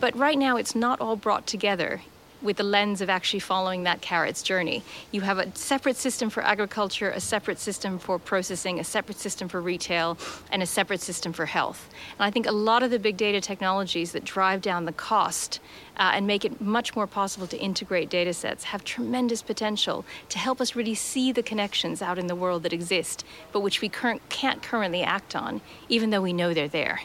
But 0.00 0.14
right 0.16 0.38
now, 0.38 0.58
it's 0.58 0.74
not 0.74 1.00
all 1.00 1.16
brought 1.16 1.46
together 1.46 2.02
with 2.42 2.58
the 2.58 2.62
lens 2.62 3.00
of 3.00 3.08
actually 3.08 3.40
following 3.40 3.84
that 3.84 4.02
carrot's 4.02 4.42
journey. 4.42 4.82
You 5.12 5.22
have 5.22 5.38
a 5.38 5.56
separate 5.56 5.96
system 5.96 6.28
for 6.28 6.42
agriculture, 6.42 7.08
a 7.08 7.20
separate 7.20 7.58
system 7.58 7.98
for 7.98 8.18
processing, 8.18 8.78
a 8.78 8.84
separate 8.84 9.18
system 9.18 9.48
for 9.48 9.62
retail, 9.62 10.18
and 10.52 10.62
a 10.62 10.66
separate 10.66 11.00
system 11.00 11.32
for 11.32 11.46
health. 11.46 11.88
And 12.18 12.26
I 12.26 12.30
think 12.30 12.46
a 12.46 12.52
lot 12.52 12.82
of 12.82 12.90
the 12.90 12.98
big 12.98 13.16
data 13.16 13.40
technologies 13.40 14.12
that 14.12 14.24
drive 14.24 14.60
down 14.60 14.84
the 14.84 14.92
cost 14.92 15.60
uh, 15.96 16.12
and 16.14 16.26
make 16.26 16.44
it 16.44 16.60
much 16.60 16.94
more 16.94 17.06
possible 17.06 17.46
to 17.46 17.56
integrate 17.56 18.10
data 18.10 18.34
sets 18.34 18.64
have 18.64 18.84
tremendous 18.84 19.40
potential 19.40 20.04
to 20.28 20.38
help 20.38 20.60
us 20.60 20.76
really 20.76 20.94
see 20.94 21.32
the 21.32 21.42
connections 21.42 22.02
out 22.02 22.18
in 22.18 22.26
the 22.26 22.36
world 22.36 22.62
that 22.64 22.74
exist, 22.74 23.24
but 23.52 23.60
which 23.60 23.80
we 23.80 23.88
can't 23.88 24.62
currently 24.62 25.02
act 25.02 25.34
on, 25.34 25.62
even 25.88 26.10
though 26.10 26.22
we 26.22 26.34
know 26.34 26.52
they're 26.52 26.68
there. 26.68 27.00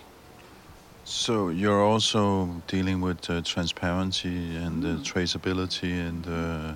So 1.11 1.49
you're 1.49 1.83
also 1.83 2.61
dealing 2.67 3.01
with 3.01 3.27
uh, 3.31 3.41
transparency 3.41 4.55
and 4.55 4.85
uh, 4.85 4.89
traceability 5.01 6.07
and 6.07 6.27
uh, 6.27 6.75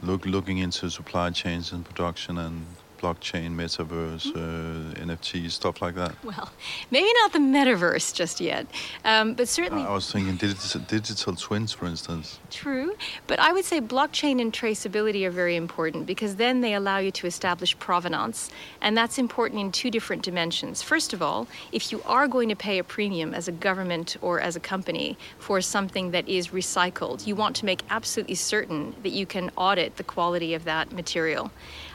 look 0.00 0.24
looking 0.26 0.58
into 0.58 0.88
supply 0.90 1.30
chains 1.30 1.72
and 1.72 1.84
production 1.84 2.38
and 2.38 2.77
blockchain, 2.98 3.54
metaverse, 3.54 4.26
uh, 4.34 4.94
NFT, 5.00 5.50
stuff 5.50 5.80
like 5.80 5.94
that. 5.94 6.14
Well, 6.24 6.50
maybe 6.90 7.08
not 7.22 7.32
the 7.32 7.38
metaverse 7.38 8.14
just 8.14 8.40
yet, 8.40 8.66
um, 9.04 9.34
but 9.34 9.48
certainly. 9.48 9.84
I 9.84 9.92
was 9.92 10.10
thinking 10.10 10.36
digital, 10.36 10.80
digital 10.82 11.34
twins, 11.34 11.72
for 11.72 11.86
instance. 11.86 12.38
True, 12.50 12.96
but 13.26 13.38
I 13.38 13.52
would 13.52 13.64
say 13.64 13.80
blockchain 13.80 14.40
and 14.40 14.52
traceability 14.52 15.24
are 15.24 15.30
very 15.30 15.56
important 15.56 16.06
because 16.06 16.36
then 16.36 16.60
they 16.60 16.74
allow 16.74 16.98
you 16.98 17.10
to 17.12 17.26
establish 17.26 17.78
provenance, 17.78 18.50
and 18.80 18.96
that's 18.96 19.18
important 19.18 19.60
in 19.60 19.72
two 19.72 19.90
different 19.90 20.22
dimensions. 20.22 20.82
First 20.82 21.12
of 21.12 21.22
all, 21.22 21.46
if 21.72 21.92
you 21.92 22.02
are 22.04 22.28
going 22.28 22.48
to 22.48 22.56
pay 22.56 22.78
a 22.78 22.84
premium 22.84 23.34
as 23.34 23.48
a 23.48 23.52
government 23.52 24.16
or 24.20 24.40
as 24.40 24.56
a 24.56 24.60
company 24.60 25.16
for 25.38 25.60
something 25.60 26.10
that 26.10 26.28
is 26.28 26.48
recycled, 26.48 27.26
you 27.26 27.34
want 27.34 27.56
to 27.56 27.64
make 27.64 27.82
absolutely 27.90 28.34
certain 28.34 28.94
that 29.02 29.10
you 29.10 29.26
can 29.26 29.50
audit 29.56 29.96
the 29.96 30.04
quality 30.04 30.54
of 30.54 30.64
that 30.64 30.92
material. 30.92 31.50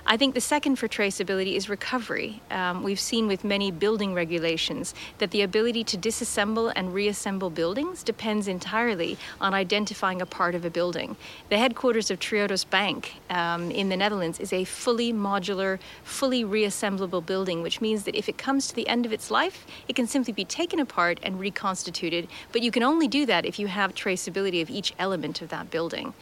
I 0.05 0.17
think 0.17 0.33
the 0.35 0.41
second 0.41 0.75
for 0.75 0.89
traceability 0.89 1.55
is 1.55 1.69
recovery. 1.69 2.41
Um, 2.51 2.83
we've 2.83 2.99
seen 2.99 3.25
with 3.25 3.45
many 3.45 3.71
building 3.71 4.13
regulations 4.13 4.93
that 5.19 5.31
the 5.31 5.43
ability 5.43 5.85
to 5.85 5.97
disassemble 5.97 6.73
and 6.75 6.93
reassemble 6.93 7.49
buildings 7.49 8.03
depends 8.03 8.49
entirely 8.49 9.17
on 9.39 9.53
identifying 9.53 10.21
a 10.21 10.25
part 10.25 10.55
of 10.55 10.65
a 10.65 10.69
building. 10.69 11.15
The 11.49 11.57
headquarters 11.57 12.11
of 12.11 12.19
Triodos 12.19 12.69
Bank 12.69 13.13
um, 13.29 13.71
in 13.71 13.87
the 13.87 13.95
Netherlands 13.95 14.41
is 14.41 14.51
a 14.51 14.65
fully 14.65 15.13
modular, 15.13 15.79
fully 16.03 16.43
reassemblable 16.43 17.21
building, 17.21 17.61
which 17.61 17.79
means 17.79 18.03
that 18.03 18.15
if 18.15 18.27
it 18.27 18.37
comes 18.37 18.67
to 18.67 18.75
the 18.75 18.87
end 18.89 19.05
of 19.05 19.13
its 19.13 19.31
life, 19.31 19.65
it 19.87 19.95
can 19.95 20.05
simply 20.05 20.33
be 20.33 20.43
taken 20.43 20.81
apart 20.81 21.17
and 21.23 21.39
reconstituted. 21.39 22.27
But 22.51 22.61
you 22.61 22.71
can 22.71 22.83
only 22.83 23.07
do 23.07 23.25
that 23.27 23.45
if 23.45 23.57
you 23.57 23.67
have 23.67 23.95
traceability 23.95 24.61
of 24.61 24.69
each 24.69 24.93
element 24.99 25.41
of 25.41 25.47
that 25.49 25.71
building. 25.71 26.13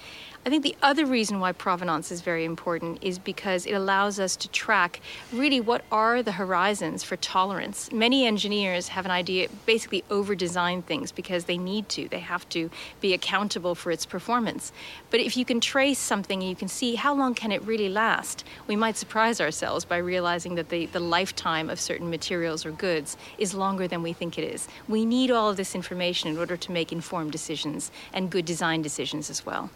I 0.43 0.49
think 0.49 0.63
the 0.63 0.75
other 0.81 1.05
reason 1.05 1.39
why 1.39 1.51
provenance 1.51 2.11
is 2.11 2.21
very 2.21 2.45
important 2.45 2.97
is 3.03 3.19
because 3.19 3.67
it 3.67 3.73
allows 3.73 4.19
us 4.19 4.35
to 4.37 4.47
track 4.47 4.99
really 5.31 5.61
what 5.61 5.85
are 5.91 6.23
the 6.23 6.31
horizons 6.31 7.03
for 7.03 7.15
tolerance. 7.15 7.91
Many 7.91 8.25
engineers 8.25 8.87
have 8.87 9.05
an 9.05 9.11
idea, 9.11 9.49
basically 9.67 10.03
over 10.09 10.33
design 10.33 10.81
things 10.81 11.11
because 11.11 11.45
they 11.45 11.59
need 11.59 11.89
to, 11.89 12.07
they 12.07 12.21
have 12.21 12.49
to 12.49 12.71
be 13.01 13.13
accountable 13.13 13.75
for 13.75 13.91
its 13.91 14.03
performance. 14.03 14.71
But 15.11 15.19
if 15.19 15.37
you 15.37 15.45
can 15.45 15.61
trace 15.61 15.99
something 15.99 16.39
and 16.39 16.49
you 16.49 16.55
can 16.55 16.69
see 16.69 16.95
how 16.95 17.13
long 17.13 17.35
can 17.35 17.51
it 17.51 17.61
really 17.61 17.89
last, 17.89 18.43
we 18.65 18.75
might 18.75 18.97
surprise 18.97 19.39
ourselves 19.39 19.85
by 19.85 19.97
realizing 19.97 20.55
that 20.55 20.69
the, 20.69 20.87
the 20.87 20.99
lifetime 20.99 21.69
of 21.69 21.79
certain 21.79 22.09
materials 22.09 22.65
or 22.65 22.71
goods 22.71 23.15
is 23.37 23.53
longer 23.53 23.87
than 23.87 24.01
we 24.01 24.11
think 24.11 24.39
it 24.39 24.43
is. 24.43 24.67
We 24.87 25.05
need 25.05 25.29
all 25.29 25.51
of 25.51 25.57
this 25.57 25.75
information 25.75 26.31
in 26.31 26.39
order 26.39 26.57
to 26.57 26.71
make 26.71 26.91
informed 26.91 27.31
decisions 27.31 27.91
and 28.11 28.31
good 28.31 28.45
design 28.45 28.81
decisions 28.81 29.29
as 29.29 29.45
well. 29.45 29.69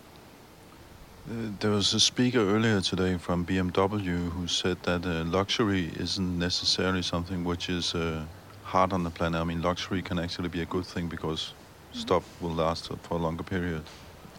Uh, 1.28 1.50
there 1.60 1.72
was 1.72 1.92
a 1.96 2.00
speaker 2.00 2.38
earlier 2.38 2.80
today 2.82 3.18
from 3.18 3.44
BMW 3.44 4.30
who 4.30 4.48
said 4.48 4.78
that 4.84 5.04
uh, 5.08 5.24
luxury 5.24 5.92
isn't 6.00 6.38
necessarily 6.38 7.02
something 7.02 7.44
which 7.44 7.68
is 7.68 7.96
uh, 7.96 8.24
hard 8.64 8.94
on 8.94 9.04
the 9.04 9.10
planet. 9.10 9.42
I 9.42 9.44
mean, 9.44 9.60
luxury 9.60 10.04
can 10.04 10.20
actually 10.20 10.50
be 10.50 10.62
a 10.62 10.66
good 10.66 10.86
thing 10.86 11.08
because 11.08 11.54
stuff 11.94 12.24
will 12.44 12.54
last 12.54 12.92
for 13.02 13.16
a 13.16 13.18
longer 13.18 13.42
period. 13.42 13.82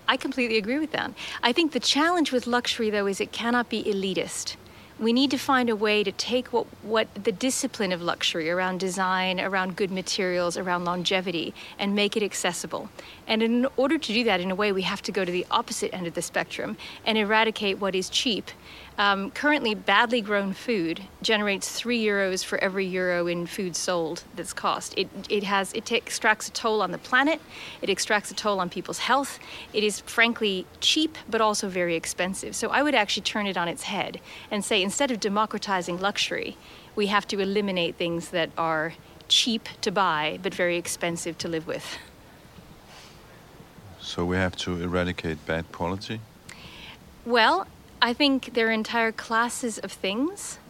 I 0.06 0.16
completely 0.16 0.58
agree 0.58 0.78
with 0.78 0.92
that. 0.92 1.10
I 1.42 1.50
think 1.52 1.72
the 1.72 1.80
challenge 1.80 2.30
with 2.30 2.46
luxury, 2.46 2.90
though, 2.90 3.08
is 3.08 3.20
it 3.20 3.32
cannot 3.32 3.68
be 3.68 3.82
elitist 3.82 4.54
we 4.98 5.12
need 5.12 5.30
to 5.30 5.38
find 5.38 5.68
a 5.68 5.76
way 5.76 6.02
to 6.02 6.12
take 6.12 6.52
what, 6.52 6.66
what 6.82 7.08
the 7.14 7.32
discipline 7.32 7.92
of 7.92 8.00
luxury 8.00 8.48
around 8.48 8.80
design, 8.80 9.38
around 9.38 9.76
good 9.76 9.90
materials, 9.90 10.56
around 10.56 10.84
longevity, 10.84 11.52
and 11.78 11.94
make 11.94 12.16
it 12.16 12.22
accessible. 12.22 12.88
And 13.26 13.42
in 13.42 13.66
order 13.76 13.98
to 13.98 14.12
do 14.12 14.24
that, 14.24 14.40
in 14.40 14.50
a 14.50 14.54
way, 14.54 14.72
we 14.72 14.82
have 14.82 15.02
to 15.02 15.12
go 15.12 15.24
to 15.24 15.30
the 15.30 15.46
opposite 15.50 15.92
end 15.94 16.06
of 16.06 16.14
the 16.14 16.22
spectrum 16.22 16.76
and 17.04 17.18
eradicate 17.18 17.78
what 17.78 17.94
is 17.94 18.08
cheap 18.08 18.50
um, 18.98 19.30
currently, 19.32 19.74
badly 19.74 20.22
grown 20.22 20.54
food 20.54 21.02
generates 21.20 21.70
three 21.70 22.02
euros 22.02 22.42
for 22.42 22.58
every 22.58 22.86
euro 22.86 23.26
in 23.26 23.46
food 23.46 23.76
sold 23.76 24.24
that's 24.34 24.54
cost. 24.54 24.94
It, 24.96 25.08
it 25.28 25.42
has 25.42 25.72
it 25.74 25.92
extracts 25.92 26.48
a 26.48 26.50
toll 26.52 26.80
on 26.80 26.92
the 26.92 26.98
planet. 26.98 27.40
It 27.82 27.90
extracts 27.90 28.30
a 28.30 28.34
toll 28.34 28.58
on 28.58 28.70
people's 28.70 29.00
health. 29.00 29.38
It 29.74 29.84
is 29.84 30.00
frankly 30.00 30.64
cheap, 30.80 31.18
but 31.28 31.42
also 31.42 31.68
very 31.68 31.94
expensive. 31.94 32.56
So 32.56 32.70
I 32.70 32.82
would 32.82 32.94
actually 32.94 33.24
turn 33.24 33.46
it 33.46 33.58
on 33.58 33.68
its 33.68 33.82
head 33.82 34.18
and 34.50 34.64
say 34.64 34.80
instead 34.86 35.10
of 35.10 35.18
democratizing 35.18 35.98
luxury, 36.08 36.56
we 36.94 37.08
have 37.08 37.26
to 37.26 37.40
eliminate 37.40 37.96
things 37.96 38.22
that 38.28 38.48
are 38.56 38.94
cheap 39.26 39.64
to 39.80 39.90
buy 39.90 40.38
but 40.44 40.54
very 40.54 40.76
expensive 40.76 41.36
to 41.36 41.48
live 41.48 41.66
with. 41.66 41.86
So 44.00 44.24
we 44.24 44.36
have 44.36 44.54
to 44.64 44.80
eradicate 44.80 45.38
bad 45.44 45.64
quality. 45.72 46.20
Well, 47.24 47.66
I 48.00 48.12
think 48.12 48.54
there 48.54 48.68
are 48.68 48.76
entire 48.86 49.10
classes 49.10 49.78
of 49.78 49.90
things. 49.90 50.60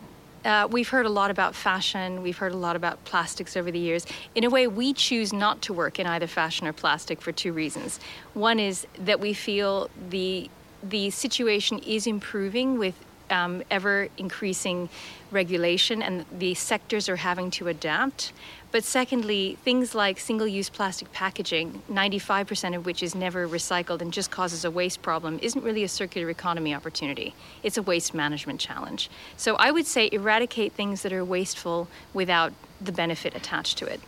Uh, 0.46 0.66
we've 0.70 0.88
heard 0.88 1.04
a 1.04 1.14
lot 1.20 1.30
about 1.30 1.54
fashion. 1.54 2.22
We've 2.22 2.38
heard 2.38 2.52
a 2.52 2.62
lot 2.68 2.74
about 2.74 3.04
plastics 3.04 3.54
over 3.54 3.70
the 3.70 3.78
years. 3.88 4.06
In 4.34 4.44
a 4.44 4.50
way, 4.56 4.66
we 4.66 4.94
choose 4.94 5.30
not 5.44 5.60
to 5.66 5.74
work 5.74 5.98
in 6.00 6.06
either 6.06 6.26
fashion 6.26 6.66
or 6.66 6.72
plastic 6.72 7.20
for 7.20 7.32
two 7.32 7.52
reasons. 7.52 8.00
One 8.32 8.58
is 8.58 8.86
that 8.98 9.20
we 9.20 9.34
feel 9.34 9.90
the 10.08 10.48
the 10.82 11.10
situation 11.10 11.78
is 11.80 12.06
improving 12.06 12.78
with 12.78 12.94
um, 13.30 13.62
ever 13.70 14.08
increasing 14.18 14.88
regulation, 15.30 16.02
and 16.02 16.24
the 16.38 16.54
sectors 16.54 17.08
are 17.08 17.16
having 17.16 17.50
to 17.52 17.68
adapt. 17.68 18.32
But 18.72 18.84
secondly, 18.84 19.56
things 19.64 19.94
like 19.94 20.18
single 20.18 20.46
use 20.46 20.68
plastic 20.68 21.10
packaging, 21.12 21.82
95% 21.90 22.76
of 22.76 22.84
which 22.84 23.02
is 23.02 23.14
never 23.14 23.48
recycled 23.48 24.02
and 24.02 24.12
just 24.12 24.30
causes 24.30 24.64
a 24.64 24.70
waste 24.70 25.02
problem, 25.02 25.38
isn't 25.40 25.62
really 25.62 25.82
a 25.82 25.88
circular 25.88 26.28
economy 26.30 26.74
opportunity. 26.74 27.34
It's 27.62 27.78
a 27.78 27.82
waste 27.82 28.12
management 28.12 28.60
challenge. 28.60 29.08
So 29.36 29.56
I 29.56 29.70
would 29.70 29.86
say 29.86 30.08
eradicate 30.12 30.72
things 30.72 31.02
that 31.02 31.12
are 31.12 31.24
wasteful 31.24 31.88
without 32.12 32.52
the 32.80 32.92
benefit 32.92 33.34
attached 33.34 33.78
to 33.78 33.86
it. 33.86 34.00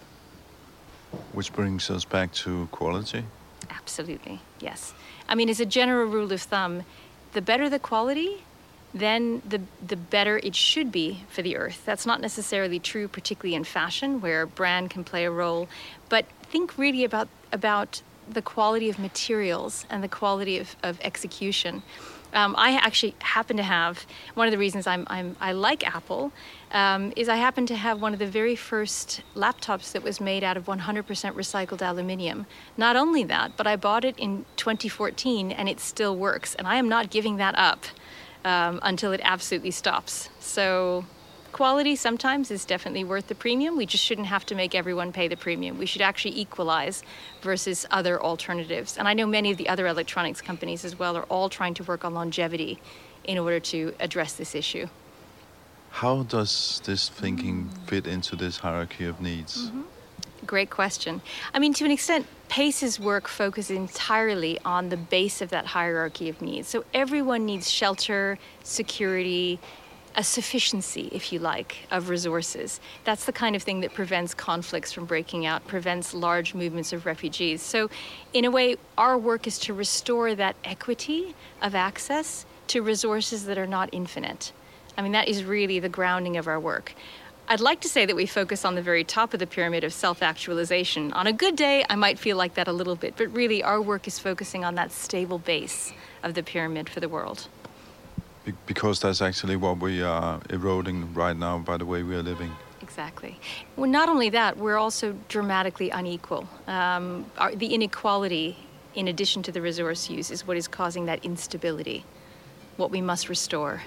Which 1.33 1.53
brings 1.53 1.89
us 1.91 2.05
back 2.05 2.33
to 2.33 2.69
quality. 2.71 3.25
Absolutely, 3.71 4.41
yes. 4.61 4.93
I 5.29 5.35
mean, 5.35 5.49
as 5.49 5.61
a 5.61 5.67
general 5.67 6.07
rule 6.07 6.33
of 6.33 6.43
thumb, 6.43 6.85
the 7.33 7.43
better 7.43 7.69
the 7.69 7.79
quality, 7.79 8.45
then 8.95 9.43
the, 9.47 9.61
the 9.87 9.97
better 9.97 10.39
it 10.39 10.55
should 10.55 10.91
be 10.91 11.25
for 11.29 11.43
the 11.43 11.57
earth. 11.57 11.83
That's 11.85 12.07
not 12.07 12.21
necessarily 12.21 12.79
true, 12.79 13.09
particularly 13.09 13.55
in 13.55 13.65
fashion, 13.65 14.21
where 14.21 14.47
brand 14.47 14.91
can 14.91 15.05
play 15.05 15.25
a 15.25 15.31
role. 15.31 15.69
But 16.09 16.27
think 16.43 16.79
really 16.79 17.05
about, 17.05 17.29
about 17.53 18.03
the 18.29 18.43
quality 18.43 18.89
of 18.89 18.99
materials 18.99 19.87
and 19.91 20.03
the 20.03 20.09
quality 20.09 20.59
of, 20.59 20.77
of 20.83 20.99
execution. 21.03 21.83
Um, 22.33 22.55
I 22.59 22.73
actually 22.73 23.15
happen 23.21 23.57
to 23.57 23.63
have 23.63 24.05
one 24.35 24.47
of 24.47 24.53
the 24.53 24.59
reasons 24.59 24.87
I'm, 24.87 25.07
I'm 25.09 25.35
I 25.41 25.53
like 25.53 25.87
Apple 25.87 26.31
um, 26.73 27.13
is 27.17 27.27
I 27.27 27.37
happen 27.37 27.65
to 27.67 27.77
have 27.77 28.03
one 28.03 28.13
of 28.13 28.19
the 28.19 28.27
very 28.27 28.55
first 28.55 29.23
laptops 29.35 29.93
that 29.93 30.03
was 30.03 30.21
made 30.21 30.45
out 30.45 30.59
of 30.59 30.67
100% 30.67 31.05
recycled 31.07 31.81
aluminium. 31.81 32.45
Not 32.77 32.97
only 32.97 33.25
that, 33.25 33.57
but 33.57 33.67
I 33.67 33.77
bought 33.77 34.05
it 34.05 34.19
in 34.19 34.45
2014 34.57 35.53
and 35.53 35.71
it 35.71 35.81
still 35.81 36.17
works, 36.17 36.55
and 36.55 36.67
I 36.67 36.77
am 36.77 36.89
not 36.89 37.09
giving 37.09 37.37
that 37.37 37.55
up 37.57 37.87
um, 38.45 38.81
until 38.83 39.13
it 39.13 39.21
absolutely 39.23 39.71
stops. 39.71 40.29
So 40.41 41.05
quality 41.53 41.97
sometimes 41.97 42.51
is 42.51 42.65
definitely 42.65 43.05
worth 43.05 43.29
the 43.29 43.35
premium. 43.35 43.77
We 43.77 43.87
just 43.87 44.05
shouldn't 44.05 44.29
have 44.29 44.47
to 44.47 44.55
make 44.55 44.75
everyone 44.75 45.13
pay 45.13 45.29
the 45.29 45.37
premium. 45.37 45.79
We 45.79 45.87
should 45.87 46.03
actually 46.03 46.39
equalize 46.39 47.03
versus 47.43 47.87
other 47.91 48.23
alternatives. 48.23 48.97
And 48.97 49.09
I 49.09 49.15
know 49.15 49.27
many 49.27 49.51
of 49.51 49.57
the 49.57 49.69
other 49.69 49.87
electronics 49.87 50.41
companies 50.41 50.85
as 50.85 50.99
well 50.99 51.17
are 51.17 51.25
all 51.25 51.49
trying 51.49 51.75
to 51.75 51.85
work 51.85 52.05
on 52.05 52.15
longevity 52.15 52.79
in 53.25 53.39
order 53.39 53.61
to 53.61 53.95
address 54.01 54.35
this 54.35 54.55
issue. 54.55 54.87
How 55.91 56.23
does 56.23 56.81
this 56.85 57.09
thinking 57.09 57.69
fit 57.87 58.07
into 58.07 58.37
this 58.37 58.59
hierarchy 58.59 59.07
of 59.07 59.21
needs? 59.21 59.69
Mm-hmm. 59.69 59.83
Great 60.47 60.71
question. 60.71 61.21
I 61.53 61.59
mean, 61.59 61.75
to 61.75 61.85
an 61.85 61.91
extent, 61.91 62.27
PACE's 62.49 62.99
work 62.99 63.29
focuses 63.29 63.77
entirely 63.77 64.59
on 64.65 64.89
the 64.89 64.97
base 64.97 65.43
of 65.43 65.51
that 65.51 65.67
hierarchy 65.67 66.29
of 66.29 66.41
needs. 66.41 66.69
So 66.69 66.85
everyone 66.95 67.45
needs 67.45 67.71
shelter, 67.71 68.39
security, 68.63 69.59
a 70.17 70.25
sufficiency, 70.25 71.09
if 71.13 71.33
you 71.33 71.39
like, 71.39 71.87
of 71.91 72.09
resources. 72.09 72.81
That's 73.05 73.25
the 73.25 73.33
kind 73.33 73.55
of 73.55 73.63
thing 73.63 73.81
that 73.81 73.95
prevents 73.95 74.35
conflicts 74.35 74.93
from 74.93 75.05
breaking 75.05 75.47
out, 75.47 75.67
prevents 75.67 76.15
large 76.15 76.55
movements 76.55 76.93
of 76.93 77.07
refugees. 77.07 77.63
So, 77.63 77.91
in 78.33 78.45
a 78.45 78.51
way, 78.51 78.77
our 78.97 79.17
work 79.17 79.47
is 79.47 79.59
to 79.61 79.75
restore 79.75 80.35
that 80.35 80.57
equity 80.65 81.35
of 81.63 81.75
access 81.75 82.47
to 82.69 82.83
resources 82.83 83.45
that 83.47 83.59
are 83.59 83.67
not 83.67 83.91
infinite. 83.93 84.53
I 84.97 85.03
mean, 85.03 85.13
that 85.13 85.29
is 85.29 85.45
really 85.45 85.79
the 85.79 85.89
grounding 85.89 86.37
of 86.37 86.49
our 86.49 86.59
work. 86.59 86.95
I'd 87.51 87.61
like 87.61 87.81
to 87.81 87.89
say 87.89 88.05
that 88.05 88.15
we 88.15 88.27
focus 88.27 88.65
on 88.65 88.75
the 88.75 88.83
very 88.83 89.05
top 89.05 89.33
of 89.33 89.41
the 89.41 89.47
pyramid 89.47 89.83
of 89.83 89.93
self 89.93 90.23
actualization. 90.23 91.13
On 91.15 91.27
a 91.27 91.33
good 91.33 91.57
day, 91.57 91.85
I 91.89 91.97
might 91.97 92.19
feel 92.19 92.37
like 92.37 92.55
that 92.55 92.69
a 92.69 92.73
little 92.73 92.95
bit, 92.95 93.15
but 93.17 93.29
really, 93.33 93.63
our 93.63 93.81
work 93.81 94.07
is 94.07 94.19
focusing 94.19 94.65
on 94.65 94.75
that 94.75 94.93
stable 94.93 95.39
base 95.39 95.93
of 96.23 96.35
the 96.35 96.43
pyramid 96.43 96.89
for 96.91 97.01
the 97.01 97.09
world 97.09 97.49
because 98.67 99.01
that's 99.01 99.21
actually 99.21 99.57
what 99.57 99.79
we 99.79 100.03
are 100.03 100.41
eroding 100.51 101.13
right 101.15 101.37
now 101.37 101.59
by 101.59 101.77
the 101.77 101.85
way 101.85 102.03
we 102.03 102.15
are 102.15 102.23
living. 102.23 102.51
Exactly. 102.83 103.39
Well, 103.77 103.91
not 103.91 104.09
only 104.09 104.31
that, 104.31 104.57
we're 104.57 104.79
also 104.79 105.17
dramatically 105.29 105.91
unequal. 105.91 106.49
Um, 106.67 107.27
our, 107.37 107.55
the 107.55 107.75
inequality, 107.75 108.57
in 108.95 109.09
addition 109.09 109.43
to 109.45 109.53
the 109.53 109.61
resource 109.61 110.09
use, 110.09 110.31
is 110.31 110.47
what 110.47 110.57
is 110.57 110.69
causing 110.69 111.07
that 111.07 111.25
instability, 111.25 112.05
what 112.77 112.91
we 112.91 113.01
must 113.01 113.29
restore. 113.29 113.83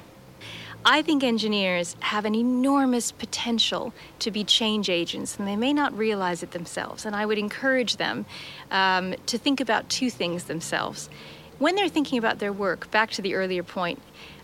I 0.84 1.04
think 1.04 1.24
engineers 1.24 1.96
have 2.00 2.26
an 2.26 2.34
enormous 2.34 3.12
potential 3.12 3.94
to 4.18 4.32
be 4.32 4.44
change 4.44 4.90
agents, 4.90 5.38
and 5.38 5.48
they 5.48 5.56
may 5.56 5.74
not 5.74 5.96
realize 5.96 6.42
it 6.42 6.52
themselves. 6.52 7.06
And 7.06 7.16
I 7.16 7.26
would 7.26 7.38
encourage 7.38 7.98
them 7.98 8.26
um, 8.72 9.14
to 9.28 9.38
think 9.38 9.62
about 9.62 9.90
two 9.90 10.10
things 10.10 10.46
themselves. 10.46 11.08
When 11.60 11.76
they're 11.76 11.88
thinking 11.88 12.18
about 12.18 12.40
their 12.40 12.52
work, 12.52 12.90
back 12.90 13.12
to 13.12 13.22
the 13.22 13.36
earlier 13.36 13.62
point, 13.62 14.02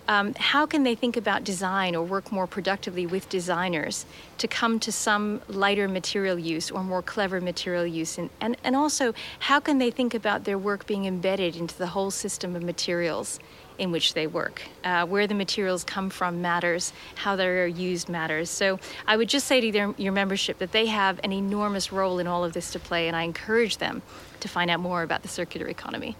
um, 0.07 0.35
how 0.35 0.67
can 0.67 0.83
they 0.83 0.93
think 0.93 1.17
about 1.17 1.43
design 1.43 1.95
or 1.95 2.05
work 2.05 2.31
more 2.31 2.45
productively 2.45 3.07
with 3.07 3.27
designers 3.29 4.05
to 4.38 4.47
come 4.47 4.79
to 4.81 4.91
some 4.91 5.41
lighter 5.47 5.88
material 5.88 6.38
use 6.38 6.69
or 6.69 6.83
more 6.83 7.01
clever 7.01 7.41
material 7.41 7.85
use? 7.85 8.19
And, 8.19 8.29
and, 8.39 8.55
and 8.63 8.75
also, 8.75 9.13
how 9.39 9.59
can 9.59 9.79
they 9.79 9.89
think 9.89 10.13
about 10.13 10.43
their 10.43 10.57
work 10.57 10.85
being 10.85 11.05
embedded 11.05 11.55
into 11.55 11.75
the 11.77 11.88
whole 11.88 12.11
system 12.11 12.55
of 12.55 12.61
materials 12.61 13.39
in 13.78 13.91
which 13.91 14.13
they 14.13 14.28
work? 14.28 14.63
Uh, 14.84 15.05
where 15.05 15.28
the 15.28 15.34
materials 15.34 15.84
come 15.84 16.09
from 16.09 16.41
matters, 16.41 16.93
how 17.15 17.36
they're 17.36 17.67
used 17.67 18.09
matters. 18.09 18.49
So 18.49 18.80
I 19.05 19.17
would 19.17 19.30
just 19.30 19.47
say 19.47 19.61
to 19.61 19.71
their, 19.71 19.93
your 19.97 20.13
membership 20.13 20.57
that 20.59 20.71
they 20.71 20.88
have 20.88 21.19
an 21.23 21.32
enormous 21.32 21.91
role 21.91 22.19
in 22.19 22.28
all 22.28 22.43
of 22.43 22.53
this 22.53 22.71
to 22.71 22.80
play, 22.80 23.07
and 23.07 23.15
I 23.15 23.23
encourage 23.23 23.78
them 23.78 24.01
to 24.39 24.47
find 24.47 24.69
out 24.69 24.80
more 24.80 25.03
about 25.03 25.21
the 25.21 25.28
circular 25.28 25.67
economy. 25.67 26.15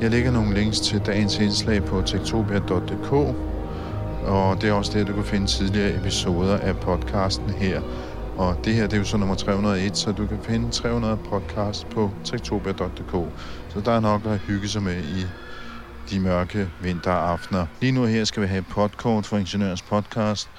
Jeg 0.00 0.10
lægger 0.10 0.30
nogle 0.30 0.54
links 0.54 0.80
til 0.80 0.98
dagens 1.06 1.38
indslag 1.38 1.84
på 1.84 2.02
tektopia.dk, 2.02 3.12
og 4.26 4.62
det 4.62 4.68
er 4.68 4.72
også 4.72 4.98
der, 4.98 5.04
du 5.04 5.12
kan 5.12 5.24
finde 5.24 5.46
tidligere 5.46 5.96
episoder 5.96 6.58
af 6.58 6.76
podcasten 6.76 7.50
her. 7.50 7.80
Og 8.36 8.56
det 8.64 8.74
her, 8.74 8.82
det 8.82 8.92
er 8.92 8.98
jo 8.98 9.04
så 9.04 9.16
nummer 9.16 9.34
301, 9.34 9.96
så 9.96 10.12
du 10.12 10.26
kan 10.26 10.38
finde 10.42 10.70
300 10.70 11.16
podcast 11.16 11.86
på 11.88 12.10
tektopia.dk. 12.24 13.12
Så 13.68 13.80
der 13.84 13.92
er 13.92 14.00
nok 14.00 14.26
at 14.26 14.38
hygge 14.38 14.68
sig 14.68 14.82
med 14.82 15.02
i 15.02 15.26
de 16.10 16.20
mørke 16.20 16.68
vinteraftener. 16.82 17.66
Lige 17.80 17.92
nu 17.92 18.04
her 18.04 18.24
skal 18.24 18.42
vi 18.42 18.46
have 18.48 18.62
podcast 18.62 19.28
for 19.28 19.36
Ingeniørens 19.36 19.82
podcast, 19.82 20.50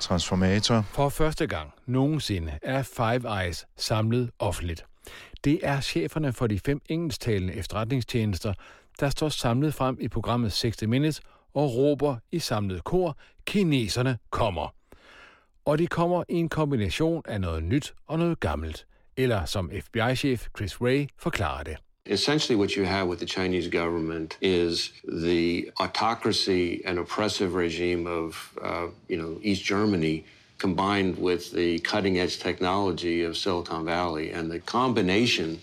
Transformator. 0.00 0.84
For 0.92 1.08
første 1.08 1.46
gang 1.46 1.72
nogensinde 1.86 2.52
er 2.62 2.82
Five 2.82 3.44
Eyes 3.44 3.66
samlet 3.76 4.30
offentligt. 4.38 4.84
Det 5.44 5.60
er 5.62 5.80
cheferne 5.80 6.32
for 6.32 6.46
de 6.46 6.60
fem 6.66 6.80
engelsktalende 6.88 7.54
efterretningstjenester, 7.54 8.54
der 9.00 9.08
står 9.08 9.28
samlet 9.28 9.74
frem 9.74 9.96
i 10.00 10.08
programmet 10.08 10.52
60 10.52 10.82
Minutes 10.82 11.20
og 11.54 11.74
råber 11.76 12.16
i 12.32 12.38
samlet 12.38 12.84
kor, 12.84 13.16
kineserne 13.46 14.18
kommer. 14.30 14.74
Og 15.64 15.78
de 15.78 15.86
kommer 15.86 16.24
i 16.28 16.34
en 16.34 16.48
kombination 16.48 17.22
af 17.24 17.40
noget 17.40 17.62
nyt 17.62 17.94
og 18.06 18.18
noget 18.18 18.40
gammelt, 18.40 18.86
eller 19.16 19.44
som 19.44 19.70
FBI-chef 19.80 20.46
Chris 20.56 20.80
Ray 20.80 21.06
forklarer 21.18 21.62
det. 21.62 21.76
Essentially, 22.06 22.58
what 22.58 22.72
you 22.72 22.84
have 22.84 23.08
with 23.08 23.18
the 23.18 23.26
Chinese 23.26 23.70
government 23.70 24.38
is 24.42 24.92
the 25.08 25.64
autocracy 25.80 26.82
and 26.84 26.98
oppressive 26.98 27.54
regime 27.54 28.06
of, 28.06 28.52
uh, 28.62 28.90
you 29.10 29.16
know, 29.16 29.40
East 29.42 29.64
Germany 29.64 30.22
combined 30.58 31.18
with 31.18 31.42
the 31.54 31.78
cutting 31.78 32.18
edge 32.18 32.38
technology 32.38 33.26
of 33.28 33.36
Silicon 33.36 33.86
Valley. 33.86 34.30
And 34.32 34.50
the 34.50 34.60
combination 34.60 35.58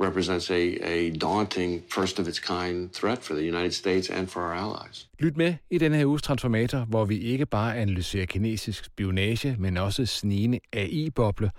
represents 0.00 0.50
a, 0.50 0.78
a 0.82 1.10
daunting, 1.10 1.82
first 1.94 2.18
of 2.18 2.28
its 2.28 2.38
kind 2.38 2.90
threat 2.92 3.18
for 3.22 3.34
the 3.34 3.48
United 3.48 3.72
States 3.72 4.10
and 4.10 4.28
for 4.28 4.40
our 4.40 4.54
allies. 4.54 5.08
Lyt 5.18 5.36
med 5.36 5.54
i 5.70 5.78
denne 5.78 5.96
her 5.96 6.06
uges 6.06 6.22
Transformator, 6.22 6.78
hvor 6.78 7.04
vi 7.04 7.18
ikke 7.18 7.46
bare 7.46 7.76
analyserer 7.76 8.26
kinesisk 8.26 8.84
spionage, 8.84 9.56
men 9.58 9.76
også 9.76 10.06
snigende 10.06 10.60
AI-boble, 10.72 11.50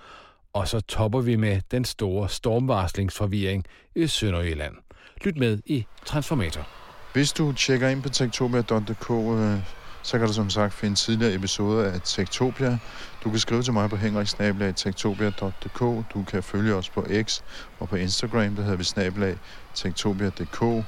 og 0.54 0.68
så 0.68 0.80
topper 0.80 1.22
vi 1.22 1.36
med 1.36 1.62
den 1.72 1.86
store 1.86 2.30
stormvarslingsforvirring 2.30 3.66
i 3.96 4.08
Sønderjylland. 4.08 4.76
Lyt 5.24 5.38
med 5.38 5.60
i 5.66 5.86
Transformator. 6.06 6.68
Hvis 7.14 7.32
du 7.32 7.54
tjekker 7.54 7.88
ind 7.90 8.04
på 8.04 8.10
tektopia.dk, 8.10 9.10
så 10.08 10.18
kan 10.18 10.28
du 10.28 10.34
som 10.34 10.50
sagt 10.50 10.74
finde 10.74 10.96
tidligere 10.96 11.34
episoder 11.34 11.92
af 11.92 12.02
Tektopia. 12.04 12.78
Du 13.24 13.30
kan 13.30 13.40
skrive 13.40 13.64
til 13.64 13.74
mig 13.74 13.90
på 13.90 13.96
henriksnabelag.tektopia.dk. 13.96 15.80
Du 16.14 16.24
kan 16.24 16.44
følge 16.44 16.76
os 16.76 16.90
på 16.90 17.06
X 17.24 17.42
og 17.80 17.90
på 17.90 17.96
Instagram, 17.96 18.56
der 18.56 18.64
hedder 18.64 18.78
vi 18.78 18.84
snabelag 18.84 19.38
tektopia.dk. 19.76 20.86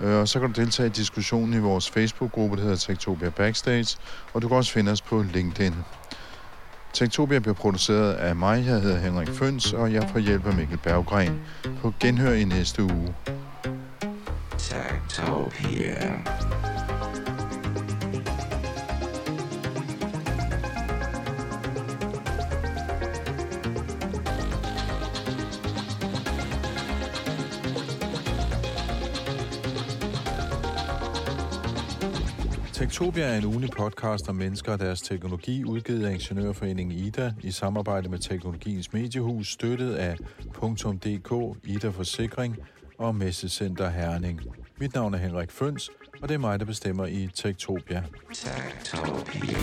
Øh, 0.00 0.20
og 0.20 0.28
så 0.28 0.40
kan 0.40 0.52
du 0.52 0.60
deltage 0.60 0.86
i 0.86 0.90
diskussionen 0.90 1.54
i 1.54 1.58
vores 1.58 1.90
Facebook-gruppe, 1.90 2.56
der 2.56 2.62
hedder 2.62 2.76
Tektopia 2.76 3.30
Backstage, 3.30 3.98
og 4.32 4.42
du 4.42 4.48
kan 4.48 4.56
også 4.56 4.72
finde 4.72 4.92
os 4.92 5.02
på 5.02 5.22
LinkedIn. 5.22 5.74
Tektopia 6.92 7.38
bliver 7.38 7.54
produceret 7.54 8.12
af 8.12 8.36
mig, 8.36 8.66
jeg 8.66 8.80
hedder 8.80 8.98
Henrik 8.98 9.28
Føns, 9.28 9.72
og 9.72 9.92
jeg 9.92 10.08
får 10.12 10.18
hjælp 10.18 10.46
af 10.46 10.54
Mikkel 10.54 10.78
Berggren. 10.78 11.40
På 11.82 11.92
genhør 12.00 12.32
i 12.32 12.44
næste 12.44 12.82
uge. 12.82 13.14
Tektopia. 14.58 16.22
Tektopia 32.76 33.24
er 33.24 33.38
en 33.38 33.44
ugenlig 33.44 33.70
podcast 33.70 34.28
om 34.28 34.34
mennesker 34.34 34.72
og 34.72 34.80
deres 34.80 35.02
teknologi, 35.02 35.64
udgivet 35.64 36.06
af 36.06 36.12
Ingeniørforeningen 36.12 36.98
IDA 36.98 37.32
i 37.42 37.50
samarbejde 37.50 38.08
med 38.08 38.18
Teknologiens 38.18 38.92
Mediehus, 38.92 39.52
støttet 39.52 39.94
af 39.94 40.16
.dk, 41.04 41.56
IDA 41.64 41.88
Forsikring, 41.88 42.56
og 42.98 43.14
Messecenter 43.14 43.90
Herning. 43.90 44.40
Mit 44.80 44.94
navn 44.94 45.14
er 45.14 45.18
Henrik 45.18 45.50
Føns, 45.50 45.90
og 46.22 46.28
det 46.28 46.34
er 46.34 46.38
mig, 46.38 46.60
der 46.60 46.66
bestemmer 46.66 47.06
i 47.06 47.28
Tektopia. 47.34 48.02
Tektopia. 48.34 49.58